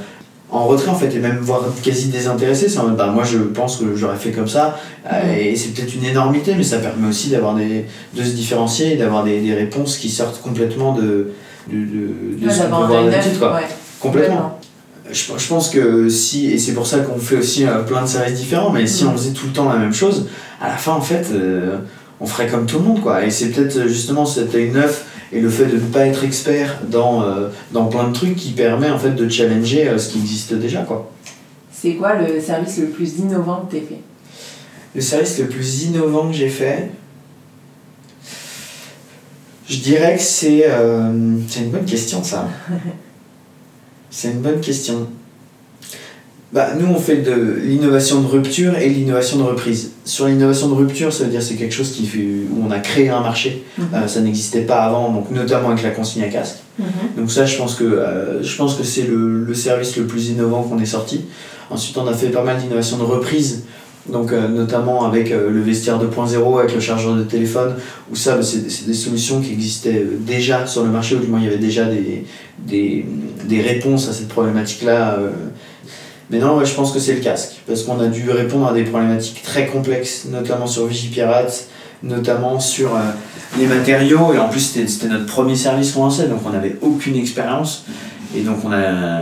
en 0.56 0.66
retrait 0.66 0.90
en 0.90 0.96
fait 0.96 1.14
et 1.14 1.20
même 1.20 1.40
voire 1.40 1.64
quasi 1.82 2.08
désintéressé 2.08 2.70
c'est 2.70 2.80
en 2.80 2.84
mode 2.84 2.98
bah 2.98 3.08
moi 3.08 3.24
je 3.24 3.38
pense 3.38 3.78
que 3.78 3.96
j'aurais 3.96 4.18
fait 4.18 4.32
comme 4.32 4.48
ça 4.48 4.78
euh, 5.12 5.36
et 5.38 5.56
c'est 5.56 5.70
peut-être 5.70 5.94
une 5.96 6.06
énormité 6.06 6.56
mais 6.56 6.64
ça 6.64 6.78
permet 6.78 7.08
aussi 7.08 7.30
d'avoir 7.30 7.56
des 7.56 7.86
de 8.14 8.24
se 8.24 8.32
différencier 8.32 8.94
et 8.94 8.96
d'avoir 8.96 9.24
des, 9.24 9.42
des, 9.42 9.54
réponses 9.54 9.98
qui 9.98 10.10
sortent 10.10 10.42
complètement 10.42 10.94
de 10.94 11.32
de, 11.72 11.78
de, 11.78 12.46
de 12.46 12.50
ce 12.50 12.64
qu'on 12.64 12.82
peut 12.82 12.86
voir 12.88 13.06
d'habitude 13.06 13.40
quoi. 13.40 13.60
complètement. 14.00 14.60
Je, 15.12 15.24
je, 15.38 15.48
pense 15.48 15.70
que 15.70 16.10
si 16.10 16.48
et 16.52 16.58
c'est 16.58 16.74
pour 16.74 16.88
ça 16.88 17.00
qu'on 17.00 17.20
fait 17.20 17.38
aussi 17.38 17.66
euh, 17.66 17.84
plein 17.84 18.02
de 18.02 18.08
services 18.08 18.40
différents 18.40 18.72
mais 18.72 18.88
si 18.88 19.04
mm. 19.04 19.10
on 19.10 19.12
faisait 19.12 19.34
tout 19.34 19.46
le 19.48 19.54
temps 19.54 19.70
la 19.70 19.78
même 19.78 19.94
chose 19.94 20.28
à 20.60 20.70
la 20.70 20.78
fin 20.78 20.94
en 20.94 21.02
fait 21.02 21.28
on 22.20 22.26
ferait 22.26 22.48
comme 22.48 22.66
tout 22.66 22.80
le 22.80 22.86
monde 22.86 23.02
quoi. 23.02 23.26
Et 23.26 23.32
c'est 23.32 23.50
peut-être 23.50 23.88
justement 23.88 24.26
cet 24.26 24.56
œil 24.56 24.72
neuf 24.72 25.06
et 25.36 25.42
le 25.42 25.50
fait 25.50 25.66
de 25.66 25.76
ne 25.76 25.92
pas 25.92 26.08
être 26.08 26.24
expert 26.24 26.80
dans, 26.90 27.22
euh, 27.24 27.50
dans 27.74 27.88
plein 27.88 28.08
de 28.08 28.14
trucs 28.14 28.36
qui 28.38 28.52
permet 28.52 28.90
en 28.90 28.98
fait 28.98 29.12
de 29.12 29.28
challenger 29.28 29.90
euh, 29.90 29.98
ce 29.98 30.14
qui 30.14 30.20
existe 30.20 30.54
déjà 30.54 30.84
quoi. 30.84 31.12
C'est 31.74 31.96
quoi 31.96 32.16
le 32.16 32.40
service 32.40 32.78
le 32.78 32.88
plus 32.88 33.20
innovant 33.20 33.66
que 33.66 33.76
tu 33.76 33.84
as 33.84 33.86
fait? 33.86 34.00
Le 34.96 35.02
service 35.02 35.38
le 35.40 35.48
plus 35.48 35.84
innovant 35.84 36.30
que 36.30 36.34
j'ai 36.34 36.48
fait 36.48 36.90
Je 39.68 39.80
dirais 39.80 40.16
que 40.16 40.22
c'est 40.22 40.64
euh, 40.70 41.38
c'est 41.50 41.60
une 41.60 41.72
bonne 41.72 41.86
question 41.86 42.24
ça. 42.24 42.48
c'est 44.10 44.32
une 44.32 44.40
bonne 44.40 44.62
question 44.62 45.10
bah, 46.52 46.70
Nous, 46.80 46.88
on 46.88 47.00
fait 47.00 47.18
de 47.18 47.60
l'innovation 47.64 48.22
de 48.22 48.28
rupture 48.28 48.78
et 48.78 48.90
l'innovation 48.90 49.38
de 49.38 49.44
reprise. 49.44 49.92
Sur 50.06 50.28
l'innovation 50.28 50.70
de 50.70 50.74
rupture, 50.74 51.12
ça 51.12 51.24
veut 51.26 51.30
dire 51.30 51.42
c'est 51.42 51.56
quelque 51.56 51.74
chose 51.74 51.92
qui 51.92 52.06
fait, 52.06 52.20
où 52.20 52.64
on 52.66 52.72
a 52.72 52.80
créé 52.80 53.10
un 53.10 53.22
marché. 53.22 53.64
Mhm. 53.78 53.86
Euh, 53.94 54.08
ça 54.08 54.22
n'existait 54.22 54.62
pas 54.62 54.84
avant, 54.84 55.12
donc 55.12 55.32
notamment 55.32 55.70
avec 55.70 55.84
la 55.84 55.92
consigne 55.92 56.24
à 56.24 56.30
casque. 56.30 56.58
Mhm. 56.80 56.86
Donc 57.18 57.32
ça, 57.32 57.46
je 57.46 57.58
pense 57.58 57.76
que, 57.76 57.84
euh, 57.84 58.44
je 58.44 58.56
pense 58.56 58.76
que 58.76 58.84
c'est 58.84 59.04
le, 59.04 59.44
le, 59.44 59.54
service 59.54 59.98
le 59.98 60.06
plus 60.06 60.30
innovant 60.30 60.64
qu'on 60.64 60.80
ait 60.80 60.86
sorti. 60.86 61.22
Ensuite, 61.70 61.98
on 61.98 62.08
a 62.08 62.14
fait 62.14 62.30
pas 62.30 62.44
mal 62.44 62.58
d'innovation 62.58 62.98
de 62.98 63.04
reprise. 63.04 63.64
Donc, 64.08 64.32
euh, 64.32 64.48
notamment 64.48 65.06
avec 65.06 65.32
le 65.32 65.62
vestiaire 65.62 66.00
2.0, 66.00 66.60
avec 66.60 66.76
le 66.76 66.80
chargeur 66.80 67.16
de 67.16 67.24
téléphone, 67.24 67.74
où 68.12 68.16
ça, 68.16 68.36
bah, 68.36 68.44
c'est 68.44 68.86
des 68.86 68.94
solutions 68.94 69.42
qui 69.42 69.52
existaient 69.52 70.06
déjà 70.20 70.68
sur 70.68 70.84
le 70.84 70.92
marché, 70.92 71.16
ou 71.16 71.20
du 71.20 71.28
moins 71.28 71.40
il 71.40 71.46
y 71.46 71.48
avait 71.48 71.58
déjà 71.58 71.86
des, 71.86 72.24
des, 72.60 73.04
des 73.46 73.62
réponses 73.62 74.08
à 74.08 74.14
cette 74.14 74.28
problématique-là 74.28 75.18
mais 76.30 76.40
non, 76.40 76.64
je 76.64 76.74
pense 76.74 76.92
que 76.92 77.00
c'est 77.00 77.14
le 77.14 77.22
casque, 77.22 77.62
parce 77.68 77.84
qu'on 77.84 78.00
a 78.00 78.08
dû 78.08 78.30
répondre 78.32 78.68
à 78.68 78.74
des 78.74 78.84
problématiques 78.84 79.44
très 79.44 79.68
complexes, 79.68 80.26
notamment 80.26 80.68
sur 80.68 80.88
Vigipirate, 80.88 81.68
notamment 82.02 82.60
sur 82.60 82.96
euh, 82.96 83.00
les 83.58 83.68
matériaux, 83.68 84.34
et 84.34 84.40
en 84.40 84.50
plus 84.50 84.60
c'était 84.60 85.08
notre 85.08 85.26
premier 85.28 85.56
service 85.56 85.92
qu'on 85.92 86.04
lançait, 86.04 86.28
donc 86.28 86.40
on 86.46 86.50
n'avait 86.50 86.76
aucune 86.82 87.16
expérience, 87.16 87.86
et 88.36 88.42
donc 88.42 88.58
on 88.64 88.72
a, 88.72 89.22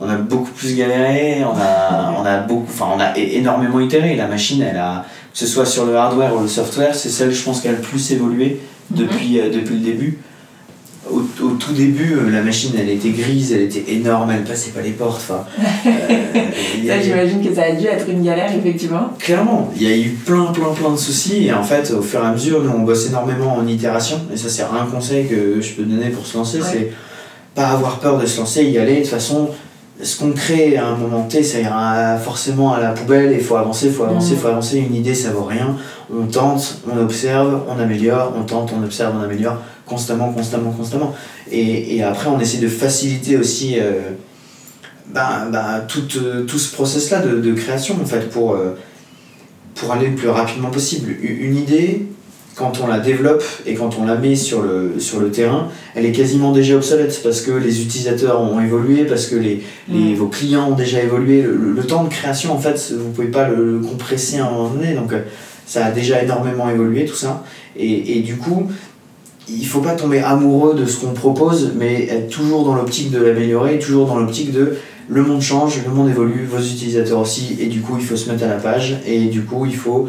on 0.00 0.08
a 0.08 0.16
beaucoup 0.16 0.52
plus 0.52 0.76
galéré, 0.76 1.42
on 1.44 1.56
a, 1.58 2.14
on 2.18 2.24
a, 2.24 2.38
beaucoup, 2.38 2.66
enfin, 2.68 2.86
on 2.94 3.00
a 3.00 3.16
énormément 3.16 3.80
itéré, 3.80 4.14
la 4.14 4.28
machine, 4.28 4.62
elle 4.62 4.78
a, 4.78 5.04
que 5.32 5.38
ce 5.38 5.46
soit 5.46 5.66
sur 5.66 5.86
le 5.86 5.96
hardware 5.96 6.34
ou 6.36 6.40
le 6.40 6.48
software, 6.48 6.94
c'est 6.94 7.10
celle, 7.10 7.32
je 7.32 7.42
pense, 7.42 7.60
qui 7.60 7.68
a 7.68 7.72
le 7.72 7.78
plus 7.78 8.12
évolué 8.12 8.60
depuis, 8.90 9.40
euh, 9.40 9.50
depuis 9.50 9.74
le 9.74 9.80
début 9.80 10.18
tout 11.58 11.72
début, 11.72 12.14
euh, 12.14 12.30
la 12.30 12.42
machine, 12.42 12.72
elle 12.78 12.88
était 12.90 13.10
grise, 13.10 13.52
elle 13.52 13.62
était 13.62 13.92
énorme, 13.92 14.30
elle 14.30 14.44
passait 14.44 14.70
pas 14.70 14.80
les 14.80 14.90
portes. 14.90 15.16
Enfin, 15.16 15.44
euh, 15.86 15.90
ça, 16.86 17.00
j'imagine 17.00 17.42
que 17.42 17.54
ça 17.54 17.62
a 17.64 17.72
dû 17.72 17.86
être 17.86 18.08
une 18.08 18.22
galère, 18.22 18.50
effectivement. 18.54 19.10
Clairement, 19.18 19.72
il 19.76 19.82
y 19.82 19.92
a 19.92 19.96
eu 19.96 20.10
plein, 20.10 20.46
plein, 20.46 20.72
plein 20.72 20.92
de 20.92 20.96
soucis. 20.96 21.46
Et 21.46 21.52
en 21.52 21.62
fait, 21.62 21.92
au 21.92 22.02
fur 22.02 22.22
et 22.22 22.26
à 22.26 22.32
mesure, 22.32 22.62
nous, 22.62 22.70
on 22.70 22.80
bosse 22.80 23.08
énormément 23.08 23.54
en 23.54 23.66
itération. 23.66 24.20
Et 24.32 24.36
ça, 24.36 24.48
c'est 24.48 24.62
un 24.62 24.86
conseil 24.90 25.26
que 25.26 25.60
je 25.60 25.72
peux 25.72 25.82
donner 25.82 26.10
pour 26.10 26.26
se 26.26 26.36
lancer 26.36 26.58
c'est 26.62 26.92
pas 27.54 27.68
avoir 27.68 27.98
peur 27.98 28.18
de 28.18 28.26
se 28.26 28.38
lancer, 28.38 28.64
y 28.64 28.78
aller. 28.78 28.96
De 28.96 29.00
toute 29.00 29.08
façon, 29.08 29.48
ce 30.02 30.18
qu'on 30.18 30.32
crée 30.32 30.76
à 30.76 30.86
un 30.86 30.96
moment 30.96 31.22
T, 31.22 31.42
ça 31.42 31.58
ira 31.58 32.16
forcément 32.18 32.74
à 32.74 32.80
la 32.80 32.90
poubelle. 32.90 33.32
Il 33.32 33.42
faut 33.42 33.56
avancer, 33.56 33.86
il 33.86 33.92
faut 33.92 34.04
avancer, 34.04 34.32
il 34.32 34.38
faut 34.38 34.48
mm. 34.48 34.50
avancer. 34.50 34.78
Une 34.78 34.94
idée, 34.94 35.14
ça 35.14 35.30
vaut 35.30 35.44
rien. 35.44 35.74
On 36.14 36.26
tente, 36.26 36.82
on 36.90 36.98
observe, 37.00 37.62
on 37.68 37.80
améliore, 37.80 38.32
on 38.38 38.44
tente, 38.44 38.72
on 38.78 38.84
observe, 38.84 39.14
on 39.18 39.22
améliore 39.22 39.56
constamment, 39.86 40.32
constamment, 40.32 40.72
constamment. 40.72 41.14
Et, 41.50 41.96
et 41.96 42.02
après, 42.02 42.28
on 42.28 42.38
essaie 42.40 42.58
de 42.58 42.68
faciliter 42.68 43.36
aussi 43.36 43.78
euh, 43.78 44.10
ben, 45.14 45.48
ben, 45.50 45.84
tout, 45.86 46.06
euh, 46.18 46.42
tout 46.44 46.58
ce 46.58 46.74
process-là 46.74 47.20
de, 47.20 47.40
de, 47.40 47.52
création, 47.52 47.96
en 48.00 48.04
fait, 48.04 48.28
pour, 48.28 48.54
euh, 48.54 48.76
pour 49.74 49.92
aller 49.92 50.08
le 50.08 50.16
plus 50.16 50.28
rapidement 50.28 50.70
possible. 50.70 51.14
Une 51.22 51.56
idée, 51.56 52.06
quand 52.56 52.80
on 52.82 52.88
la 52.88 52.98
développe 52.98 53.44
et 53.66 53.74
quand 53.74 53.98
on 54.00 54.06
la 54.06 54.16
met 54.16 54.34
sur 54.34 54.62
le, 54.62 54.98
sur 54.98 55.20
le 55.20 55.30
terrain, 55.30 55.68
elle 55.94 56.06
est 56.06 56.12
quasiment 56.12 56.52
déjà 56.52 56.74
obsolète 56.74 57.20
parce 57.22 57.42
que 57.42 57.52
les 57.52 57.82
utilisateurs 57.82 58.40
ont 58.40 58.60
évolué, 58.60 59.04
parce 59.04 59.26
que 59.26 59.36
les, 59.36 59.62
les, 59.88 60.14
mm. 60.14 60.14
vos 60.14 60.26
clients 60.26 60.70
ont 60.70 60.74
déjà 60.74 61.00
évolué. 61.00 61.42
Le, 61.42 61.82
temps 61.84 62.02
de 62.02 62.08
création, 62.08 62.52
en 62.52 62.58
fait, 62.58 62.92
vous 62.98 63.10
pouvez 63.10 63.28
pas 63.28 63.48
le, 63.48 63.78
compresser 63.78 64.38
à 64.38 64.46
un 64.46 64.50
moment 64.50 64.70
donné. 64.70 64.94
Donc, 64.94 65.12
ça 65.66 65.86
a 65.86 65.90
déjà 65.92 66.22
énormément 66.22 66.68
évolué, 66.68 67.04
tout 67.04 67.14
ça. 67.14 67.44
Et, 67.76 68.18
et 68.18 68.22
du 68.22 68.36
coup, 68.36 68.68
il 69.48 69.66
faut 69.66 69.80
pas 69.80 69.94
tomber 69.94 70.20
amoureux 70.20 70.74
de 70.74 70.86
ce 70.86 71.00
qu'on 71.00 71.12
propose, 71.12 71.72
mais 71.76 72.06
être 72.06 72.28
toujours 72.28 72.64
dans 72.64 72.74
l'optique 72.74 73.10
de 73.10 73.18
l'améliorer, 73.18 73.78
toujours 73.78 74.06
dans 74.06 74.16
l'optique 74.16 74.52
de 74.52 74.76
le 75.08 75.22
monde 75.22 75.40
change, 75.40 75.84
le 75.86 75.92
monde 75.92 76.08
évolue, 76.08 76.46
vos 76.46 76.58
utilisateurs 76.58 77.20
aussi, 77.20 77.56
et 77.60 77.66
du 77.66 77.80
coup 77.80 77.96
il 77.96 78.04
faut 78.04 78.16
se 78.16 78.30
mettre 78.30 78.44
à 78.44 78.48
la 78.48 78.56
page, 78.56 78.96
et 79.06 79.26
du 79.26 79.42
coup 79.44 79.64
il 79.64 79.76
faut 79.76 80.08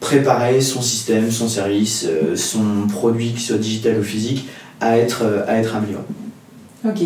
préparer 0.00 0.60
son 0.60 0.82
système, 0.82 1.30
son 1.30 1.48
service, 1.48 2.06
euh, 2.06 2.36
son 2.36 2.86
produit, 2.90 3.30
qu'il 3.30 3.40
soit 3.40 3.56
digital 3.56 3.98
ou 3.98 4.02
physique, 4.02 4.46
à 4.80 4.98
être, 4.98 5.22
euh, 5.24 5.44
à 5.48 5.56
être 5.56 5.76
amélioré. 5.76 6.04
Ok. 6.86 7.00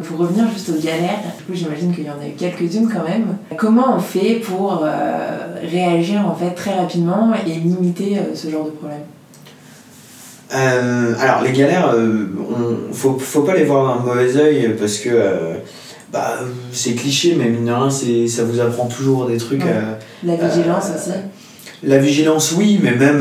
Faut 0.00 0.16
revenir 0.16 0.44
juste 0.52 0.68
aux 0.68 0.80
galères. 0.80 1.22
Du 1.38 1.44
coup, 1.44 1.54
j'imagine 1.54 1.92
qu'il 1.92 2.04
y 2.04 2.10
en 2.10 2.20
a 2.22 2.28
eu 2.28 2.34
quelques-unes 2.38 2.88
quand 2.88 3.02
même. 3.02 3.36
Comment 3.56 3.96
on 3.96 3.98
fait 3.98 4.34
pour 4.34 4.84
euh, 4.84 5.56
réagir 5.62 6.24
en 6.24 6.34
fait 6.36 6.50
très 6.50 6.72
rapidement 6.72 7.32
et 7.34 7.58
limiter 7.58 8.16
ce 8.34 8.48
genre 8.48 8.66
de 8.66 8.70
problème? 8.70 9.00
Euh, 10.54 11.14
alors 11.18 11.42
les 11.42 11.52
galères, 11.52 11.92
euh, 11.94 12.26
on, 12.38 12.92
faut, 12.94 13.18
faut 13.18 13.42
pas 13.42 13.54
les 13.54 13.64
voir 13.64 13.98
d'un 13.98 14.04
mauvais 14.04 14.36
oeil 14.36 14.74
parce 14.78 14.98
que 14.98 15.10
euh, 15.12 15.54
bah, 16.12 16.38
c'est 16.72 16.92
cliché, 16.92 17.36
mais 17.38 17.50
mine 17.50 17.66
de 17.66 17.72
rien, 17.72 17.90
ça 17.90 18.44
vous 18.44 18.60
apprend 18.60 18.86
toujours 18.86 19.26
des 19.26 19.36
trucs. 19.36 19.62
la 20.24 20.36
vigilance 20.36 20.86
aussi 20.96 21.16
La 21.82 21.98
vigilance, 21.98 22.54
oui, 22.56 22.80
mais 22.82 22.94
même, 22.94 23.18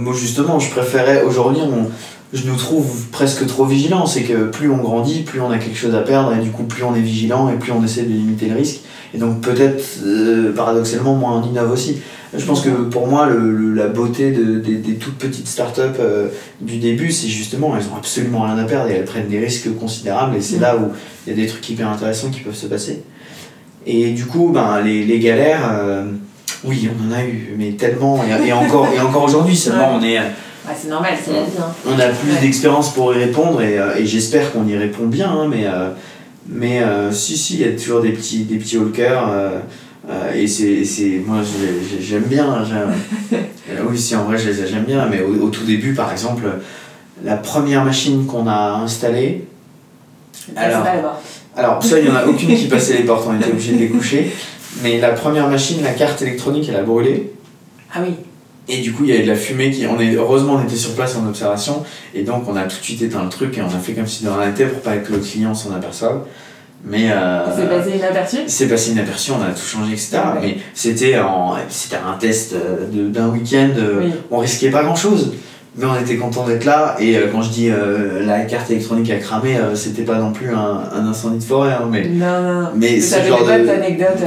moi 0.00 0.14
justement, 0.14 0.58
je 0.58 0.70
préférais, 0.70 1.22
aujourd'hui, 1.22 1.62
on, 1.62 1.90
je 2.32 2.46
nous 2.46 2.56
trouve 2.56 3.08
presque 3.10 3.46
trop 3.46 3.66
vigilants. 3.66 4.06
C'est 4.06 4.22
que 4.22 4.44
plus 4.44 4.70
on 4.70 4.78
grandit, 4.78 5.20
plus 5.20 5.40
on 5.40 5.50
a 5.50 5.58
quelque 5.58 5.76
chose 5.76 5.94
à 5.94 6.00
perdre, 6.00 6.34
et 6.34 6.40
du 6.40 6.50
coup, 6.50 6.62
plus 6.62 6.82
on 6.84 6.94
est 6.94 7.00
vigilant, 7.00 7.50
et 7.50 7.56
plus 7.56 7.72
on 7.72 7.84
essaie 7.84 8.02
de 8.02 8.12
limiter 8.12 8.46
le 8.46 8.56
risque. 8.56 8.80
Et 9.14 9.18
donc, 9.18 9.40
peut-être, 9.40 9.84
euh, 10.04 10.52
paradoxalement, 10.52 11.14
moins 11.14 11.42
on 11.42 11.48
innove 11.48 11.72
aussi. 11.72 11.98
Je 12.36 12.44
pense 12.44 12.60
que 12.60 12.70
pour 12.70 13.08
moi, 13.08 13.26
le, 13.26 13.74
la 13.74 13.88
beauté 13.88 14.30
de, 14.30 14.60
des 14.60 14.94
toutes 14.94 15.18
petites 15.18 15.48
startups 15.48 15.80
euh, 15.98 16.28
du 16.60 16.78
début, 16.78 17.10
c'est 17.10 17.26
justement, 17.26 17.76
elles 17.76 17.86
ont 17.92 17.96
absolument 17.96 18.42
rien 18.42 18.56
à 18.56 18.64
perdre 18.64 18.88
et 18.88 18.94
elles 18.94 19.04
prennent 19.04 19.28
des 19.28 19.40
risques 19.40 19.76
considérables, 19.76 20.36
et 20.36 20.40
c'est 20.40 20.58
mm. 20.58 20.62
là 20.62 20.76
où 20.76 20.92
il 21.26 21.30
y 21.30 21.32
a 21.32 21.42
des 21.42 21.48
trucs 21.48 21.68
hyper 21.68 21.88
intéressants 21.88 22.30
qui 22.30 22.40
peuvent 22.40 22.54
se 22.54 22.66
passer. 22.66 23.02
Et 23.84 24.10
du 24.10 24.26
coup, 24.26 24.50
ben, 24.54 24.80
les, 24.80 25.04
les 25.04 25.18
galères, 25.18 25.68
euh, 25.72 26.04
oui, 26.62 26.88
on 26.88 27.10
en 27.10 27.16
a 27.16 27.24
eu, 27.24 27.54
mais 27.58 27.72
tellement, 27.72 28.22
et, 28.22 28.52
encore, 28.52 28.88
et 28.94 29.00
encore 29.00 29.24
aujourd'hui 29.24 29.56
seulement, 29.56 29.96
on 29.98 30.04
est 30.04 30.18
c'est 30.76 30.88
normal, 30.88 31.14
c'est 31.22 31.32
la 31.32 31.42
vie. 31.42 31.50
Hein. 31.58 31.72
On 31.86 31.98
a 31.98 32.08
plus 32.08 32.40
d'expérience 32.40 32.92
pour 32.92 33.14
y 33.14 33.18
répondre 33.18 33.60
et, 33.62 33.78
euh, 33.78 33.96
et 33.96 34.06
j'espère 34.06 34.52
qu'on 34.52 34.66
y 34.66 34.76
répond 34.76 35.06
bien, 35.06 35.30
hein, 35.30 35.46
mais, 35.48 35.66
euh, 35.66 35.90
mais 36.50 36.82
euh, 36.82 37.12
si, 37.12 37.36
si, 37.36 37.54
il 37.54 37.60
y 37.60 37.64
a 37.64 37.72
toujours 37.72 38.00
des 38.00 38.12
petits, 38.12 38.44
des 38.44 38.56
petits 38.56 38.76
et 40.34 40.46
c'est, 40.46 41.22
moi 41.24 41.38
j'aime 42.00 42.24
bien. 42.24 42.64
oui, 43.88 43.98
si 43.98 44.16
en 44.16 44.24
vrai 44.24 44.36
j'aime 44.38 44.84
bien, 44.84 45.06
mais 45.06 45.22
au, 45.22 45.48
tout 45.48 45.64
début 45.64 45.94
par 45.94 46.10
exemple, 46.10 46.42
la 47.22 47.36
première 47.36 47.84
machine 47.84 48.26
qu'on 48.26 48.46
a 48.46 48.80
installée. 48.82 49.44
Alors, 50.56 50.84
alors, 51.56 51.82
ça, 51.82 51.98
il 51.98 52.04
n'y 52.04 52.10
en 52.10 52.16
a 52.16 52.26
aucune 52.26 52.54
qui 52.56 52.68
passait 52.68 52.96
les 52.96 53.04
portes, 53.04 53.26
on 53.28 53.36
était 53.36 53.50
obligé 53.50 53.74
de 53.74 53.78
les 53.78 53.88
coucher. 53.88 54.32
Mais 54.82 54.98
la 54.98 55.10
première 55.10 55.48
machine, 55.48 55.82
la 55.82 55.92
carte 55.92 56.22
électronique, 56.22 56.68
elle 56.68 56.76
a 56.76 56.82
brûlé. 56.82 57.32
Ah 57.92 58.00
oui. 58.02 58.14
Et 58.68 58.78
du 58.78 58.92
coup, 58.92 59.04
il 59.04 59.10
y 59.10 59.12
avait 59.12 59.22
de 59.22 59.28
la 59.28 59.36
fumée 59.36 59.70
qui. 59.70 59.86
On 59.86 59.98
est, 59.98 60.14
heureusement, 60.14 60.54
on 60.54 60.64
était 60.64 60.76
sur 60.76 60.94
place 60.94 61.16
en 61.16 61.26
observation. 61.26 61.82
Et 62.14 62.22
donc, 62.22 62.44
on 62.48 62.56
a 62.56 62.62
tout 62.62 62.78
de 62.78 62.84
suite 62.84 63.02
éteint 63.02 63.24
le 63.24 63.30
truc 63.30 63.56
et 63.58 63.62
on 63.62 63.66
a 63.66 63.80
fait 63.80 63.92
comme 63.92 64.06
si 64.06 64.24
de 64.24 64.28
rien 64.28 64.46
n'était 64.46 64.66
pour 64.66 64.80
pas 64.80 64.96
que 64.96 65.12
le 65.12 65.18
client 65.18 65.54
s'en 65.54 65.74
aperçoive. 65.74 66.20
Mais. 66.84 67.10
Euh, 67.10 67.44
c'est 67.54 67.68
passé 67.68 67.90
inaperçu? 67.96 68.36
C'est 68.46 68.68
passé 68.68 68.92
inaperçu, 68.92 69.32
on 69.32 69.42
a 69.42 69.50
tout 69.52 69.62
changé, 69.62 69.92
etc. 69.92 70.18
Mais 70.40 70.56
c'était 70.74 71.14
un 71.14 72.16
test 72.18 72.54
euh, 72.54 73.08
d'un 73.08 73.28
week-end. 73.28 73.70
Euh, 73.76 74.08
on 74.30 74.38
risquait 74.38 74.70
pas 74.70 74.82
grand-chose. 74.82 75.34
Mais 75.76 75.86
on 75.86 75.94
était 76.00 76.16
content 76.16 76.46
d'être 76.46 76.64
là. 76.64 76.96
Et 76.98 77.16
euh, 77.16 77.28
quand 77.30 77.42
je 77.42 77.50
dis 77.50 77.70
la 78.24 78.40
carte 78.40 78.70
électronique 78.70 79.10
a 79.10 79.18
cramé, 79.18 79.56
c'était 79.74 80.02
pas 80.02 80.16
non 80.16 80.32
plus 80.32 80.50
un, 80.50 80.82
un, 80.94 81.06
incendie 81.06 81.38
de 81.38 81.44
forêt. 81.44 81.72
Hein, 81.72 81.88
mais, 81.90 82.08
non, 82.08 82.42
non. 82.42 82.68
Mais 82.74 83.00
c'est 83.00 83.26
genre 83.26 83.44
de. 83.44 83.50
anecdote 83.50 84.18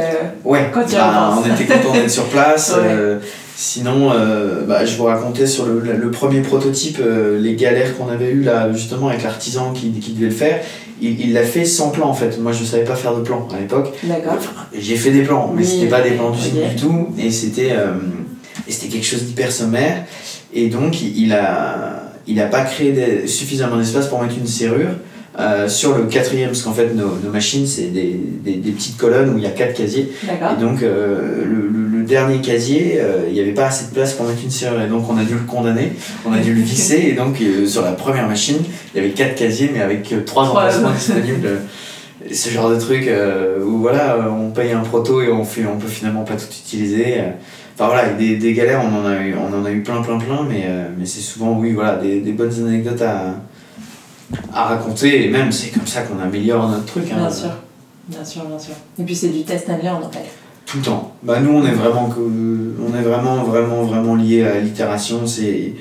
ouais, 0.46 0.72
quand 0.74 0.86
bah, 0.94 1.38
On 1.38 1.54
était 1.54 1.66
content 1.66 1.94
d'être 1.94 2.10
sur 2.10 2.26
place. 2.26 2.76
Sinon, 3.56 4.12
euh, 4.12 4.66
bah, 4.66 4.84
je 4.84 4.98
vous 4.98 5.04
racontais 5.04 5.46
sur 5.46 5.66
le, 5.66 5.80
le 5.80 6.12
premier 6.12 6.42
prototype 6.42 6.98
euh, 7.00 7.40
les 7.40 7.56
galères 7.56 7.96
qu'on 7.96 8.10
avait 8.10 8.32
eues 8.32 8.42
là, 8.42 8.72
justement 8.74 9.10
avec 9.10 9.24
l'artisan 9.24 9.74
qui, 9.74 9.92
qui 9.92 10.14
devait 10.14 10.26
le 10.26 10.32
faire. 10.32 10.62
Il 11.02 11.34
l'a 11.34 11.44
fait 11.44 11.66
sans 11.66 11.90
plan 11.90 12.08
en 12.08 12.14
fait. 12.14 12.40
Moi 12.40 12.54
je 12.54 12.64
savais 12.64 12.86
pas 12.86 12.96
faire 12.96 13.14
de 13.14 13.22
plan 13.22 13.48
à 13.54 13.60
l'époque. 13.60 13.94
D'accord. 14.04 14.38
J'ai 14.74 14.96
fait 14.96 15.12
des 15.12 15.24
plans, 15.24 15.52
mais 15.54 15.64
c'était 15.64 15.88
pas 15.88 16.02
des 16.02 16.12
plans 16.12 16.32
du 16.32 16.76
tout. 16.80 17.10
Et 17.20 17.30
c'était 17.30 17.72
euh, 17.74 17.96
quelque 18.68 19.04
chose 19.06 19.24
d'hyper 19.24 19.52
sommaire. 19.52 20.06
Et 20.54 20.70
donc 20.70 21.02
il 21.02 21.34
a, 21.34 22.04
il 22.26 22.40
a 22.40 22.46
pas 22.46 22.62
créé 22.62 23.28
suffisamment 23.28 23.76
d'espace 23.76 24.08
pour 24.08 24.22
mettre 24.22 24.38
une 24.38 24.48
serrure. 24.48 24.92
Euh, 25.40 25.68
sur 25.68 25.98
le 25.98 26.04
quatrième, 26.04 26.50
parce 26.50 26.62
qu'en 26.62 26.74
fait 26.74 26.94
nos, 26.94 27.18
nos 27.24 27.32
machines 27.32 27.66
c'est 27.66 27.88
des, 27.88 28.20
des, 28.44 28.54
des, 28.54 28.72
petites 28.72 28.98
colonnes 28.98 29.34
où 29.34 29.38
il 29.40 29.44
y 29.44 29.48
a 29.48 29.52
quatre 29.52 29.74
casiers. 29.74 30.12
Et 30.24 30.62
donc 30.62 30.84
euh, 30.84 31.44
le, 31.44 31.68
le, 31.68 32.04
dernier 32.04 32.40
casier, 32.42 32.98
euh, 33.00 33.24
il 33.28 33.34
n'y 33.34 33.40
avait 33.40 33.54
pas 33.54 33.68
assez 33.68 33.86
de 33.86 33.94
place 33.96 34.14
pour 34.14 34.28
mettre 34.28 34.44
une 34.44 34.52
serrure. 34.52 34.80
Et 34.82 34.88
donc 34.88 35.10
on 35.10 35.18
a 35.18 35.24
dû 35.24 35.34
le 35.34 35.40
condamner, 35.48 35.94
on 36.28 36.34
a 36.34 36.38
dû 36.38 36.54
le 36.54 36.62
visser. 36.62 37.08
Et 37.08 37.14
donc 37.14 37.38
sur 37.66 37.82
la 37.82 37.94
première 37.94 38.28
machine, 38.28 38.58
il 38.94 39.02
y 39.02 39.04
avait 39.04 39.14
quatre 39.14 39.34
casiers 39.34 39.72
mais 39.74 39.82
avec 39.82 40.14
trois 40.26 40.44
emplacements 40.50 40.92
disponibles. 40.92 41.62
Ce 42.32 42.50
genre 42.50 42.70
de 42.70 42.80
truc 42.80 43.10
où 43.66 43.80
voilà, 43.80 44.30
on 44.30 44.52
paye 44.52 44.72
un 44.72 44.82
proto 44.82 45.22
et 45.22 45.32
on, 45.32 45.44
fait, 45.44 45.66
on 45.66 45.80
peut 45.80 45.88
finalement 45.88 46.24
pas 46.24 46.36
tout 46.36 46.46
utiliser. 46.46 47.16
Enfin 47.74 47.88
voilà, 47.88 48.10
des, 48.10 48.36
des 48.36 48.54
galères, 48.54 48.84
on 48.86 49.02
en, 49.02 49.06
a 49.08 49.16
eu, 49.16 49.34
on 49.34 49.52
en 49.60 49.66
a 49.66 49.72
eu 49.72 49.82
plein, 49.82 50.02
plein, 50.04 50.20
plein, 50.20 50.46
mais, 50.48 50.68
mais 50.98 51.06
c'est 51.06 51.22
souvent, 51.22 51.58
oui, 51.58 51.72
voilà, 51.72 51.96
des, 51.96 52.20
des 52.20 52.34
bonnes 52.34 52.54
anecdotes 52.68 53.02
à, 53.02 53.36
à 54.54 54.66
raconter, 54.66 55.26
et 55.26 55.30
même 55.30 55.52
c'est 55.52 55.70
comme 55.70 55.88
ça 55.88 56.02
qu'on 56.02 56.20
améliore 56.20 56.70
notre 56.70 56.86
truc. 56.86 57.06
Hein. 57.12 57.18
Bien 57.18 57.30
sûr, 57.30 57.50
bien 58.08 58.26
sûr, 58.26 58.46
bien 58.46 58.60
sûr. 58.60 58.74
Et 59.00 59.04
puis 59.04 59.16
c'est 59.16 59.30
du 59.30 59.44
test 59.44 59.70
and 59.70 59.80
learn 59.84 60.04
en 60.04 60.10
fait. 60.10 60.26
Tout 60.66 60.78
le 60.78 60.84
temps. 60.84 61.14
Bah, 61.24 61.40
nous, 61.40 61.52
on 61.52 61.66
est 61.66 61.74
vraiment, 61.74 62.10
on 62.18 62.98
est 62.98 63.02
vraiment, 63.02 63.44
vraiment, 63.44 63.84
vraiment 63.84 64.16
lié 64.16 64.44
à 64.44 64.60
l'itération. 64.60 65.28
C'est 65.28 65.74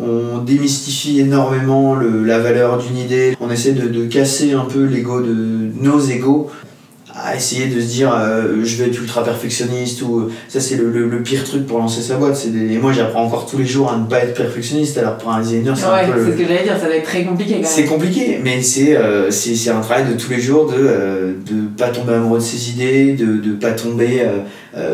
on 0.00 0.38
démystifie 0.38 1.18
énormément 1.18 1.96
le, 1.96 2.24
la 2.24 2.38
valeur 2.38 2.78
d'une 2.78 2.96
idée. 2.96 3.36
On 3.40 3.50
essaie 3.50 3.72
de, 3.72 3.88
de 3.88 4.06
casser 4.06 4.52
un 4.52 4.64
peu 4.64 4.84
l'ego 4.84 5.20
de 5.20 5.72
nos 5.80 5.98
égos 6.00 6.50
à 7.28 7.36
essayer 7.36 7.66
de 7.66 7.80
se 7.80 7.86
dire 7.86 8.12
euh, 8.14 8.64
je 8.64 8.76
vais 8.76 8.88
être 8.88 9.00
ultra 9.00 9.22
perfectionniste 9.22 10.00
ou 10.02 10.20
euh, 10.20 10.32
ça 10.48 10.60
c'est 10.60 10.76
le, 10.76 10.90
le, 10.90 11.22
pire 11.22 11.44
truc 11.44 11.66
pour 11.66 11.78
lancer 11.78 12.00
sa 12.00 12.16
boîte. 12.16 12.36
C'est 12.36 12.48
et 12.48 12.78
moi 12.78 12.92
j'apprends 12.92 13.24
encore 13.24 13.46
tous 13.46 13.58
les 13.58 13.66
jours 13.66 13.92
à 13.92 13.98
ne 13.98 14.06
pas 14.06 14.20
être 14.20 14.34
perfectionniste 14.34 14.96
alors 14.96 15.18
pour 15.18 15.30
un 15.30 15.40
designer 15.40 15.76
c'est 15.76 15.84
un 15.84 16.10
peu 16.10 16.24
c'est 16.24 16.32
ce 16.32 16.36
que 16.36 16.48
j'allais 16.48 16.62
dire 16.62 16.78
ça 16.78 16.88
va 16.88 16.96
être 16.96 17.04
très 17.04 17.24
compliqué 17.24 17.54
quand 17.54 17.60
même. 17.60 17.70
c'est 17.70 17.84
compliqué 17.84 18.40
mais 18.42 18.62
c'est 18.62 18.96
euh, 18.96 19.30
c'est 19.30 19.70
un 19.70 19.80
travail 19.80 20.06
de 20.12 20.18
tous 20.18 20.30
les 20.30 20.40
jours 20.40 20.70
de 20.70 21.36
de 21.46 21.68
pas 21.76 21.88
tomber 21.88 22.14
amoureux 22.14 22.38
de 22.38 22.44
ses 22.44 22.70
idées 22.70 23.12
de 23.12 23.36
de 23.36 23.52
pas 23.52 23.72
tomber 23.72 24.22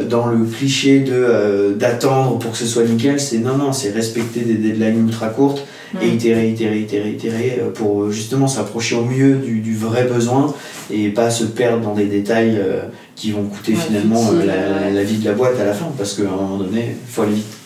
dans 0.09 0.27
le 0.27 0.45
cliché 0.45 1.01
de 1.01 1.75
d'attendre 1.79 2.39
pour 2.39 2.53
que 2.53 2.59
ce 2.59 2.67
soit 2.67 2.85
nickel. 2.85 3.21
C'est 3.21 3.39
non 3.39 3.57
non 3.57 3.73
c'est 3.73 3.91
respecter 3.91 4.41
des 4.41 4.55
deadlines 4.55 5.07
ultra 5.07 5.29
courtes 5.29 5.65
et 6.03 6.09
itérer, 6.09 6.51
itérer, 6.51 6.81
itérer, 6.81 7.11
itérer 7.11 7.59
euh, 7.61 7.71
pour 7.71 8.03
euh, 8.03 8.11
justement 8.11 8.49
s'approcher 8.49 8.97
au 8.97 9.05
mieux 9.05 9.37
du, 9.37 9.61
du, 9.61 9.77
vrai 9.77 10.05
besoin 10.05 10.55
et 10.91 11.11
pas 11.11 11.31
se 11.31 11.45
perdre 11.45 11.83
dans 11.83 11.95
des 11.95 12.07
détails 12.07 12.57
euh, 12.59 12.83
qui 13.15 13.33
vont 13.33 13.45
coûter 13.45 13.75
finalement 13.75 14.33
la, 14.33 14.91
la, 14.91 15.05
vie 15.05 15.19
de 15.19 15.25
la 15.25 15.33
boîte 15.33 15.59
à 15.61 15.65
la 15.65 15.73
fin 15.73 15.87
parce 15.97 16.15
qu'à 16.15 16.23
un 16.23 16.37
moment 16.37 16.59
donné, 16.59 16.97
il 17.01 17.13
faut 17.13 17.23
aller 17.23 17.35
vite. 17.35 17.57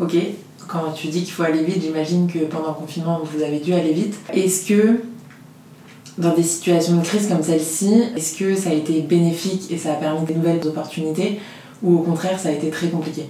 Ok, 0.00 0.16
quand 0.66 0.92
tu 0.94 1.08
dis 1.08 1.22
qu'il 1.22 1.32
faut 1.32 1.42
aller 1.42 1.62
vite, 1.62 1.82
j'imagine 1.82 2.30
que 2.30 2.40
pendant 2.40 2.68
le 2.68 2.74
confinement, 2.74 3.20
vous 3.22 3.42
avez 3.42 3.58
dû 3.58 3.74
aller 3.74 3.92
vite. 3.92 4.16
Est-ce 4.32 4.66
que 4.66 5.00
dans 6.18 6.34
des 6.34 6.42
situations 6.42 6.96
de 6.96 7.04
crise 7.04 7.28
comme 7.28 7.42
celle-ci, 7.42 8.02
est-ce 8.16 8.38
que 8.38 8.54
ça 8.54 8.70
a 8.70 8.72
été 8.72 9.00
bénéfique 9.00 9.70
et 9.70 9.78
ça 9.78 9.92
a 9.92 9.94
permis 9.94 10.24
des 10.26 10.34
nouvelles 10.34 10.66
opportunités 10.66 11.40
ou 11.82 11.96
au 11.96 12.02
contraire 12.02 12.38
ça 12.38 12.50
a 12.50 12.52
été 12.52 12.70
très 12.70 12.88
compliqué? 12.88 13.28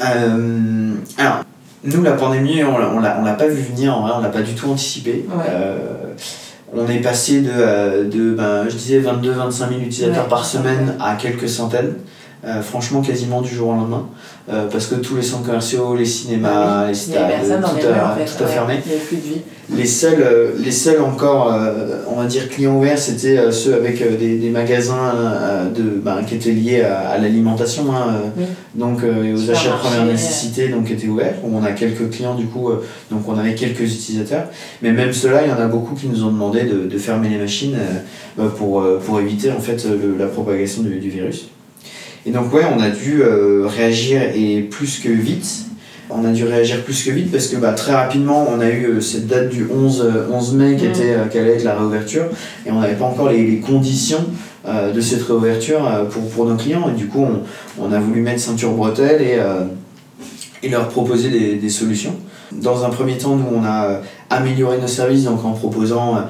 Euh, 0.00 0.94
Alors, 1.18 1.44
nous, 1.84 2.02
la 2.02 2.12
pandémie, 2.12 2.64
on 2.64 2.98
ne 2.98 3.02
l'a 3.02 3.34
pas 3.34 3.46
vu 3.46 3.62
venir, 3.62 3.96
en 3.96 4.02
vrai, 4.02 4.12
on 4.16 4.20
l'a 4.20 4.30
pas 4.30 4.42
du 4.42 4.54
tout 4.54 4.70
anticipé. 4.70 5.26
Euh, 5.48 5.76
on 6.74 6.88
est 6.88 7.00
passé 7.00 7.40
de, 7.40 7.50
euh, 7.54 8.04
de 8.04 8.32
ben, 8.32 8.64
je 8.68 8.74
disais, 8.74 9.00
22-25 9.00 9.52
000 9.68 9.70
utilisateurs 9.80 10.28
par 10.28 10.44
semaine 10.44 10.94
à 11.00 11.14
quelques 11.16 11.48
centaines. 11.48 11.94
Euh, 12.44 12.62
franchement, 12.62 13.00
quasiment 13.00 13.40
du 13.40 13.54
jour 13.54 13.68
au 13.68 13.72
lendemain. 13.72 14.08
Euh, 14.50 14.66
parce 14.70 14.88
que 14.88 14.96
tous 14.96 15.16
les 15.16 15.22
centres 15.22 15.46
commerciaux, 15.46 15.96
les 15.96 16.04
cinémas, 16.04 16.82
ah 16.82 16.88
les 16.88 16.94
stades, 16.94 17.62
tout, 17.62 18.44
a, 18.44 18.46
fermé. 18.46 18.74
Les 19.74 19.86
seuls, 19.86 20.20
euh, 20.20 20.50
les 20.62 20.70
seuls 20.70 21.00
encore, 21.00 21.50
on 22.10 22.20
va 22.20 22.26
dire, 22.26 22.50
clients 22.50 22.76
ouverts, 22.76 22.98
c'était 22.98 23.50
ceux 23.50 23.74
avec 23.74 23.98
des, 24.18 24.36
des, 24.36 24.50
magasins 24.50 25.14
de, 25.74 25.98
ben, 25.98 26.22
qui 26.28 26.34
étaient 26.34 26.50
liés 26.50 26.82
à, 26.82 27.16
l'alimentation, 27.16 27.84
hein, 27.94 28.20
donc 28.74 28.98
aux 28.98 29.50
achats 29.50 29.70
de 29.70 29.78
première 29.78 30.04
nécessité, 30.04 30.68
donc 30.68 30.90
étaient 30.90 31.08
ouverts. 31.08 31.36
On 31.42 31.64
a 31.64 31.72
quelques 31.72 32.10
clients, 32.10 32.34
du 32.34 32.44
coup, 32.44 32.70
donc 33.10 33.26
on 33.26 33.38
avait 33.38 33.54
quelques 33.54 33.80
utilisateurs. 33.80 34.48
Mais 34.82 34.92
même 34.92 35.14
ceux-là, 35.14 35.44
il 35.44 35.48
y 35.48 35.52
en 35.54 35.62
a 35.64 35.68
beaucoup 35.68 35.94
qui 35.94 36.06
nous 36.06 36.22
ont 36.22 36.30
demandé 36.30 36.64
de, 36.64 36.86
de 36.86 36.98
fermer 36.98 37.30
les 37.30 37.38
machines 37.38 37.78
pour, 38.58 38.84
pour 39.06 39.20
éviter 39.20 39.50
en 39.52 39.60
fait 39.60 39.86
la 40.18 40.26
propagation 40.26 40.82
du, 40.82 40.98
du 40.98 41.08
virus. 41.08 41.48
Et 42.26 42.30
donc 42.30 42.52
ouais, 42.52 42.62
on 42.64 42.80
a 42.80 42.90
dû 42.90 43.22
euh, 43.22 43.66
réagir 43.66 44.22
et 44.34 44.62
plus 44.62 44.98
que 44.98 45.10
vite. 45.10 45.66
On 46.10 46.24
a 46.24 46.30
dû 46.30 46.44
réagir 46.44 46.82
plus 46.82 47.02
que 47.02 47.10
vite 47.10 47.30
parce 47.30 47.48
que 47.48 47.56
bah, 47.56 47.72
très 47.72 47.92
rapidement, 47.92 48.46
on 48.50 48.60
a 48.60 48.68
eu 48.68 48.86
euh, 48.86 49.00
cette 49.00 49.26
date 49.26 49.50
du 49.50 49.66
11, 49.70 50.12
11 50.32 50.54
mai 50.54 50.76
qui, 50.76 50.86
était, 50.86 51.14
qui 51.30 51.38
allait 51.38 51.54
être 51.56 51.64
la 51.64 51.74
réouverture 51.74 52.24
et 52.66 52.70
on 52.70 52.80
n'avait 52.80 52.94
pas 52.94 53.04
encore 53.04 53.30
les, 53.30 53.46
les 53.46 53.60
conditions 53.60 54.24
euh, 54.66 54.92
de 54.92 55.00
cette 55.00 55.22
réouverture 55.22 56.08
pour, 56.10 56.28
pour 56.30 56.46
nos 56.46 56.56
clients. 56.56 56.88
Et 56.88 56.98
du 56.98 57.08
coup, 57.08 57.24
on, 57.24 57.42
on 57.82 57.92
a 57.92 57.98
voulu 57.98 58.22
mettre 58.22 58.40
ceinture 58.40 58.72
bretelle 58.72 59.20
et, 59.20 59.38
et 60.62 60.68
leur 60.70 60.88
proposer 60.88 61.28
des, 61.28 61.56
des, 61.56 61.68
solutions. 61.68 62.14
Dans 62.52 62.84
un 62.84 62.90
premier 62.90 63.18
temps, 63.18 63.36
nous, 63.36 63.48
on 63.54 63.64
a 63.64 64.00
amélioré 64.30 64.78
nos 64.78 64.86
services 64.86 65.24
donc 65.24 65.44
en 65.44 65.52
proposant 65.52 66.24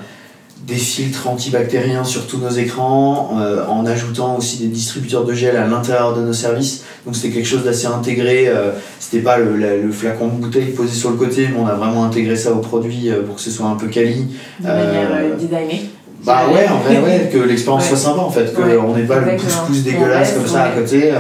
des 0.67 0.77
filtres 0.77 1.29
antibactériens 1.29 2.05
sur 2.05 2.27
tous 2.27 2.39
nos 2.39 2.51
écrans, 2.51 3.39
euh, 3.39 3.67
en 3.67 3.85
ajoutant 3.85 4.37
aussi 4.37 4.59
des 4.59 4.69
distributeurs 4.69 5.25
de 5.25 5.35
gel 5.35 5.57
à 5.57 5.67
l'intérieur 5.67 6.17
de 6.17 6.23
nos 6.23 6.33
services. 6.33 6.85
Donc 7.05 7.17
c'était 7.17 7.35
quelque 7.35 7.49
chose 7.49 7.65
d'assez 7.65 7.87
intégré. 7.87 8.49
Euh, 8.49 8.71
c'était 8.99 9.23
pas 9.23 9.37
le, 9.37 9.57
le, 9.57 9.93
flacon 9.93 10.29
de 10.29 10.41
bouteille 10.41 10.73
posé 10.73 10.95
sur 10.95 11.11
le 11.11 11.17
côté, 11.17 11.49
mais 11.49 11.59
on 11.59 11.67
a 11.67 11.75
vraiment 11.75 12.05
intégré 12.05 12.37
ça 12.37 12.53
au 12.53 12.61
produit 12.61 13.11
euh, 13.11 13.23
pour 13.23 13.37
que 13.37 13.43
ce 13.43 13.51
soit 13.51 13.67
un 13.67 13.77
peu 13.77 13.89
quali. 13.89 14.29
De 14.61 14.67
manière 14.67 15.37
designée 15.37 15.91
Bah 16.25 16.47
ouais, 16.53 16.67
en 16.69 16.79
vrai, 16.79 17.01
ouais, 17.01 17.31
que 17.31 17.39
l'expérience 17.39 17.87
soit 17.87 17.97
sympa 17.97 18.21
en 18.21 18.31
fait, 18.31 18.55
qu'on 18.55 18.95
n'ait 18.95 19.03
pas 19.03 19.19
le 19.19 19.37
pouce-pouce 19.37 19.83
dégueulasse 19.83 20.33
comme 20.33 20.47
ça 20.47 20.65
à 20.65 20.71
côté. 20.71 21.13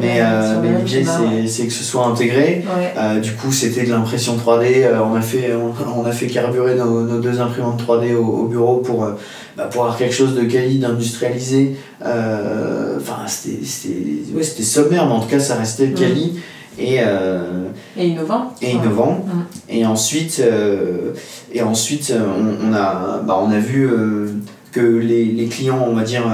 mais 0.00 0.20
mais 0.62 0.68
l'idée 0.78 1.04
c'est 1.46 1.66
que 1.66 1.72
ce 1.72 1.84
soit 1.84 2.06
intégré. 2.06 2.64
du 3.22 3.32
coup, 3.32 3.52
c'était 3.52 3.84
de 3.84 3.90
l'impression 3.90 4.36
3D. 4.36 4.86
on, 5.10 5.14
a 5.14 5.20
fait, 5.20 5.52
on, 5.54 6.04
a 6.04 6.12
fait 6.12 6.26
carburer 6.26 6.74
nos, 6.74 7.18
deux 7.18 7.40
imprimantes 7.40 7.82
3D 7.86 8.14
au, 8.14 8.46
bureau 8.46 8.78
pour, 8.78 9.06
bah, 9.56 9.68
pour 9.70 9.82
avoir 9.82 9.96
quelque 9.96 10.14
chose 10.14 10.34
de 10.34 10.42
quali, 10.42 10.78
d'industrialisé. 10.78 11.76
Enfin, 12.02 13.26
c'était 13.26 14.62
sommaire, 14.62 15.06
mais 15.06 15.12
en 15.12 15.20
tout 15.20 15.28
cas, 15.28 15.40
ça 15.40 15.54
restait 15.54 15.90
quali. 15.90 16.40
Et, 16.78 16.98
euh, 17.00 17.68
et 17.96 18.08
innovant. 18.08 18.52
Et 18.60 18.72
innovant. 18.72 19.24
Et 19.68 19.86
ensuite, 19.86 20.40
euh, 20.44 21.12
et 21.52 21.62
ensuite 21.62 22.12
on, 22.12 22.68
on, 22.68 22.72
a, 22.74 23.20
bah, 23.24 23.40
on 23.40 23.50
a 23.50 23.58
vu 23.58 23.88
euh, 23.88 24.28
que 24.72 24.80
les, 24.80 25.26
les, 25.26 25.46
clients, 25.46 25.84
on 25.86 25.94
va 25.94 26.02
dire, 26.02 26.24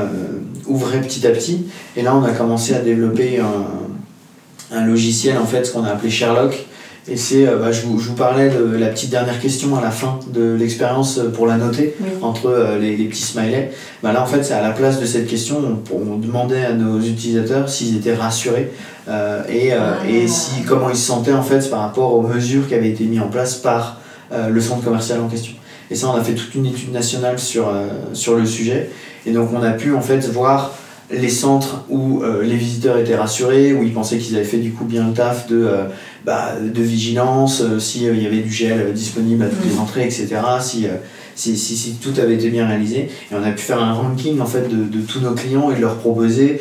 ouvraient 0.67 1.01
petit 1.01 1.27
à 1.27 1.31
petit. 1.31 1.67
Et 1.97 2.03
là, 2.03 2.17
on 2.17 2.25
a 2.25 2.33
commencé 2.33 2.75
à 2.75 2.81
développer 2.81 3.39
un, 3.39 4.77
un 4.77 4.87
logiciel, 4.87 5.37
en 5.37 5.45
fait, 5.45 5.65
ce 5.65 5.73
qu'on 5.73 5.85
a 5.85 5.91
appelé 5.91 6.11
Sherlock, 6.11 6.67
et 7.11 7.17
c'est, 7.17 7.47
euh, 7.47 7.57
bah, 7.57 7.73
je, 7.73 7.83
vous, 7.83 7.99
je, 7.99 8.09
vous, 8.09 8.15
parlais 8.15 8.49
de 8.49 8.77
la 8.77 8.87
petite 8.87 9.11
dernière 9.11 9.41
question 9.41 9.77
à 9.77 9.83
la 9.83 9.91
fin 9.91 10.21
de 10.33 10.55
l'expérience 10.55 11.21
pour 11.35 11.47
la 11.47 11.57
noter, 11.57 11.97
entre 12.23 12.47
euh, 12.47 12.79
les, 12.79 12.97
les, 12.97 13.07
petits 13.07 13.23
smileys. 13.23 13.73
Bah, 14.03 14.13
là, 14.13 14.23
en 14.23 14.27
fait, 14.27 14.45
c'est 14.45 14.55
à 14.55 14.63
la 14.63 14.71
place 14.71 15.01
de 15.01 15.07
cette 15.07 15.27
question, 15.27 15.59
on, 15.93 15.97
on 15.97 16.17
demandait 16.19 16.65
à 16.65 16.73
nos 16.73 17.01
utilisateurs 17.01 17.69
s'ils 17.69 17.97
étaient 17.97 18.15
rassurés 18.15 18.71
euh, 19.09 19.43
et, 19.49 19.73
ah. 19.73 19.99
et 20.09 20.29
si, 20.29 20.63
comment 20.63 20.89
ils 20.89 20.97
se 20.97 21.07
sentaient 21.07 21.33
en 21.33 21.43
fait 21.43 21.69
par 21.69 21.81
rapport 21.81 22.15
aux 22.15 22.23
mesures 22.23 22.69
qui 22.69 22.75
avaient 22.75 22.91
été 22.91 23.05
mises 23.05 23.21
en 23.21 23.29
place 23.29 23.57
par 23.57 23.99
le 24.33 24.61
centre 24.61 24.85
commercial 24.85 25.19
en 25.21 25.27
question. 25.27 25.55
Et 25.91 25.97
ça, 25.97 26.07
on 26.09 26.15
a 26.15 26.23
fait 26.23 26.35
toute 26.35 26.55
une 26.55 26.67
étude 26.67 26.93
nationale 26.93 27.41
sur, 27.41 27.69
sur 28.13 28.37
le 28.37 28.47
sujet. 28.47 28.91
Et 29.27 29.33
donc, 29.33 29.49
on 29.53 29.61
a 29.61 29.73
pu 29.73 29.93
en 29.93 30.01
fait 30.01 30.25
voir 30.29 30.73
les 31.13 31.29
centres 31.29 31.85
où 31.89 32.23
euh, 32.23 32.43
les 32.43 32.57
visiteurs 32.57 32.99
étaient 32.99 33.17
rassurés, 33.17 33.73
où 33.73 33.83
ils 33.83 33.93
pensaient 33.93 34.19
qu'ils 34.19 34.37
avaient 34.37 34.45
fait 34.45 34.59
du 34.59 34.73
coup 34.73 34.85
bien 34.85 35.09
le 35.09 35.13
taf 35.13 35.49
de, 35.49 35.65
euh, 35.65 35.85
bah, 36.25 36.55
de 36.61 36.83
vigilance, 36.83 37.63
euh, 37.63 37.79
s'il 37.79 38.03
y 38.03 38.27
avait 38.27 38.43
du 38.43 38.53
gel 38.53 38.93
disponible 38.93 39.45
à 39.45 39.49
toutes 39.49 39.65
les 39.65 39.75
mm. 39.75 39.81
entrées, 39.81 40.05
etc., 40.05 40.29
si, 40.61 40.87
si, 41.35 41.57
si, 41.57 41.77
si, 41.77 41.95
tout 41.95 42.13
avait 42.21 42.35
été 42.35 42.51
bien 42.51 42.67
réalisé. 42.67 43.09
Et 43.31 43.35
on 43.35 43.43
a 43.43 43.51
pu 43.51 43.63
faire 43.63 43.83
un 43.83 43.93
ranking 43.93 44.41
en 44.41 44.47
fait 44.47 44.69
de, 44.69 44.85
de 44.85 45.01
tous 45.01 45.21
nos 45.21 45.33
clients 45.33 45.71
et 45.71 45.77
de 45.77 45.81
leur 45.81 45.97
proposer 45.97 46.61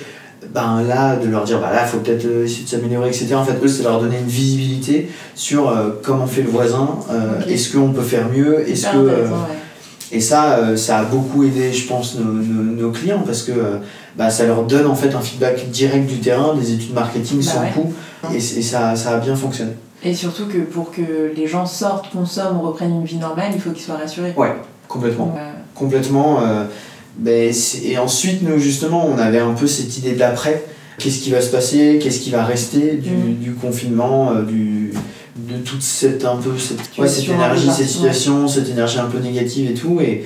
ben 0.53 0.82
là, 0.82 1.18
de 1.18 1.28
leur 1.28 1.43
dire 1.43 1.60
bah 1.60 1.72
là, 1.74 1.84
il 1.86 1.89
faut 1.89 1.97
peut-être 1.97 2.26
essayer 2.45 2.64
de 2.64 2.70
s'améliorer, 2.70 3.10
etc. 3.10 3.36
En 3.36 3.43
fait, 3.43 3.57
eux, 3.62 3.68
c'est 3.68 3.84
leur 3.84 3.99
donner 3.99 4.18
une 4.20 4.30
visibilité 4.30 5.10
sur 5.36 5.72
comment 6.01 6.26
fait 6.28 6.41
le 6.41 6.49
voisin, 6.49 6.97
est-ce 7.47 7.76
qu'on 7.76 7.89
peut 7.91 8.01
faire 8.01 8.30
mieux, 8.30 8.68
est-ce 8.68 8.88
que. 8.88 9.26
Et 10.12 10.22
ça, 10.22 10.76
ça 10.78 10.99
a 10.99 11.03
beaucoup 11.03 11.43
aidé, 11.43 11.74
je 11.74 11.86
pense, 11.86 12.16
nos, 12.18 12.32
nos, 12.32 12.64
nos 12.64 12.91
clients 12.91 13.22
parce 13.24 13.43
que 13.43 13.51
bah, 14.20 14.30
ça 14.30 14.45
leur 14.45 14.63
donne 14.63 14.86
en 14.86 14.95
fait 14.95 15.15
un 15.15 15.22
feedback 15.22 15.70
direct 15.72 16.05
du 16.05 16.20
terrain, 16.20 16.53
des 16.53 16.74
études 16.74 16.93
marketing 16.93 17.38
bah 17.38 17.51
sans 17.53 17.65
coût, 17.72 17.93
et, 18.36 18.41
ça, 18.41 18.93
ça, 18.97 19.11
a 19.15 19.17
bien 19.17 19.34
fonctionné. 19.34 19.72
Et 20.03 20.13
surtout 20.13 20.45
que 20.47 20.57
pour 20.57 20.91
que 20.91 21.32
les 21.34 21.47
gens 21.47 21.65
sortent, 21.65 22.11
consomment, 22.11 22.59
reprennent 22.59 22.99
une 22.99 23.05
vie 23.05 23.15
normale, 23.15 23.51
il 23.55 23.61
faut 23.61 23.72
qu'ils 23.72 23.84
soient 23.84 23.95
rassurés. 23.95 24.34
Ouais, 24.36 24.53
complètement. 24.89 25.34
Complètement. 25.74 26.43
Euh, 26.43 26.65
ben, 27.15 27.53
et 27.86 27.97
ensuite, 27.97 28.41
nous, 28.41 28.59
justement, 28.59 29.07
on 29.07 29.17
avait 29.17 29.39
un 29.39 29.53
peu 29.53 29.67
cette 29.67 29.97
idée 29.97 30.11
de 30.11 30.20
l'après. 30.20 30.65
Qu'est-ce 30.97 31.20
qui 31.20 31.32
va 31.32 31.39
se 31.39 31.49
passer? 31.49 31.97
Qu'est-ce 32.03 32.20
qui 32.20 32.30
va 32.30 32.43
rester 32.43 32.95
du, 32.95 33.11
mm. 33.11 33.36
du 33.36 33.53
confinement 33.53 34.34
euh, 34.34 34.43
du, 34.43 34.91
de 35.38 35.57
toute 35.63 35.82
cette, 35.82 36.26
un 36.26 36.36
peu, 36.36 36.57
cette, 36.57 37.07
cette 37.07 37.30
énergie, 37.30 37.70
cette 37.72 37.88
situation, 37.88 38.49
cette 38.49 38.67
énergie 38.67 38.99
un 38.99 39.05
peu 39.05 39.20
négative 39.20 39.72
et 39.72 39.74
tout. 39.74 40.01
Et, 40.01 40.26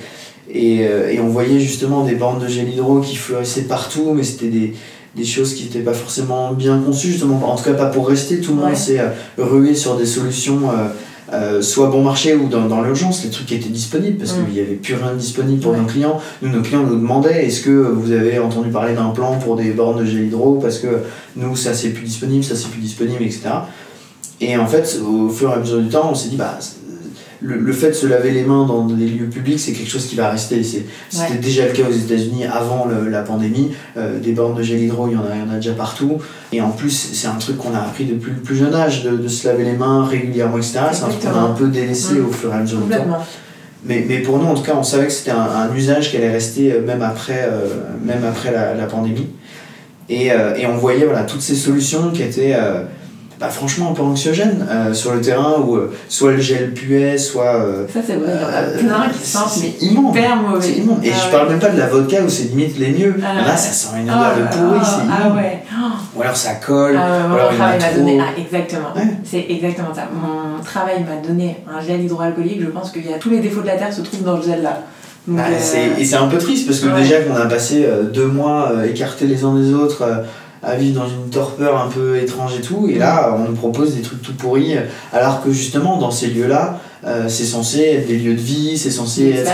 et, 0.50 0.86
euh, 0.86 1.10
et, 1.10 1.20
on 1.20 1.28
voyait 1.28 1.60
justement 1.60 2.04
des 2.04 2.14
bornes 2.14 2.42
de 2.42 2.48
gel 2.48 2.68
hydro 2.68 3.00
qui 3.00 3.16
fleurissaient 3.16 3.62
partout, 3.62 4.12
mais 4.14 4.22
c'était 4.22 4.48
des, 4.48 4.74
des 5.16 5.24
choses 5.24 5.54
qui 5.54 5.64
n'étaient 5.64 5.80
pas 5.80 5.94
forcément 5.94 6.52
bien 6.52 6.78
conçues, 6.78 7.08
justement, 7.08 7.50
en 7.50 7.56
tout 7.56 7.64
cas 7.64 7.74
pas 7.74 7.86
pour 7.86 8.08
rester. 8.08 8.40
Tout 8.40 8.54
le 8.54 8.62
monde 8.62 8.76
s'est 8.76 9.00
euh, 9.00 9.08
rué 9.38 9.74
sur 9.74 9.96
des 9.96 10.06
solutions, 10.06 10.60
euh, 11.32 11.62
soit 11.62 11.88
bon 11.88 12.02
marché 12.02 12.34
ou 12.34 12.48
dans, 12.48 12.66
dans 12.66 12.82
l'urgence, 12.82 13.24
les 13.24 13.30
trucs 13.30 13.46
qui 13.46 13.54
étaient 13.54 13.70
disponibles, 13.70 14.18
parce 14.18 14.32
mm. 14.32 14.44
qu'il 14.44 14.54
n'y 14.54 14.60
avait 14.60 14.74
plus 14.74 14.94
rien 14.94 15.12
de 15.12 15.18
disponible 15.18 15.60
pour 15.60 15.74
nos 15.74 15.84
clients. 15.84 16.20
Nous, 16.42 16.50
nos 16.50 16.60
clients 16.60 16.82
nous 16.82 16.96
demandaient 16.96 17.46
est-ce 17.46 17.62
que 17.62 17.70
vous 17.70 18.12
avez 18.12 18.38
entendu 18.38 18.68
parler 18.68 18.94
d'un 18.94 19.10
plan 19.10 19.38
pour 19.38 19.56
des 19.56 19.70
bornes 19.70 20.00
de 20.00 20.04
gel 20.04 20.26
hydro, 20.26 20.58
parce 20.60 20.78
que 20.78 21.00
nous, 21.36 21.56
ça 21.56 21.72
c'est 21.72 21.90
plus 21.90 22.04
disponible, 22.04 22.44
ça 22.44 22.54
c'est 22.54 22.68
plus 22.68 22.80
disponible, 22.80 23.22
etc. 23.22 23.48
Et 24.40 24.56
en 24.56 24.66
fait, 24.66 25.00
au 25.06 25.28
fur 25.28 25.50
et 25.50 25.54
à 25.54 25.58
mesure 25.58 25.80
du 25.80 25.88
temps, 25.88 26.10
on 26.10 26.14
s'est 26.14 26.28
dit, 26.28 26.36
bah, 26.36 26.58
le, 27.44 27.58
le, 27.58 27.72
fait 27.72 27.88
de 27.88 27.92
se 27.92 28.06
laver 28.06 28.30
les 28.30 28.42
mains 28.42 28.64
dans 28.66 28.86
des 28.86 29.06
lieux 29.06 29.26
publics, 29.26 29.60
c'est 29.60 29.72
quelque 29.72 29.90
chose 29.90 30.06
qui 30.06 30.16
va 30.16 30.30
rester. 30.30 30.62
C'était 30.62 31.38
déjà 31.40 31.66
le 31.66 31.72
cas 31.72 31.82
aux 31.88 31.92
États-Unis 31.92 32.44
avant 32.46 32.88
la 33.08 33.22
pandémie. 33.22 33.72
Euh, 33.96 34.18
des 34.18 34.32
bornes 34.32 34.56
de 34.56 34.62
gel 34.62 34.80
hydro, 34.80 35.08
il 35.08 35.14
y, 35.14 35.16
en 35.16 35.20
a, 35.20 35.34
il 35.34 35.40
y 35.40 35.50
en 35.50 35.52
a 35.52 35.56
déjà 35.56 35.72
partout. 35.72 36.18
Et 36.52 36.60
en 36.60 36.70
plus, 36.70 36.90
c'est 36.90 37.26
un 37.26 37.34
truc 37.34 37.58
qu'on 37.58 37.74
a 37.74 37.80
appris 37.80 38.06
depuis 38.06 38.32
le 38.32 38.38
plus 38.38 38.56
jeune 38.56 38.74
âge, 38.74 39.04
de, 39.04 39.16
de 39.16 39.28
se 39.28 39.46
laver 39.46 39.64
les 39.64 39.74
mains 39.74 40.06
régulièrement, 40.06 40.56
etc. 40.56 40.80
C'est 40.92 41.04
un 41.04 41.08
truc 41.08 41.20
qu'on 41.20 41.38
a 41.38 41.42
un 41.42 41.52
peu 41.52 41.68
délaissé 41.68 42.14
mmh. 42.14 42.26
au 42.26 42.32
fur 42.32 42.50
et 42.50 42.56
à 42.56 42.60
mesure 42.60 42.80
du 42.80 42.90
temps. 42.90 43.18
Mais, 43.86 44.04
mais, 44.08 44.20
pour 44.20 44.38
nous, 44.38 44.46
en 44.46 44.54
tout 44.54 44.62
cas, 44.62 44.74
on 44.78 44.82
savait 44.82 45.06
que 45.06 45.12
c'était 45.12 45.32
un, 45.32 45.42
un, 45.42 45.74
usage 45.74 46.10
qui 46.10 46.16
allait 46.16 46.30
rester 46.30 46.72
euh, 46.72 46.80
même 46.80 47.02
après, 47.02 47.46
euh, 47.46 47.66
même 48.02 48.24
après 48.24 48.50
la, 48.50 48.74
la 48.74 48.86
pandémie. 48.86 49.28
Et, 50.08 50.26
et, 50.26 50.66
on 50.66 50.76
voyait 50.76 51.06
voilà, 51.06 51.22
toutes 51.22 51.40
ces 51.40 51.54
solutions 51.54 52.10
qui 52.10 52.22
étaient 52.22 52.54
bah, 53.40 53.48
franchement 53.48 53.90
un 53.90 53.94
peu 53.94 54.02
anxiogène 54.02 54.64
euh, 54.70 54.94
sur 54.94 55.12
le 55.12 55.20
terrain 55.20 55.56
où 55.64 55.74
euh, 55.74 55.92
soit 56.08 56.32
le 56.32 56.40
gel 56.40 56.72
puait, 56.72 57.18
soit. 57.18 57.56
Euh, 57.56 57.86
ça, 57.92 58.00
c'est 58.06 58.14
vrai, 58.14 58.32
il 58.32 58.40
y 58.40 58.44
en 58.44 58.96
a 58.96 58.98
plein 59.02 59.08
qui 59.10 59.26
sentent, 59.26 59.58
mais 59.60 59.86
immonde. 59.86 60.16
hyper 60.16 60.36
mauvais. 60.36 60.72
Immonde. 60.72 61.04
Et 61.04 61.10
ah, 61.12 61.18
je 61.24 61.30
parle 61.32 61.48
même 61.48 61.58
pas 61.58 61.70
de 61.70 61.78
la 61.78 61.88
vodka 61.88 62.22
où 62.22 62.28
c'est 62.28 62.44
limite 62.44 62.78
les 62.78 62.90
mieux. 62.90 63.16
Ah, 63.24 63.44
là, 63.44 63.56
ça 63.56 63.72
sent 63.72 63.96
une 64.00 64.10
odeur 64.10 64.34
oh, 64.36 64.40
de 64.40 64.56
pourri, 64.56 64.80
c'est 64.84 65.02
ah, 65.10 65.34
ouais. 65.34 65.62
Ou 66.14 66.22
alors 66.22 66.36
ça 66.36 66.54
colle. 66.54 66.96
Ah, 66.96 67.28
ou 67.28 67.34
alors 67.34 67.50
il 67.52 67.58
m'a 67.58 67.76
trop... 67.76 67.98
donné. 67.98 68.20
Ah, 68.20 68.38
exactement. 68.38 68.94
C'est 69.24 69.46
exactement 69.48 69.92
ça. 69.92 70.08
Mon 70.12 70.62
travail 70.62 71.02
m'a 71.02 71.26
donné 71.26 71.56
un 71.68 71.80
gel 71.80 72.02
hydroalcoolique. 72.02 72.60
Je 72.60 72.68
pense 72.68 72.92
qu'il 72.92 73.04
y 73.04 73.12
a 73.12 73.18
tous 73.18 73.30
les 73.30 73.40
défauts 73.40 73.62
de 73.62 73.66
la 73.66 73.76
terre 73.76 73.92
se 73.92 74.02
trouvent 74.02 74.22
dans 74.22 74.36
le 74.36 74.42
gel 74.42 74.62
là. 74.62 74.82
bah, 75.26 75.42
et 75.98 76.04
c'est 76.04 76.16
un 76.16 76.28
peu 76.28 76.38
triste 76.38 76.66
parce 76.66 76.78
que 76.78 76.86
déjà 76.96 77.20
qu'on 77.22 77.34
a 77.34 77.46
passé 77.46 77.84
deux 78.12 78.26
mois 78.26 78.72
écartés 78.88 79.26
les 79.26 79.44
uns 79.44 79.54
des 79.54 79.72
autres 79.72 80.04
à 80.64 80.76
vivre 80.76 81.00
dans 81.00 81.08
une 81.08 81.30
torpeur 81.30 81.80
un 81.80 81.88
peu 81.88 82.16
étrange 82.16 82.56
et 82.58 82.60
tout. 82.60 82.88
Et 82.88 82.98
là, 82.98 83.36
on 83.38 83.50
nous 83.50 83.56
propose 83.56 83.94
des 83.94 84.02
trucs 84.02 84.22
tout 84.22 84.34
pourris, 84.34 84.76
alors 85.12 85.42
que 85.42 85.50
justement, 85.50 85.98
dans 85.98 86.10
ces 86.10 86.28
lieux-là, 86.28 86.80
euh, 87.06 87.28
c'est 87.28 87.44
censé 87.44 87.80
être 87.80 88.06
des 88.06 88.16
lieux 88.16 88.34
de 88.34 88.40
vie, 88.40 88.78
c'est 88.78 88.90
censé 88.90 89.30
être 89.30 89.50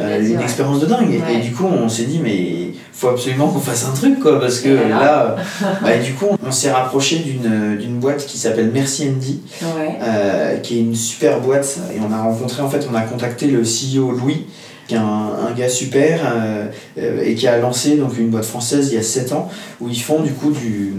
euh, 0.00 0.26
une 0.26 0.40
expérience 0.40 0.80
de 0.80 0.86
dingue. 0.86 1.20
Et, 1.30 1.40
du 1.40 1.52
coup, 1.52 1.66
on 1.66 1.88
s'est 1.88 2.04
dit, 2.04 2.18
mais 2.22 2.34
il 2.34 2.74
faut 2.92 3.08
absolument 3.08 3.48
qu'on 3.48 3.60
fasse 3.60 3.84
un 3.84 3.92
truc, 3.92 4.20
quoi, 4.20 4.40
parce 4.40 4.60
que 4.60 4.68
là, 4.68 5.36
bah, 5.82 5.98
du 6.02 6.14
coup, 6.14 6.26
on 6.44 6.50
s'est 6.50 6.72
rapproché 6.72 7.18
d'une 7.18 7.98
boîte 7.98 8.24
qui 8.24 8.38
s'appelle 8.38 8.70
Merci 8.72 9.08
Andy, 9.08 9.42
euh, 9.62 10.56
qui 10.58 10.78
est 10.78 10.80
une 10.80 10.94
super 10.94 11.40
boîte. 11.40 11.78
Et 11.94 11.98
on 12.00 12.12
a 12.12 12.22
rencontré, 12.22 12.62
en 12.62 12.70
fait, 12.70 12.86
on 12.90 12.94
a 12.94 13.02
contacté 13.02 13.48
le 13.48 13.60
CEO 13.60 14.12
Louis 14.12 14.46
qui 14.86 14.94
est 14.94 14.98
un, 14.98 15.30
un 15.48 15.52
gars 15.52 15.68
super 15.68 16.20
euh, 16.24 16.66
euh, 16.98 17.22
et 17.24 17.34
qui 17.34 17.46
a 17.46 17.58
lancé 17.58 17.96
donc 17.96 18.18
une 18.18 18.28
boîte 18.28 18.44
française 18.44 18.88
il 18.90 18.94
y 18.94 18.98
a 18.98 19.02
7 19.02 19.32
ans 19.32 19.50
où 19.80 19.88
ils 19.88 20.00
font 20.00 20.20
du 20.20 20.32
coup 20.32 20.50
du 20.50 20.94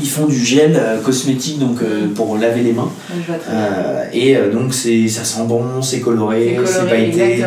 ils 0.00 0.08
font 0.08 0.26
du 0.26 0.38
gel 0.38 0.76
euh, 0.76 1.00
cosmétique 1.00 1.58
donc 1.58 1.82
euh, 1.82 2.08
pour 2.14 2.36
laver 2.36 2.62
les 2.62 2.72
mains. 2.72 2.90
Euh, 3.48 4.04
et 4.12 4.36
donc 4.52 4.74
c'est 4.74 5.08
ça 5.08 5.24
sent 5.24 5.44
bon 5.46 5.82
c'est 5.82 6.00
coloré 6.00 6.58
c'est 6.64 6.88
pailleté 6.88 7.44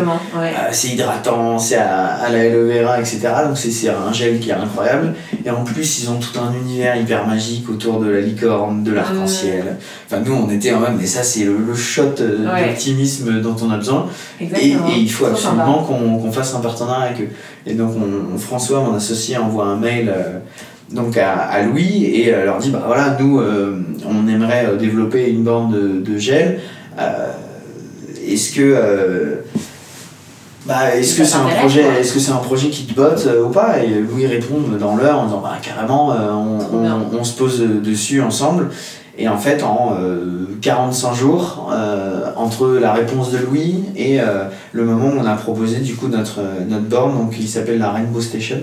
c'est 0.72 0.90
hydratant 0.90 1.60
c'est 1.60 1.76
à, 1.76 2.08
à 2.08 2.30
la 2.30 2.50
vera 2.50 3.00
etc 3.00 3.20
donc 3.48 3.58
c'est 3.58 3.90
un 3.90 4.12
gel 4.14 4.40
qui 4.40 4.50
est 4.50 4.54
incroyable. 4.54 5.14
Et 5.46 5.50
en 5.50 5.64
plus 5.64 6.04
ils 6.04 6.10
ont 6.10 6.20
tout 6.20 6.38
un 6.40 6.54
univers 6.54 6.96
hyper 6.96 7.26
magique 7.28 7.70
autour 7.70 8.00
de 8.00 8.10
la 8.10 8.22
licorne 8.22 8.84
de 8.84 8.92
l'arc-en-ciel. 8.92 9.78
Enfin 10.06 10.22
nous 10.26 10.34
on 10.34 10.50
était 10.50 10.74
en 10.74 10.80
même 10.80 10.98
mais 11.00 11.06
ça 11.06 11.24
c'est 11.24 11.46
le, 11.46 11.76
shot 11.76 12.16
d'optimisme 12.18 13.42
dont 13.42 13.56
on 13.62 13.72
a 13.72 13.78
besoin. 13.78 14.08
Et, 14.42 14.46
et, 14.46 14.76
il 14.98 15.12
faut 15.12 15.26
absolument 15.26 15.84
qu'on 15.84 16.32
fasse 16.32 16.54
un 16.56 16.60
partenariat 16.60 17.10
avec 17.10 17.22
eux. 17.22 17.30
Et 17.66 17.74
donc 17.74 17.94
on, 17.96 18.38
François 18.38 18.82
mon 18.82 18.96
associé 18.96 19.38
envoie 19.38 19.66
un 19.66 19.78
mail 19.78 20.14
donc 20.92 21.18
à, 21.18 21.38
à, 21.38 21.62
Louis 21.64 22.06
et 22.06 22.34
euh, 22.34 22.46
leur 22.46 22.58
dit 22.58 22.72
bah 22.72 22.84
voilà 22.86 23.16
nous 23.20 23.40
euh, 23.40 23.78
on 24.06 24.28
aimerait 24.28 24.66
euh, 24.68 24.76
développer 24.76 25.30
une 25.30 25.44
borne 25.44 25.72
de, 25.72 26.12
de 26.12 26.18
gel. 26.18 26.60
Est-ce 28.28 28.54
que 28.54 29.44
bah, 30.66 30.96
est-ce 30.96 31.18
que 31.18 31.24
c'est 31.24 31.38
un 31.38 31.48
projet 31.48 31.84
est-ce 32.00 32.14
que 32.14 32.20
c'est 32.20 32.32
un 32.32 32.38
projet 32.38 32.70
qui 32.70 32.86
te 32.86 32.94
botte 32.94 33.28
ou 33.44 33.50
pas? 33.50 33.82
Et 33.84 33.88
Louis 33.88 34.28
répond 34.28 34.58
dans 34.80 34.96
l'heure 34.96 35.20
en 35.20 35.26
disant 35.26 35.42
bah 35.42 35.58
carrément 35.62 36.10
on, 36.10 36.60
on, 36.76 37.18
on, 37.20 37.24
se 37.24 37.38
pose 37.38 37.60
dessus 37.60 38.22
ensemble 38.22 38.70
Et 39.20 39.28
en 39.28 39.38
fait, 39.38 39.62
en 39.64 39.98
45 40.62 41.14
jours, 41.14 41.72
entre 42.38 42.70
la 42.70 42.94
réponse 42.94 43.32
de 43.32 43.38
Louis 43.38 43.84
et 43.98 44.20
le 44.72 44.86
moment 44.86 45.08
où 45.08 45.20
on 45.20 45.26
a 45.26 45.36
proposé 45.36 45.80
du 45.80 45.96
coup 45.96 46.08
notre, 46.08 46.40
notre 46.70 46.86
borne, 46.86 47.18
donc 47.18 47.32
qui 47.32 47.46
s'appelle 47.46 47.80
la 47.80 47.92
Rainbow 47.92 48.22
Station, 48.22 48.62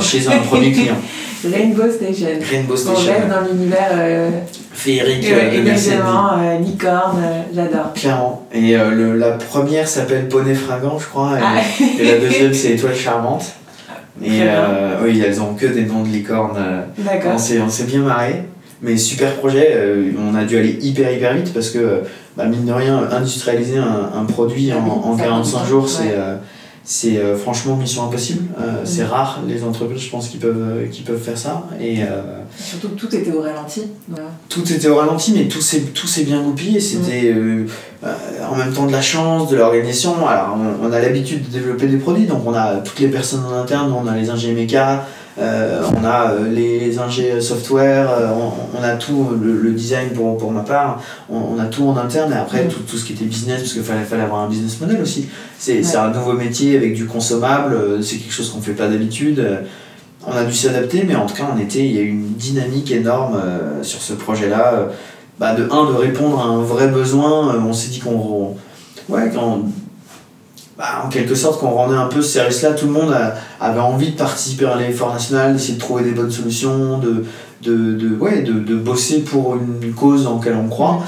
chez 0.00 0.26
un 0.26 0.38
premier 0.38 0.72
client. 0.72 0.96
Rainbow 1.44 1.88
Station. 1.88 2.26
Rainbow 2.50 2.76
Station. 2.76 3.00
On 3.00 3.12
rêve 3.12 3.28
dans 3.30 3.48
l'univers 3.48 4.32
féerique 4.72 5.22
de 5.22 5.60
Mercedes. 5.62 6.02
licorne, 6.60 7.22
j'adore. 7.54 7.92
Clairement. 7.94 8.48
Et 8.52 8.76
le, 8.76 9.16
la 9.16 9.30
première 9.30 9.86
s'appelle 9.86 10.26
Poney 10.26 10.54
Fringant, 10.54 10.98
je 10.98 11.06
crois, 11.06 11.38
et, 11.38 11.42
ah. 11.42 11.84
et 12.00 12.04
la 12.04 12.18
deuxième 12.18 12.52
c'est 12.52 12.72
Étoile 12.72 12.96
Charmante. 12.96 13.44
Et 14.24 14.40
euh, 14.42 14.96
oui, 15.02 15.22
elles 15.24 15.40
ont 15.40 15.54
que 15.54 15.66
des 15.66 15.84
noms 15.84 16.02
de 16.02 16.08
licornes. 16.08 16.56
Euh, 16.58 16.82
D'accord. 16.98 17.32
On 17.34 17.38
s'est 17.68 17.84
bien 17.84 18.00
marré. 18.00 18.44
Mais 18.82 18.96
super 18.96 19.34
projet, 19.36 19.72
euh, 19.72 20.12
on 20.18 20.34
a 20.34 20.44
dû 20.44 20.56
aller 20.56 20.78
hyper 20.80 21.12
hyper 21.12 21.34
vite 21.34 21.52
parce 21.52 21.70
que, 21.70 22.02
bah, 22.36 22.46
mine 22.46 22.64
de 22.64 22.72
rien, 22.72 23.08
industrialiser 23.10 23.78
un, 23.78 24.10
un 24.14 24.24
produit 24.24 24.70
ah 24.72 24.78
en, 24.78 25.12
en 25.12 25.16
45 25.16 25.66
jours, 25.66 25.88
c'est 25.88 26.14
c'est 26.90 27.18
euh, 27.18 27.36
franchement 27.36 27.76
mission 27.76 28.02
impossible. 28.04 28.44
Euh, 28.58 28.82
mm. 28.82 28.86
C'est 28.86 29.04
rare 29.04 29.42
les 29.46 29.62
entreprises, 29.62 30.00
je 30.00 30.10
pense, 30.10 30.28
qui 30.28 30.38
peuvent, 30.38 30.56
euh, 30.58 30.86
qui 30.86 31.02
peuvent 31.02 31.20
faire 31.20 31.36
ça. 31.36 31.66
Et, 31.78 31.98
Surtout 32.58 32.88
que 32.88 32.94
tout 32.94 33.14
était 33.14 33.30
au 33.30 33.42
ralenti. 33.42 33.82
Tout 34.48 34.72
était 34.72 34.88
au 34.88 34.96
ralenti, 34.96 35.34
mais 35.36 35.48
tout 35.48 35.60
s'est, 35.60 35.82
tout 35.92 36.06
s'est 36.06 36.24
bien 36.24 36.42
goupillé. 36.42 36.80
C'était 36.80 37.34
mm. 37.34 37.66
en 38.50 38.56
même 38.56 38.72
temps 38.72 38.86
de 38.86 38.92
la 38.92 39.02
chance, 39.02 39.50
de 39.50 39.56
l'organisation. 39.56 40.26
Alors, 40.26 40.56
on, 40.82 40.90
a 40.90 40.98
l'habitude 40.98 41.46
de 41.46 41.52
développer 41.52 41.88
des 41.88 41.98
produits, 41.98 42.24
donc 42.24 42.40
on 42.46 42.54
a 42.54 42.76
toutes 42.76 43.00
les 43.00 43.08
personnes 43.08 43.44
en 43.44 43.52
interne, 43.52 43.92
on 43.92 44.06
a 44.06 44.16
les 44.16 44.30
ingénieurs 44.30 45.02
euh, 45.38 45.82
on 45.96 46.04
a 46.04 46.32
euh, 46.32 46.50
les, 46.50 46.98
ingés 46.98 47.40
software, 47.40 48.10
euh, 48.10 48.32
on, 48.76 48.82
a 48.82 48.96
tout, 48.96 49.28
le, 49.40 49.70
design 49.70 50.10
pour, 50.10 50.36
pour 50.36 50.50
ma 50.50 50.62
part, 50.62 51.00
on, 51.30 51.58
a 51.60 51.66
tout 51.66 51.86
en 51.86 51.96
interne 51.96 52.32
et 52.32 52.36
après 52.36 52.66
tout, 52.66 52.80
tout 52.80 52.96
ce 52.96 53.04
qui 53.04 53.12
était 53.12 53.24
business, 53.24 53.60
parce 53.60 53.72
qu'il 53.72 53.82
fallait, 53.82 54.02
fallait 54.02 54.22
avoir 54.22 54.42
un 54.42 54.48
business 54.48 54.80
model 54.80 55.00
aussi. 55.00 55.28
C'est 55.58 55.96
un 55.96 56.10
nouveau 56.10 56.32
métier 56.32 56.76
avec 56.76 56.94
du 56.94 57.06
consommable, 57.06 58.02
c'est 58.02 58.16
quelque 58.16 58.32
chose 58.32 58.50
qu'on 58.50 58.58
ne 58.58 58.64
fait 58.64 58.72
pas 58.72 58.88
d'habitude. 58.88 59.44
On 60.26 60.32
a 60.32 60.44
dû 60.44 60.52
s'adapter, 60.52 61.04
mais 61.06 61.14
en 61.14 61.26
tout 61.26 61.34
cas, 61.34 61.48
on 61.54 61.60
était, 61.60 61.84
il 61.84 61.92
y 61.92 61.98
a 61.98 62.02
eu 62.02 62.08
une 62.08 62.34
dynamique 62.34 62.90
énorme 62.90 63.40
sur 63.82 64.00
ce 64.00 64.14
projet-là. 64.14 64.88
Bah 65.38 65.54
de 65.54 65.68
un, 65.70 65.84
de 65.88 65.96
répondre 65.96 66.40
à 66.40 66.46
un 66.46 66.62
vrai 66.62 66.88
besoin, 66.88 67.56
on 67.64 67.72
s'est 67.72 67.90
dit 67.90 68.00
qu'on. 68.00 68.56
Ouais, 69.08 69.30
quand 69.32 69.62
bah, 70.78 71.02
en 71.04 71.08
quelque 71.08 71.34
sorte, 71.34 71.60
quand 71.60 71.66
on 71.66 71.74
rendait 71.74 71.96
un 71.96 72.06
peu 72.06 72.22
ce 72.22 72.28
service-là, 72.34 72.70
tout 72.70 72.86
le 72.86 72.92
monde 72.92 73.14
avait 73.60 73.80
envie 73.80 74.12
de 74.12 74.16
participer 74.16 74.64
à 74.64 74.76
l'effort 74.76 75.12
national, 75.12 75.52
d'essayer 75.54 75.74
de 75.74 75.80
trouver 75.80 76.04
des 76.04 76.12
bonnes 76.12 76.30
solutions, 76.30 76.98
de, 76.98 77.24
de, 77.62 77.94
de, 77.94 78.16
ouais, 78.16 78.42
de, 78.42 78.52
de 78.52 78.76
bosser 78.76 79.20
pour 79.20 79.56
une 79.56 79.92
cause 79.92 80.26
en 80.28 80.36
laquelle 80.36 80.56
on 80.56 80.68
croit. 80.68 81.02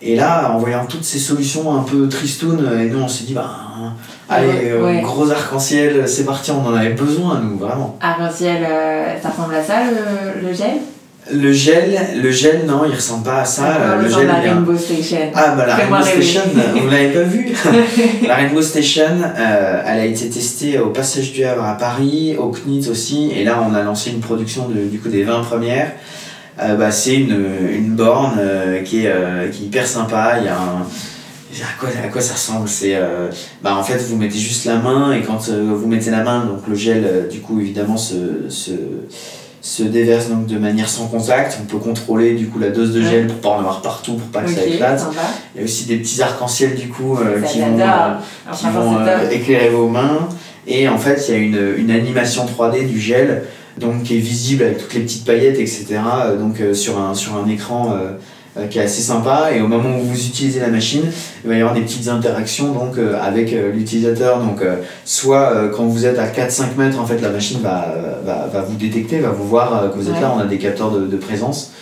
Et 0.00 0.14
là, 0.14 0.52
en 0.52 0.58
voyant 0.58 0.86
toutes 0.86 1.04
ces 1.04 1.18
solutions 1.18 1.74
un 1.74 1.82
peu 1.82 2.08
tristounes, 2.08 2.70
et 2.80 2.88
nous 2.88 3.00
on 3.00 3.08
s'est 3.08 3.24
dit, 3.24 3.34
bah, 3.34 3.50
allez, 4.28 4.70
euh, 4.70 5.00
gros 5.00 5.28
arc-en-ciel, 5.28 6.06
c'est 6.06 6.24
parti, 6.24 6.52
on 6.52 6.64
en 6.64 6.74
avait 6.74 6.90
besoin, 6.90 7.40
nous, 7.40 7.58
vraiment. 7.58 7.98
Arc-en-ciel, 8.00 8.64
euh, 8.64 9.20
ça 9.20 9.30
ressemble 9.30 9.54
à 9.56 9.64
ça, 9.64 9.74
le, 9.90 10.46
le 10.46 10.54
gel? 10.54 10.76
Le 11.32 11.52
gel, 11.52 11.98
le 12.22 12.30
gel, 12.30 12.66
non, 12.66 12.82
il 12.88 12.94
ressemble 12.94 13.24
pas 13.24 13.40
à 13.40 13.44
ça. 13.44 13.96
le 14.00 14.08
gel, 14.08 14.26
la 14.26 14.34
Rainbow 14.34 14.76
Station. 14.76 15.30
Ah, 15.34 15.54
bah 15.56 15.66
la 15.66 15.74
Rainbow 15.74 16.04
Station, 16.04 16.42
vous 16.80 16.88
l'avez 16.90 17.08
pas 17.08 17.22
vu 17.22 17.48
La 18.26 18.36
Rainbow 18.36 18.62
Station, 18.62 19.22
euh, 19.36 19.82
elle 19.84 20.00
a 20.00 20.04
été 20.04 20.28
testée 20.28 20.78
au 20.78 20.90
Passage 20.90 21.32
du 21.32 21.44
Havre 21.44 21.64
à 21.64 21.76
Paris, 21.76 22.36
au 22.38 22.50
CNIT 22.50 22.88
aussi, 22.88 23.32
et 23.34 23.44
là 23.44 23.60
on 23.68 23.74
a 23.74 23.82
lancé 23.82 24.10
une 24.10 24.20
production 24.20 24.68
de, 24.68 24.84
du 24.88 25.00
coup 25.00 25.08
des 25.08 25.24
20 25.24 25.40
premières. 25.42 25.92
Euh, 26.60 26.76
bah, 26.76 26.90
c'est 26.90 27.16
une, 27.16 27.44
une 27.70 27.90
borne 27.90 28.38
euh, 28.38 28.82
qui, 28.82 29.04
est, 29.06 29.12
qui 29.52 29.64
est 29.64 29.66
hyper 29.66 29.86
sympa. 29.86 30.36
Il 30.38 30.44
y 30.44 30.48
a 30.48 30.56
un. 30.56 30.86
À 31.58 31.80
quoi, 31.80 31.88
à 32.04 32.08
quoi 32.08 32.20
ça 32.20 32.34
ressemble 32.34 32.68
C'est 32.68 32.94
bah 33.62 33.76
en 33.76 33.82
fait 33.82 33.96
vous 33.96 34.16
mettez 34.16 34.38
juste 34.38 34.66
la 34.66 34.76
main 34.76 35.14
et 35.14 35.22
quand 35.22 35.48
vous 35.48 35.86
mettez 35.86 36.10
la 36.10 36.22
main 36.22 36.44
donc 36.44 36.68
le 36.68 36.74
gel 36.74 37.28
du 37.30 37.40
coup 37.40 37.58
évidemment 37.58 37.96
se, 37.96 38.50
se 38.50 38.72
se 39.66 39.82
déverse 39.82 40.28
donc 40.28 40.46
de 40.46 40.58
manière 40.58 40.88
sans 40.88 41.08
contact. 41.08 41.58
On 41.60 41.64
peut 41.64 41.78
contrôler 41.78 42.34
du 42.34 42.46
coup 42.46 42.60
la 42.60 42.70
dose 42.70 42.94
de 42.94 43.02
gel 43.02 43.26
pour 43.26 43.38
pas 43.38 43.48
en 43.48 43.58
avoir 43.58 43.82
partout, 43.82 44.14
pour 44.14 44.28
pas 44.28 44.42
que 44.42 44.50
ça 44.50 44.64
éclate. 44.64 45.04
Il 45.54 45.58
y 45.58 45.60
a 45.60 45.64
aussi 45.64 45.86
des 45.86 45.96
petits 45.96 46.22
arcs-en-ciel 46.22 46.76
du 46.76 46.88
coup 46.88 47.16
euh, 47.16 47.42
qui 47.42 47.58
vont, 47.58 47.76
euh, 47.80 48.52
qui 48.54 48.66
vont 48.66 48.98
euh, 49.00 49.28
éclairer 49.28 49.70
vos 49.70 49.88
mains. 49.88 50.28
Et 50.68 50.88
en 50.88 50.98
fait, 50.98 51.20
il 51.28 51.34
y 51.34 51.36
a 51.36 51.40
une, 51.40 51.74
une, 51.78 51.90
animation 51.90 52.46
3D 52.46 52.86
du 52.86 53.00
gel 53.00 53.42
donc 53.76 54.04
qui 54.04 54.16
est 54.16 54.20
visible 54.20 54.62
avec 54.62 54.78
toutes 54.78 54.94
les 54.94 55.00
petites 55.00 55.24
paillettes, 55.24 55.58
etc. 55.58 55.98
donc 56.38 56.62
sur, 56.72 56.98
un, 56.98 57.14
sur 57.14 57.36
un 57.36 57.48
écran 57.48 57.94
qui 58.70 58.78
est 58.78 58.82
assez 58.82 59.02
sympa. 59.02 59.50
Et 59.54 59.60
au 59.60 59.68
moment 59.68 59.98
où 59.98 60.02
vous 60.02 60.26
utilisez 60.26 60.60
la 60.60 60.68
machine 60.68 61.02
il 61.44 61.50
va 61.50 61.56
y 61.56 61.60
avoir 61.60 61.74
des 61.74 61.82
petites 61.82 62.08
interactions 62.08 62.72
donc 62.72 62.98
euh, 62.98 63.16
avec 63.20 63.52
euh, 63.52 63.70
l'utilisateur. 63.72 64.40
Donc 64.40 64.62
soit 65.04 65.70
quand 65.74 65.84
vous 65.84 66.06
êtes 66.06 66.18
à 66.18 66.26
4-5 66.26 66.76
mètres 66.76 66.98
en 66.98 67.06
fait 67.06 67.20
la 67.20 67.30
machine 67.30 67.60
va, 67.60 67.94
va, 68.24 68.48
va, 68.52 68.60
vous 68.62 68.76
détecter 68.76 69.20
va 69.20 69.30
vous 69.30 69.46
voir 69.46 69.90
que 69.90 69.96
vous 69.96 70.08
êtes 70.08 70.20
là 70.20 70.32
on 70.34 70.40
a 70.40 70.44
des 70.44 70.58
capteurs 70.58 70.90
de, 70.90 71.06
de, 71.06 71.16
présence. 71.16 71.72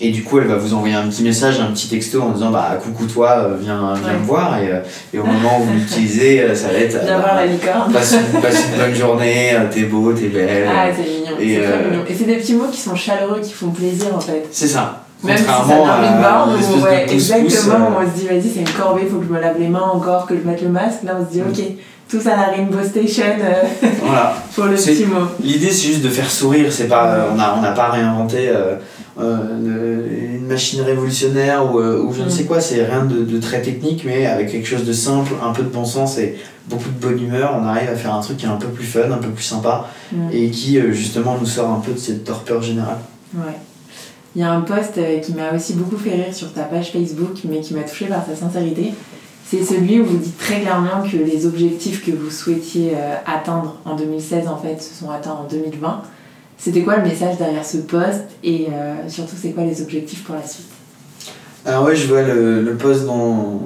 Et 0.00 0.10
du 0.10 0.22
coup 0.22 0.38
elle 0.38 0.46
va 0.46 0.56
vous 0.56 0.74
envoyer 0.74 0.94
un 0.94 1.08
petit 1.08 1.22
message 1.22 1.60
un 1.60 1.72
petit 1.72 1.88
texto 1.88 2.22
en 2.22 2.30
disant 2.30 2.50
bah 2.50 2.78
coucou 2.82 3.06
toi 3.06 3.50
viens, 3.60 3.94
viens 4.02 4.18
me 4.18 4.24
voir. 4.24 4.58
Et, 4.58 4.70
et, 5.12 5.18
au 5.18 5.24
moment 5.24 5.60
où 5.60 5.64
vous 5.64 5.74
l'utilisez 5.74 6.54
ça 6.54 6.68
va 6.68 6.78
être 6.78 7.04
viens 7.04 7.18
voir 7.18 7.34
la 7.34 7.46
licorne. 7.46 7.92
passe, 7.92 8.14
une 8.14 8.78
bonne 8.78 8.94
journée 8.94 9.56
t'es 9.70 9.82
beau 9.82 10.12
t'es 10.12 10.28
belle. 10.28 10.68
Ah 10.68 10.86
c'est 10.94 11.02
mignon 11.02 11.36
et, 11.40 12.12
et 12.12 12.14
c'est 12.16 12.24
des 12.24 12.36
petits 12.36 12.54
mots 12.54 12.68
qui 12.70 12.80
sont 12.80 12.94
chaleureux 12.94 13.40
qui 13.42 13.52
font 13.52 13.70
plaisir 13.70 14.14
en 14.14 14.20
fait. 14.20 14.46
C'est 14.50 14.68
ça 14.68 15.04
même 15.22 15.36
si 15.36 15.44
ça 15.44 15.64
donne 15.68 16.14
une 16.14 16.22
barre, 16.22 16.48
ouais, 16.82 17.06
exactement, 17.12 17.90
on 17.98 18.10
se 18.10 18.18
dit 18.18 18.26
vas-y 18.26 18.48
c'est 18.48 18.60
une 18.60 18.68
corvée, 18.70 19.02
il 19.04 19.10
faut 19.10 19.18
que 19.18 19.26
je 19.26 19.32
me 19.32 19.40
lave 19.40 19.58
les 19.58 19.68
mains 19.68 19.90
encore, 19.92 20.26
que 20.26 20.34
je 20.34 20.48
mette 20.48 20.62
le 20.62 20.68
masque. 20.68 21.02
Là 21.04 21.18
on 21.20 21.26
se 21.26 21.30
dit 21.30 21.42
ok, 21.42 21.62
tous 22.08 22.26
à 22.26 22.36
la 22.36 22.46
Rainbow 22.46 22.82
Station 22.82 23.24
euh, 23.40 23.86
voilà. 24.02 24.34
pour 24.54 24.64
le 24.64 24.76
petit 24.76 25.04
mot. 25.04 25.26
L'idée 25.42 25.70
c'est 25.70 25.88
juste 25.88 26.02
de 26.02 26.08
faire 26.08 26.30
sourire, 26.30 26.72
c'est 26.72 26.88
pas, 26.88 27.28
on 27.30 27.36
n'a 27.36 27.56
on 27.60 27.62
a 27.62 27.72
pas 27.72 27.90
réinventé 27.90 28.48
euh, 28.48 28.76
euh, 29.20 30.36
une 30.36 30.46
machine 30.46 30.80
révolutionnaire 30.80 31.70
ou, 31.70 31.78
ou 31.78 32.12
je 32.14 32.22
ne 32.22 32.28
sais 32.28 32.44
mm. 32.44 32.46
quoi, 32.46 32.60
c'est 32.60 32.82
rien 32.82 33.04
de, 33.04 33.22
de, 33.22 33.38
très 33.38 33.60
technique 33.60 34.04
mais 34.06 34.26
avec 34.26 34.50
quelque 34.50 34.66
chose 34.66 34.84
de 34.84 34.92
simple, 34.92 35.32
un 35.44 35.52
peu 35.52 35.62
de 35.62 35.68
bon 35.68 35.84
sens 35.84 36.16
et 36.18 36.36
beaucoup 36.66 36.88
de 36.88 37.06
bonne 37.06 37.22
humeur, 37.22 37.56
on 37.60 37.66
arrive 37.66 37.90
à 37.90 37.96
faire 37.96 38.14
un 38.14 38.20
truc 38.20 38.38
qui 38.38 38.46
est 38.46 38.48
un 38.48 38.56
peu 38.56 38.68
plus 38.68 38.86
fun, 38.86 39.10
un 39.10 39.18
peu 39.18 39.28
plus 39.28 39.44
sympa 39.44 39.86
mm. 40.12 40.30
et 40.32 40.50
qui 40.50 40.80
justement 40.92 41.36
nous 41.38 41.46
sort 41.46 41.70
un 41.70 41.80
peu 41.80 41.92
de 41.92 41.98
cette 41.98 42.24
torpeur 42.24 42.62
générale. 42.62 42.98
Ouais. 43.34 43.54
Il 44.36 44.42
y 44.42 44.44
a 44.44 44.52
un 44.52 44.60
post 44.60 44.96
euh, 44.98 45.18
qui 45.18 45.32
m'a 45.32 45.52
aussi 45.54 45.74
beaucoup 45.74 45.96
fait 45.96 46.14
rire 46.14 46.32
sur 46.32 46.52
ta 46.52 46.62
page 46.62 46.92
Facebook, 46.92 47.38
mais 47.48 47.60
qui 47.60 47.74
m'a 47.74 47.82
touché 47.82 48.06
par 48.06 48.24
sa 48.24 48.36
sincérité. 48.36 48.92
C'est 49.44 49.64
celui 49.64 50.00
où 50.00 50.04
vous 50.04 50.18
dites 50.18 50.38
très 50.38 50.60
clairement 50.60 51.02
que 51.02 51.16
les 51.16 51.46
objectifs 51.46 52.04
que 52.06 52.12
vous 52.12 52.30
souhaitiez 52.30 52.92
euh, 52.94 53.16
atteindre 53.26 53.76
en 53.84 53.96
2016, 53.96 54.46
en 54.46 54.56
fait, 54.56 54.80
se 54.80 54.94
sont 54.94 55.10
atteints 55.10 55.32
en 55.32 55.48
2020. 55.48 56.02
C'était 56.56 56.82
quoi 56.82 56.98
le 56.98 57.02
message 57.02 57.38
derrière 57.38 57.64
ce 57.64 57.78
post 57.78 58.20
et 58.44 58.68
euh, 58.70 59.08
surtout, 59.08 59.34
c'est 59.40 59.50
quoi 59.50 59.64
les 59.64 59.82
objectifs 59.82 60.22
pour 60.22 60.36
la 60.36 60.46
suite? 60.46 60.68
Alors, 61.64 61.86
oui, 61.86 61.96
je 61.96 62.06
vois 62.06 62.22
le, 62.22 62.62
le 62.62 62.76
post 62.76 63.06
dans 63.06 63.62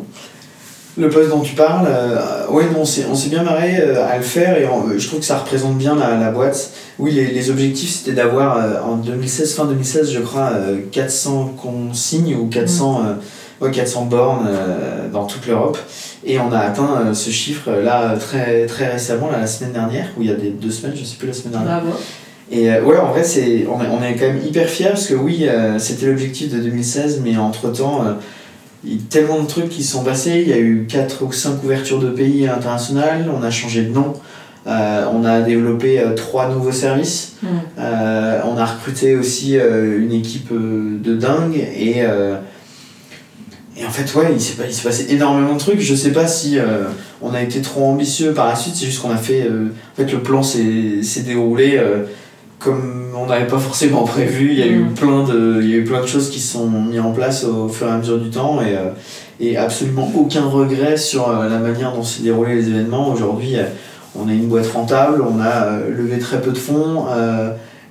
le 0.96 1.08
poste 1.08 1.30
dont 1.30 1.40
tu 1.40 1.54
parles, 1.54 1.86
euh, 1.88 2.46
oui, 2.50 2.64
on 2.78 2.84
s'est 2.84 3.28
bien 3.28 3.42
marré 3.42 3.78
euh, 3.80 4.06
à 4.06 4.16
le 4.16 4.22
faire 4.22 4.56
et 4.56 4.68
je 4.96 5.06
trouve 5.06 5.20
que 5.20 5.26
ça 5.26 5.38
représente 5.38 5.76
bien 5.76 5.96
la, 5.96 6.16
la 6.16 6.30
boîte. 6.30 6.70
Oui, 6.98 7.10
les, 7.10 7.26
les 7.26 7.50
objectifs 7.50 7.90
c'était 7.90 8.12
d'avoir 8.12 8.58
euh, 8.58 8.80
en 8.80 8.96
2016, 8.96 9.54
fin 9.54 9.64
2016, 9.64 10.12
je 10.12 10.20
crois, 10.20 10.52
400 10.92 11.54
consignes 11.60 12.36
ou 12.36 12.46
400, 12.46 13.02
mm. 13.02 13.64
ouais, 13.64 13.70
400 13.72 14.04
bornes 14.04 14.48
dans 15.12 15.24
toute 15.24 15.46
l'Europe. 15.48 15.78
Et 16.24 16.38
on 16.38 16.52
a 16.52 16.58
atteint 16.58 17.12
ce 17.12 17.30
chiffre 17.30 17.70
là 17.70 18.14
très, 18.16 18.66
très 18.66 18.92
récemment, 18.92 19.30
la 19.30 19.46
semaine 19.46 19.72
dernière, 19.72 20.06
ou 20.16 20.22
il 20.22 20.28
y 20.28 20.32
a 20.32 20.36
des 20.36 20.50
deux 20.50 20.70
semaines, 20.70 20.96
je 20.96 21.04
sais 21.04 21.16
plus 21.16 21.26
la 21.26 21.34
semaine 21.34 21.52
dernière. 21.54 21.80
Bravo. 21.80 21.96
Et 22.52 22.70
ouais, 22.70 22.98
en 22.98 23.10
vrai, 23.10 23.24
c'est, 23.24 23.66
on, 23.68 23.82
est, 23.82 23.88
on 23.88 24.02
est 24.02 24.14
quand 24.14 24.26
même 24.26 24.42
hyper 24.46 24.68
fiers 24.68 24.90
parce 24.90 25.06
que 25.06 25.14
oui, 25.14 25.46
c'était 25.78 26.06
l'objectif 26.06 26.52
de 26.52 26.58
2016, 26.58 27.20
mais 27.24 27.36
entre 27.36 27.72
temps 27.72 28.02
a 28.02 28.18
tellement 29.08 29.42
de 29.42 29.46
trucs 29.46 29.68
qui 29.68 29.82
sont 29.82 30.04
passés. 30.04 30.42
Il 30.42 30.48
y 30.48 30.52
a 30.52 30.58
eu 30.58 30.86
4 30.88 31.24
ou 31.24 31.32
5 31.32 31.62
ouvertures 31.64 32.00
de 32.00 32.10
pays 32.10 32.46
internationales. 32.46 33.30
On 33.34 33.42
a 33.42 33.50
changé 33.50 33.82
de 33.82 33.92
nom. 33.92 34.14
Euh, 34.66 35.04
on 35.12 35.24
a 35.24 35.42
développé 35.42 36.00
euh, 36.00 36.14
trois 36.14 36.48
nouveaux 36.48 36.72
services. 36.72 37.34
Hmm. 37.42 37.46
Euh, 37.78 38.40
on 38.44 38.56
a 38.56 38.64
recruté 38.64 39.14
aussi 39.14 39.56
une 39.56 40.12
équipe 40.12 40.52
de 40.52 41.14
dingue. 41.14 41.56
Et, 41.56 41.98
et 43.76 43.86
en 43.86 43.90
fait, 43.90 44.14
ouais, 44.14 44.32
il 44.32 44.40
s'est 44.40 44.82
passé 44.82 45.06
énormément 45.10 45.54
de 45.54 45.58
trucs. 45.58 45.80
Je 45.80 45.94
sais 45.94 46.12
pas 46.12 46.26
si 46.26 46.58
on 47.20 47.34
a 47.34 47.42
été 47.42 47.60
trop 47.60 47.84
ambitieux 47.84 48.32
par 48.32 48.48
la 48.48 48.56
suite. 48.56 48.74
C'est 48.76 48.86
juste 48.86 49.02
qu'on 49.02 49.10
a 49.10 49.16
fait. 49.16 49.48
en 49.48 49.96
fait, 49.96 50.10
le 50.10 50.22
plan 50.22 50.42
s'est 50.42 51.22
déroulé 51.24 51.80
comme 52.58 53.03
on 53.16 53.26
n'avait 53.26 53.46
pas 53.46 53.58
forcément 53.58 54.04
prévu. 54.04 54.52
Il 54.52 54.58
y, 54.58 54.62
a 54.62 54.66
eu 54.66 54.80
mm. 54.80 54.94
plein 54.94 55.24
de, 55.24 55.60
il 55.62 55.70
y 55.70 55.74
a 55.74 55.76
eu 55.76 55.84
plein 55.84 56.00
de 56.00 56.06
choses 56.06 56.30
qui 56.30 56.40
se 56.40 56.54
sont 56.54 56.68
mises 56.68 57.00
en 57.00 57.12
place 57.12 57.44
au 57.44 57.68
fur 57.68 57.86
et 57.86 57.90
à 57.90 57.96
mesure 57.96 58.18
du 58.18 58.30
temps 58.30 58.60
et, 58.60 58.76
euh, 58.76 58.90
et 59.40 59.56
absolument 59.56 60.10
aucun 60.16 60.44
regret 60.44 60.96
sur 60.96 61.28
euh, 61.28 61.48
la 61.48 61.58
manière 61.58 61.92
dont 61.92 62.02
s'est 62.02 62.22
déroulé 62.22 62.54
les 62.54 62.68
événements. 62.68 63.08
Aujourd'hui, 63.10 63.56
euh, 63.56 63.64
on 64.18 64.28
est 64.28 64.34
une 64.34 64.46
boîte 64.46 64.68
rentable, 64.68 65.22
on 65.22 65.40
a 65.40 65.78
levé 65.88 66.18
très 66.18 66.40
peu 66.40 66.52
de 66.52 66.58
fonds 66.58 67.06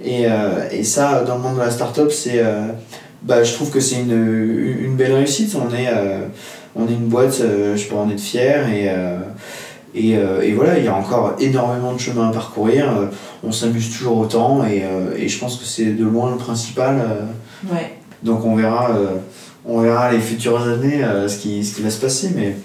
et, 0.01 0.24
et 0.71 0.84
ça, 0.86 1.21
dans 1.28 1.36
le 1.36 1.41
monde 1.41 1.55
de 1.55 1.59
la 1.59 1.69
start-up, 1.69 2.13
c'est 2.13 2.41
bah, 3.24 3.43
je 3.43 3.51
trouve 3.51 3.71
que 3.71 3.82
c'est 3.82 3.97
une, 3.99 4.78
une 4.82 4.95
belle 4.95 5.11
réussite. 5.11 5.53
On 5.55 5.76
est, 5.76 5.89
on 6.78 6.88
est 6.88 6.93
une 6.93 7.09
boîte, 7.09 7.41
je 7.41 7.88
peux 7.89 7.95
en 7.95 8.09
être 8.09 8.21
fier 8.21 8.69
et, 8.69 8.89
et, 9.96 10.12
et, 10.12 10.54
voilà, 10.54 10.78
il 10.80 10.86
y 10.86 10.88
a 10.88 10.96
encore 10.96 11.36
énormément 11.39 11.94
de 11.94 12.00
chemin 12.00 12.30
à 12.30 12.32
parcourir. 12.32 12.91
on 13.44 13.52
s'amuse 13.52 13.91
toujours 13.96 14.18
autant 14.18 14.66
et, 14.66 14.84
et, 15.18 15.28
je 15.28 15.39
pense 15.39 15.58
que 15.58 15.66
c'est 15.66 15.91
de 15.91 16.04
loin 16.04 16.32
le 16.32 16.38
principal. 16.38 17.00
Ouais. 17.72 17.98
Donc 18.24 18.46
on 18.46 18.56
verra, 18.56 18.89
on 19.66 19.82
verra 19.82 20.12
les 20.12 20.20
futures 20.20 20.62
années 20.62 21.02
ce, 21.28 21.38
qui, 21.38 21.64
ce 21.64 21.76
qui 21.76 21.82
va 21.82 21.89
se 21.89 22.02
passer. 22.02 22.32
Mais 22.36 22.56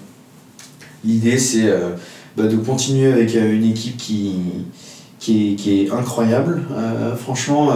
l'idée 1.05 1.37
c'est 1.37 1.71
bah, 2.35 2.43
de 2.43 2.57
continuer 2.57 3.11
avec 3.11 3.35
une 3.35 3.65
équipe 3.65 3.97
qui, 3.97 4.35
qui, 5.19 5.51
est, 5.51 5.55
qui 5.55 5.81
est 5.81 5.91
incroyable. 5.91 6.63
franchement 7.17 7.71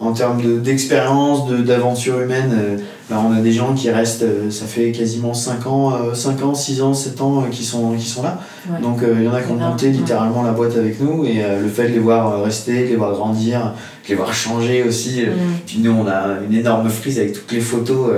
en 0.00 0.12
termes 0.12 0.60
d'expérience, 0.60 1.46
de, 1.46 1.58
d'aventure 1.58 2.20
humaine, 2.20 2.52
euh, 2.52 2.76
bah, 3.08 3.22
on 3.24 3.32
a 3.32 3.40
des 3.40 3.52
gens 3.52 3.74
qui 3.74 3.90
restent, 3.90 4.22
euh, 4.22 4.50
ça 4.50 4.66
fait 4.66 4.90
quasiment 4.90 5.34
5 5.34 5.66
ans, 5.66 5.92
5 6.12 6.40
euh, 6.40 6.44
ans, 6.46 6.54
6 6.54 6.82
ans, 6.82 6.94
7 6.94 7.20
ans 7.20 7.44
qui, 7.50 7.62
sont, 7.62 7.92
qui 7.92 8.06
sont 8.06 8.22
là. 8.22 8.38
Donc 8.82 9.00
il 9.02 9.22
y 9.22 9.28
en 9.28 9.34
a 9.34 9.40
qui 9.40 9.52
ont 9.52 9.56
monté 9.56 9.90
littéralement 9.90 10.42
la 10.42 10.52
boîte 10.52 10.76
avec 10.76 11.00
nous 11.00 11.24
et 11.24 11.42
le 11.60 11.68
fait 11.68 11.88
de 11.88 11.92
les 11.92 11.98
voir 11.98 12.42
rester, 12.42 12.84
de 12.84 12.88
les 12.88 12.96
voir 12.96 13.12
grandir, 13.12 13.74
de 14.04 14.08
les 14.08 14.14
voir 14.14 14.32
changer 14.32 14.82
aussi. 14.82 15.22
Mm. 15.22 15.32
Puis 15.66 15.78
nous 15.80 15.92
on 15.92 16.06
a 16.08 16.38
une 16.48 16.56
énorme 16.56 16.88
frise 16.88 17.18
avec 17.18 17.34
toutes 17.34 17.52
les 17.52 17.60
photos. 17.60 18.10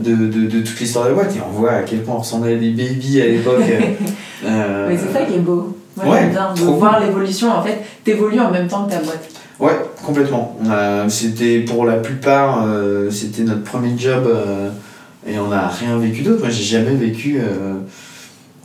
De, 0.00 0.10
de, 0.10 0.48
de, 0.48 0.60
toute 0.62 0.80
l'histoire 0.80 1.04
de 1.04 1.10
la 1.10 1.16
boîte 1.16 1.36
et 1.36 1.40
on 1.46 1.50
voit 1.50 1.72
à 1.72 1.82
quel 1.82 2.02
point 2.02 2.14
on 2.14 2.20
ressemblait 2.20 2.54
à 2.54 2.56
des 2.56 2.70
babies 2.70 3.20
à 3.20 3.26
l'époque. 3.26 3.60
Mais 4.42 4.96
c'est 4.96 5.12
ça 5.12 5.26
qui 5.26 5.34
est 5.34 5.40
beau. 5.40 5.76
Ouais, 5.98 6.28
bien 6.28 6.54
de 6.54 6.60
voir 6.62 6.98
l'évolution. 6.98 7.50
En 7.52 7.62
fait, 7.62 7.82
t'évolues 8.02 8.40
en 8.40 8.50
même 8.50 8.68
temps 8.68 8.86
que 8.86 8.92
ta 8.92 9.00
boîte. 9.00 9.28
Ouais, 9.58 9.72
complètement. 10.04 10.56
c'était 11.08 11.60
pour 11.60 11.86
la 11.86 11.96
plupart, 11.96 12.64
euh, 12.66 13.10
c'était 13.10 13.42
notre 13.42 13.64
premier 13.64 13.96
job 13.96 14.26
euh, 14.26 14.70
et 15.26 15.38
on 15.38 15.48
n'a 15.48 15.68
rien 15.68 15.96
vécu 15.98 16.22
d'autre. 16.22 16.40
Moi, 16.40 16.50
j'ai 16.50 16.62
jamais 16.62 16.94
vécu 16.94 17.38
euh, 17.40 17.74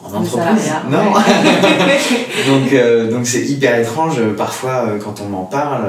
en 0.03 0.13
entreprise. 0.13 0.71
non. 0.89 1.13
donc, 2.47 3.11
donc 3.11 3.25
c'est 3.25 3.45
hyper 3.45 3.79
étrange 3.79 4.19
parfois 4.35 4.97
quand 5.03 5.21
on 5.21 5.29
m'en 5.29 5.45
parle 5.45 5.85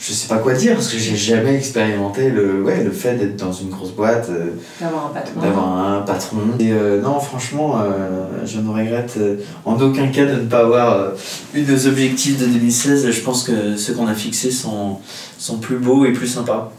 je 0.00 0.14
sais 0.14 0.28
pas 0.28 0.38
quoi 0.38 0.54
dire 0.54 0.74
parce 0.74 0.88
que 0.88 0.98
j'ai 0.98 1.14
jamais 1.14 1.54
expérimenté 1.54 2.30
le, 2.30 2.62
ouais, 2.62 2.82
le 2.82 2.90
fait 2.90 3.16
d'être 3.16 3.36
dans 3.36 3.52
une 3.52 3.68
grosse 3.68 3.90
boîte, 3.90 4.28
euh, 4.30 4.52
d'avoir 4.80 5.06
un 5.06 5.10
patron. 5.10 5.40
D'avoir 5.42 5.78
un 5.78 6.00
patron. 6.00 6.38
Et 6.58 6.72
euh, 6.72 7.02
non, 7.02 7.20
franchement, 7.20 7.78
euh, 7.78 8.46
je 8.46 8.60
ne 8.60 8.70
regrette 8.70 9.18
en 9.66 9.78
aucun 9.78 10.08
cas 10.08 10.24
de 10.24 10.36
ne 10.36 10.46
pas 10.46 10.60
avoir 10.60 11.12
eu 11.52 11.62
des 11.62 11.86
objectifs 11.86 12.38
de 12.38 12.46
2016. 12.46 13.10
Je 13.10 13.20
pense 13.20 13.42
que 13.42 13.76
ceux 13.76 13.92
qu'on 13.92 14.06
a 14.06 14.14
fixés 14.14 14.50
sont, 14.50 14.98
sont 15.36 15.58
plus 15.58 15.76
beaux 15.76 16.06
et 16.06 16.12
plus 16.12 16.28
sympas. 16.28 16.72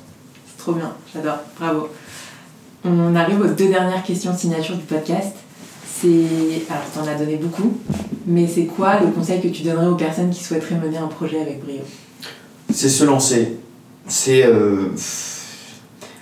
C'est 0.48 0.64
trop 0.64 0.74
bien, 0.74 0.92
j'adore, 1.14 1.38
bravo. 1.60 1.90
On 2.84 3.16
arrive 3.16 3.40
aux 3.40 3.48
deux 3.48 3.70
dernières 3.70 4.02
questions 4.02 4.36
signature 4.36 4.76
du 4.76 4.84
podcast. 4.84 5.36
C'est. 5.86 6.08
Alors, 6.72 6.86
tu 6.92 7.00
en 7.00 7.08
as 7.08 7.14
donné 7.14 7.36
beaucoup, 7.36 7.78
mais 8.26 8.48
c'est 8.48 8.66
quoi 8.66 9.00
le 9.00 9.12
conseil 9.12 9.40
que 9.40 9.50
tu 9.50 9.62
donnerais 9.62 9.86
aux 9.86 9.96
personnes 9.96 10.32
qui 10.32 10.44
souhaiteraient 10.44 10.80
mener 10.84 10.98
un 10.98 11.08
projet 11.08 11.40
avec 11.40 11.64
brio? 11.64 11.82
C'est 12.74 12.90
se 12.90 13.04
lancer. 13.04 13.58
C'est. 14.08 14.46
Euh, 14.46 14.90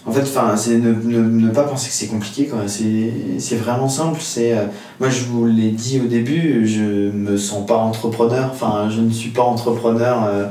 en 0.06 0.12
fait, 0.12 0.26
c'est 0.56 0.78
ne, 0.78 0.94
ne, 0.94 1.20
ne, 1.20 1.52
pas 1.52 1.64
penser 1.64 1.90
que 1.90 1.94
c'est 1.94 2.08
compliqué, 2.08 2.50
c'est 2.68 3.56
vraiment 3.56 3.90
simple. 3.90 4.20
C'est 4.22 4.54
euh, 4.54 4.66
moi, 5.00 5.10
je 5.10 5.26
vous 5.26 5.46
l'ai 5.46 5.70
dit 5.70 6.02
au 6.04 6.08
début, 6.08 6.68
je 6.68 7.12
me 7.12 7.38
sens 7.38 7.66
pas 7.66 7.78
entrepreneur, 7.78 8.50
enfin, 8.52 8.90
je 8.90 9.02
ne 9.02 9.12
suis 9.12 9.30
pas 9.30 9.44
entrepreneur. 9.44 10.24
Euh, 10.26 10.46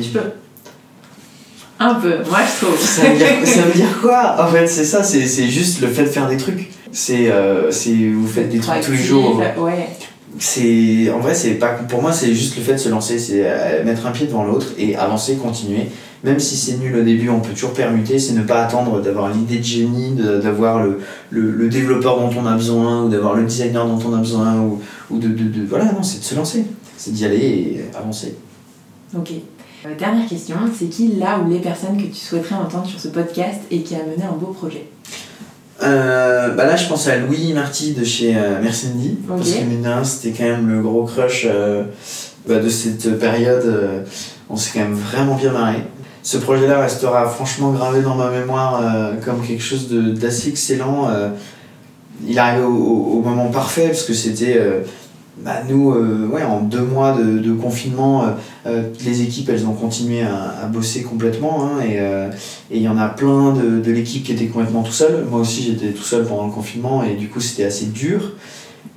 tu 0.00 0.08
peux. 0.08 0.20
Un 1.78 1.94
peu, 1.94 2.18
moi 2.30 2.38
je 2.46 2.64
trouve. 2.64 2.78
Ça 2.78 3.08
veut 3.08 3.16
dire, 3.16 3.26
ça 3.44 3.62
veut 3.62 3.74
dire 3.74 4.00
quoi? 4.00 4.36
En 4.44 4.48
fait, 4.48 4.66
c'est 4.66 4.84
ça, 4.84 5.02
c'est 5.02 5.48
juste 5.48 5.80
le 5.80 5.88
fait 5.88 6.04
de 6.04 6.08
faire 6.08 6.28
des 6.28 6.36
trucs. 6.36 6.70
C'est 6.90 7.30
vous 8.12 8.26
faites 8.26 8.48
des 8.48 8.58
trucs 8.58 8.82
tous 8.82 8.92
les 8.92 8.98
jours. 8.98 9.40
Ouais 9.58 9.88
c'est 10.38 11.10
en 11.10 11.20
vrai 11.20 11.34
c'est 11.34 11.54
pas 11.54 11.68
pour 11.72 12.02
moi 12.02 12.12
c'est 12.12 12.34
juste 12.34 12.56
le 12.56 12.62
fait 12.62 12.74
de 12.74 12.78
se 12.78 12.88
lancer 12.88 13.18
c'est 13.18 13.42
euh, 13.44 13.84
mettre 13.84 14.06
un 14.06 14.10
pied 14.10 14.26
devant 14.26 14.44
l'autre 14.44 14.68
et 14.78 14.96
avancer 14.96 15.36
continuer. 15.36 15.88
Même 16.24 16.38
si 16.38 16.56
c'est 16.56 16.76
nul 16.76 16.94
au 16.96 17.02
début 17.02 17.28
on 17.28 17.40
peut 17.40 17.52
toujours 17.52 17.72
permuter 17.72 18.18
c'est 18.18 18.34
ne 18.34 18.42
pas 18.42 18.62
attendre 18.62 19.00
d'avoir 19.02 19.32
l'idée 19.32 19.58
de 19.58 19.64
génie 19.64 20.12
d'avoir 20.12 20.84
le, 21.30 21.68
développeur 21.68 22.20
dont 22.20 22.30
on 22.40 22.46
a 22.46 22.54
besoin 22.54 23.04
ou 23.04 23.08
d'avoir 23.08 23.34
le 23.34 23.44
designer 23.44 23.86
dont 23.86 23.98
on 24.08 24.14
a 24.14 24.18
besoin 24.18 24.60
ou, 24.60 24.80
ou 25.10 25.18
de, 25.18 25.28
de, 25.28 25.44
de, 25.44 25.66
voilà 25.66 25.86
non 25.86 26.02
c'est 26.02 26.20
de 26.20 26.24
se 26.24 26.34
lancer. 26.34 26.64
C'est 26.96 27.12
d'y 27.12 27.24
aller 27.24 27.38
et 27.38 27.84
avancer. 27.96 28.36
Ok. 29.16 29.32
Euh, 29.84 29.94
dernière 29.98 30.28
question 30.28 30.56
c'est 30.78 30.86
qui 30.86 31.08
là 31.16 31.40
ou 31.40 31.50
les 31.50 31.58
personnes 31.58 31.96
que 31.96 32.06
tu 32.06 32.14
souhaiterais 32.14 32.54
entendre 32.54 32.86
sur 32.86 33.00
ce 33.00 33.08
podcast 33.08 33.60
et 33.70 33.82
qui 33.82 33.96
a 33.96 33.98
mené 33.98 34.22
un 34.22 34.36
beau 34.36 34.52
projet? 34.52 34.86
Euh, 35.82 36.54
bah 36.54 36.66
là, 36.66 36.76
je 36.76 36.86
pense 36.86 37.08
à 37.08 37.16
Louis 37.16 37.52
Marty 37.52 37.92
de 37.92 38.04
chez 38.04 38.36
euh, 38.36 38.60
Mercendi. 38.62 39.18
Parce 39.26 39.50
que 39.50 39.64
mine 39.64 39.88
c'était 40.04 40.36
quand 40.36 40.48
même 40.48 40.68
le 40.68 40.82
gros 40.82 41.04
crush 41.04 41.46
euh, 41.48 41.84
bah, 42.46 42.58
de 42.58 42.68
cette 42.68 43.18
période. 43.18 43.64
Euh, 43.64 44.02
on 44.48 44.56
s'est 44.56 44.70
quand 44.74 44.84
même 44.84 44.94
vraiment 44.94 45.34
bien 45.34 45.52
marré. 45.52 45.78
Ce 46.22 46.38
projet-là 46.38 46.80
restera 46.80 47.28
franchement 47.28 47.72
gravé 47.72 48.02
dans 48.02 48.14
ma 48.14 48.30
mémoire 48.30 48.80
comme 49.24 49.44
quelque 49.44 49.62
chose 49.62 49.88
d'assez 49.90 50.50
excellent. 50.50 51.10
il 52.24 52.38
arrivait 52.38 52.62
au, 52.62 52.68
au, 52.68 53.22
moment 53.22 53.48
parfait 53.48 53.88
parce 53.88 54.04
que 54.04 54.12
c'était 54.12 54.60
bah, 55.38 55.62
nous, 55.66 55.92
euh, 55.92 56.28
ouais, 56.30 56.42
en 56.42 56.60
deux 56.60 56.82
mois 56.82 57.16
de, 57.16 57.38
de 57.38 57.52
confinement, 57.54 58.22
euh, 58.22 58.26
euh, 58.66 58.82
les 59.04 59.22
équipes, 59.22 59.48
elles 59.48 59.66
ont 59.66 59.72
continué 59.72 60.22
à, 60.22 60.62
à 60.62 60.66
bosser 60.66 61.02
complètement. 61.02 61.64
Hein, 61.64 61.82
et 62.70 62.76
il 62.76 62.82
y 62.82 62.88
en 62.88 62.98
a 62.98 63.08
plein 63.08 63.52
de, 63.52 63.80
de 63.80 63.92
l'équipe 63.92 64.24
qui 64.24 64.32
était 64.32 64.46
complètement 64.46 64.82
tout 64.82 64.92
seul. 64.92 65.24
Moi 65.30 65.40
aussi, 65.40 65.62
j'étais 65.62 65.92
tout 65.92 66.02
seul 66.02 66.26
pendant 66.26 66.46
le 66.46 66.52
confinement 66.52 67.02
et 67.02 67.14
du 67.14 67.28
coup, 67.28 67.40
c'était 67.40 67.64
assez 67.64 67.86
dur. 67.86 68.32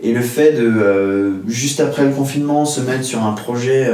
Et 0.03 0.11
le 0.11 0.21
fait 0.21 0.51
de, 0.51 1.41
juste 1.47 1.79
après 1.79 2.03
le 2.03 2.11
confinement, 2.11 2.65
se 2.65 2.81
mettre 2.81 3.05
sur 3.05 3.23
un 3.23 3.31
projet 3.31 3.89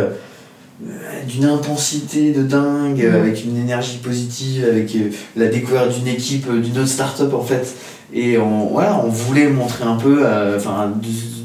d'une 1.27 1.45
intensité 1.45 2.31
de 2.31 2.41
dingue, 2.41 3.07
mmh. 3.07 3.15
avec 3.15 3.45
une 3.45 3.57
énergie 3.57 3.99
positive, 3.99 4.65
avec 4.67 4.97
la 5.35 5.47
découverte 5.47 5.93
d'une 5.93 6.07
équipe, 6.07 6.51
d'une 6.51 6.79
autre 6.79 6.87
start-up 6.89 7.33
en 7.35 7.43
fait. 7.43 7.75
Et 8.13 8.37
on, 8.39 8.67
voilà, 8.67 9.01
on 9.05 9.09
voulait 9.09 9.47
montrer 9.47 9.85
un 9.85 9.95
peu, 9.95 10.25
enfin, 10.55 10.91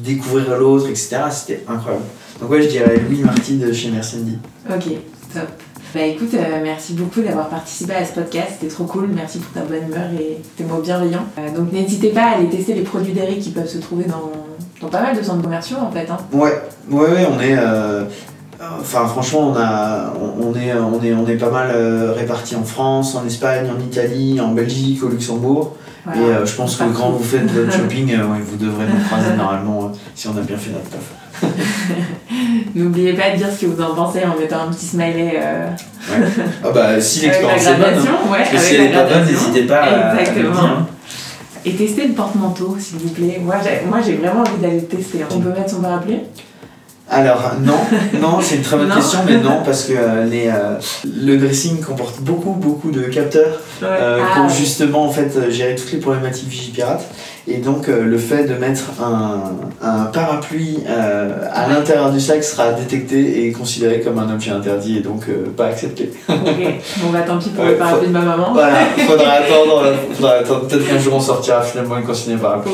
découvrir 0.06 0.56
l'autre, 0.58 0.88
etc. 0.88 1.18
C'était 1.30 1.64
incroyable. 1.68 2.04
Donc 2.40 2.50
ouais, 2.50 2.62
je 2.62 2.68
dirais 2.68 3.00
Louis 3.08 3.22
Marty 3.22 3.56
de 3.56 3.72
chez 3.72 3.90
Mercendi. 3.90 4.38
Ok, 4.70 4.84
top. 5.32 5.48
Bah 5.94 6.02
écoute, 6.02 6.34
euh, 6.34 6.60
merci 6.62 6.92
beaucoup 6.92 7.22
d'avoir 7.22 7.48
participé 7.48 7.94
à 7.94 8.04
ce 8.04 8.12
podcast, 8.12 8.48
c'était 8.60 8.70
trop 8.70 8.84
cool, 8.84 9.08
merci 9.14 9.38
pour 9.38 9.50
ta 9.52 9.66
bonne 9.66 9.86
humeur 9.86 10.10
et 10.20 10.42
tes 10.56 10.64
mots 10.64 10.82
bienveillants. 10.82 11.24
Euh, 11.38 11.56
donc 11.56 11.72
n'hésitez 11.72 12.10
pas 12.10 12.22
à 12.22 12.36
aller 12.36 12.50
tester 12.50 12.74
les 12.74 12.82
produits 12.82 13.14
d'Eric 13.14 13.40
qui 13.40 13.50
peuvent 13.50 13.68
se 13.68 13.78
trouver 13.78 14.04
dans, 14.04 14.30
dans, 14.82 14.88
pas 14.88 15.00
mal 15.00 15.16
de 15.16 15.22
centres 15.22 15.42
commerciaux 15.42 15.78
en 15.80 15.90
fait. 15.90 16.06
Hein. 16.10 16.18
Ouais, 16.32 16.60
ouais, 16.90 17.00
ouais, 17.00 17.26
on 17.30 17.40
est... 17.40 17.56
Euh, 17.56 18.04
enfin 18.60 19.06
franchement, 19.06 19.54
on, 19.54 19.56
a, 19.56 20.12
on, 20.20 20.54
est, 20.54 20.74
on, 20.74 21.02
est, 21.02 21.14
on 21.14 21.26
est 21.26 21.36
pas 21.36 21.50
mal 21.50 21.70
répartis 22.14 22.56
en 22.56 22.64
France, 22.64 23.14
en 23.14 23.24
Espagne, 23.24 23.70
en 23.70 23.80
Italie, 23.80 24.38
en 24.38 24.52
Belgique, 24.52 25.02
au 25.02 25.08
Luxembourg. 25.08 25.76
Et 26.14 26.18
euh, 26.18 26.46
je 26.46 26.54
pense 26.54 26.76
que 26.76 26.84
quand 26.84 27.10
vous 27.10 27.24
faites 27.24 27.50
votre 27.50 27.72
shopping, 27.76 28.12
euh, 28.12 28.22
vous 28.44 28.56
devrez 28.56 28.84
nous 28.86 29.04
croiser 29.04 29.34
normalement 29.36 29.86
euh, 29.86 29.96
si 30.14 30.28
on 30.28 30.36
a 30.36 30.40
bien 30.40 30.56
fait 30.56 30.70
notre 30.70 30.88
taf. 30.90 31.50
N'oubliez 32.74 33.14
pas 33.14 33.30
de 33.30 33.36
dire 33.36 33.48
ce 33.52 33.62
que 33.62 33.66
vous 33.66 33.82
en 33.82 33.94
pensez 33.94 34.20
en 34.24 34.38
mettant 34.38 34.68
un 34.68 34.72
petit 34.72 34.86
smiley. 34.86 35.40
Ouais. 36.10 36.26
Ah 36.64 36.70
bah 36.72 37.00
si 37.00 37.20
l'expérience 37.22 37.66
est 37.66 37.74
bonne. 37.74 38.06
Hein. 38.06 38.30
Ouais, 38.30 38.58
si 38.58 38.74
elle 38.74 38.82
n'est 38.82 38.92
pas 38.92 39.04
bonne, 39.04 39.24
n'hésitez 39.24 39.62
pas 39.62 40.14
Exactement. 40.14 40.60
à 40.60 40.86
Et 41.64 41.72
testez 41.74 42.08
le 42.08 42.14
porte-manteau, 42.14 42.76
s'il 42.78 42.98
vous 42.98 43.08
plaît. 43.08 43.40
Moi, 43.42 43.56
j'ai 44.04 44.14
vraiment 44.14 44.40
envie 44.40 44.62
d'aller 44.62 44.80
le 44.80 44.86
tester. 44.86 45.18
On 45.30 45.40
peut 45.40 45.50
mettre 45.50 45.70
son 45.70 45.80
parapluie? 45.80 46.20
Alors 47.08 47.52
non, 47.62 47.78
non, 48.20 48.38
c'est 48.40 48.56
une 48.56 48.62
très 48.62 48.76
bonne 48.76 48.90
question, 48.94 49.20
mais 49.24 49.38
non 49.38 49.60
parce 49.64 49.84
que 49.84 49.92
euh, 49.92 50.24
les, 50.24 50.48
euh, 50.48 50.74
le 51.04 51.36
dressing 51.36 51.80
comporte 51.80 52.20
beaucoup 52.20 52.50
beaucoup 52.50 52.90
de 52.90 53.02
capteurs 53.02 53.60
euh, 53.82 54.18
pour 54.34 54.46
ah, 54.46 54.52
justement 54.52 55.04
en 55.04 55.10
fait 55.10 55.50
gérer 55.50 55.76
toutes 55.76 55.92
les 55.92 55.98
problématiques 55.98 56.48
Vigipirate. 56.48 57.04
Et 57.48 57.58
donc 57.58 57.86
le 57.86 58.18
fait 58.18 58.42
de 58.42 58.54
mettre 58.54 58.90
un, 59.00 59.52
un 59.80 60.06
parapluie 60.06 60.78
à 60.88 61.68
l'intérieur 61.68 62.10
du 62.10 62.18
sac 62.18 62.42
sera 62.42 62.72
détecté 62.72 63.46
et 63.46 63.52
considéré 63.52 64.00
comme 64.00 64.18
un 64.18 64.34
objet 64.34 64.50
interdit 64.50 64.96
et 64.96 65.00
donc 65.00 65.26
pas 65.56 65.66
accepté. 65.66 66.12
ok, 66.28 66.44
bon 66.96 67.10
bah 67.12 67.20
tant 67.24 67.38
pis 67.38 67.50
pour 67.50 67.64
le 67.64 67.74
parapluie 67.76 68.08
de 68.08 68.12
ma 68.12 68.22
maman. 68.22 68.52
Voilà, 68.52 68.78
faudra 69.06 69.30
attendre, 69.30 69.92
faudra 70.12 70.32
attendre 70.32 70.66
peut-être 70.66 70.88
qu'un 70.88 70.98
jour 70.98 71.14
on 71.14 71.20
sortira 71.20 71.62
finalement 71.62 71.98
une 71.98 72.04
consigne 72.04 72.36
parapluie. 72.36 72.72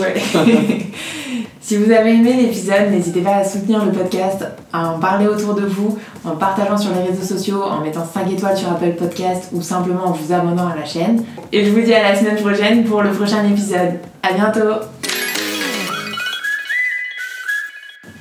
Si 1.62 1.76
vous 1.76 1.92
avez 1.92 2.14
aimé 2.16 2.32
l'épisode, 2.34 2.90
n'hésitez 2.90 3.20
pas 3.20 3.36
à 3.36 3.44
soutenir 3.44 3.84
le 3.84 3.92
podcast, 3.92 4.44
à 4.72 4.88
en 4.88 4.98
parler 4.98 5.28
autour 5.28 5.54
de 5.54 5.64
vous, 5.64 5.96
en 6.24 6.32
partageant 6.32 6.76
sur 6.76 6.90
les 6.92 7.08
réseaux 7.08 7.22
sociaux, 7.22 7.62
en 7.62 7.80
mettant 7.80 8.04
5 8.04 8.32
étoiles 8.32 8.56
sur 8.56 8.68
Apple 8.68 8.94
Podcast 8.98 9.48
ou 9.52 9.62
simplement 9.62 10.06
en 10.06 10.10
vous 10.10 10.32
abonnant 10.32 10.66
à 10.66 10.74
la 10.74 10.84
chaîne. 10.84 11.24
Et 11.52 11.64
je 11.64 11.70
vous 11.70 11.80
dis 11.80 11.94
à 11.94 12.02
la 12.02 12.18
semaine 12.18 12.36
prochaine 12.36 12.84
pour 12.84 13.02
le 13.02 13.10
prochain 13.10 13.48
épisode. 13.48 14.00
À 14.24 14.32
bientôt 14.32 14.80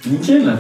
Nickel 0.05 0.59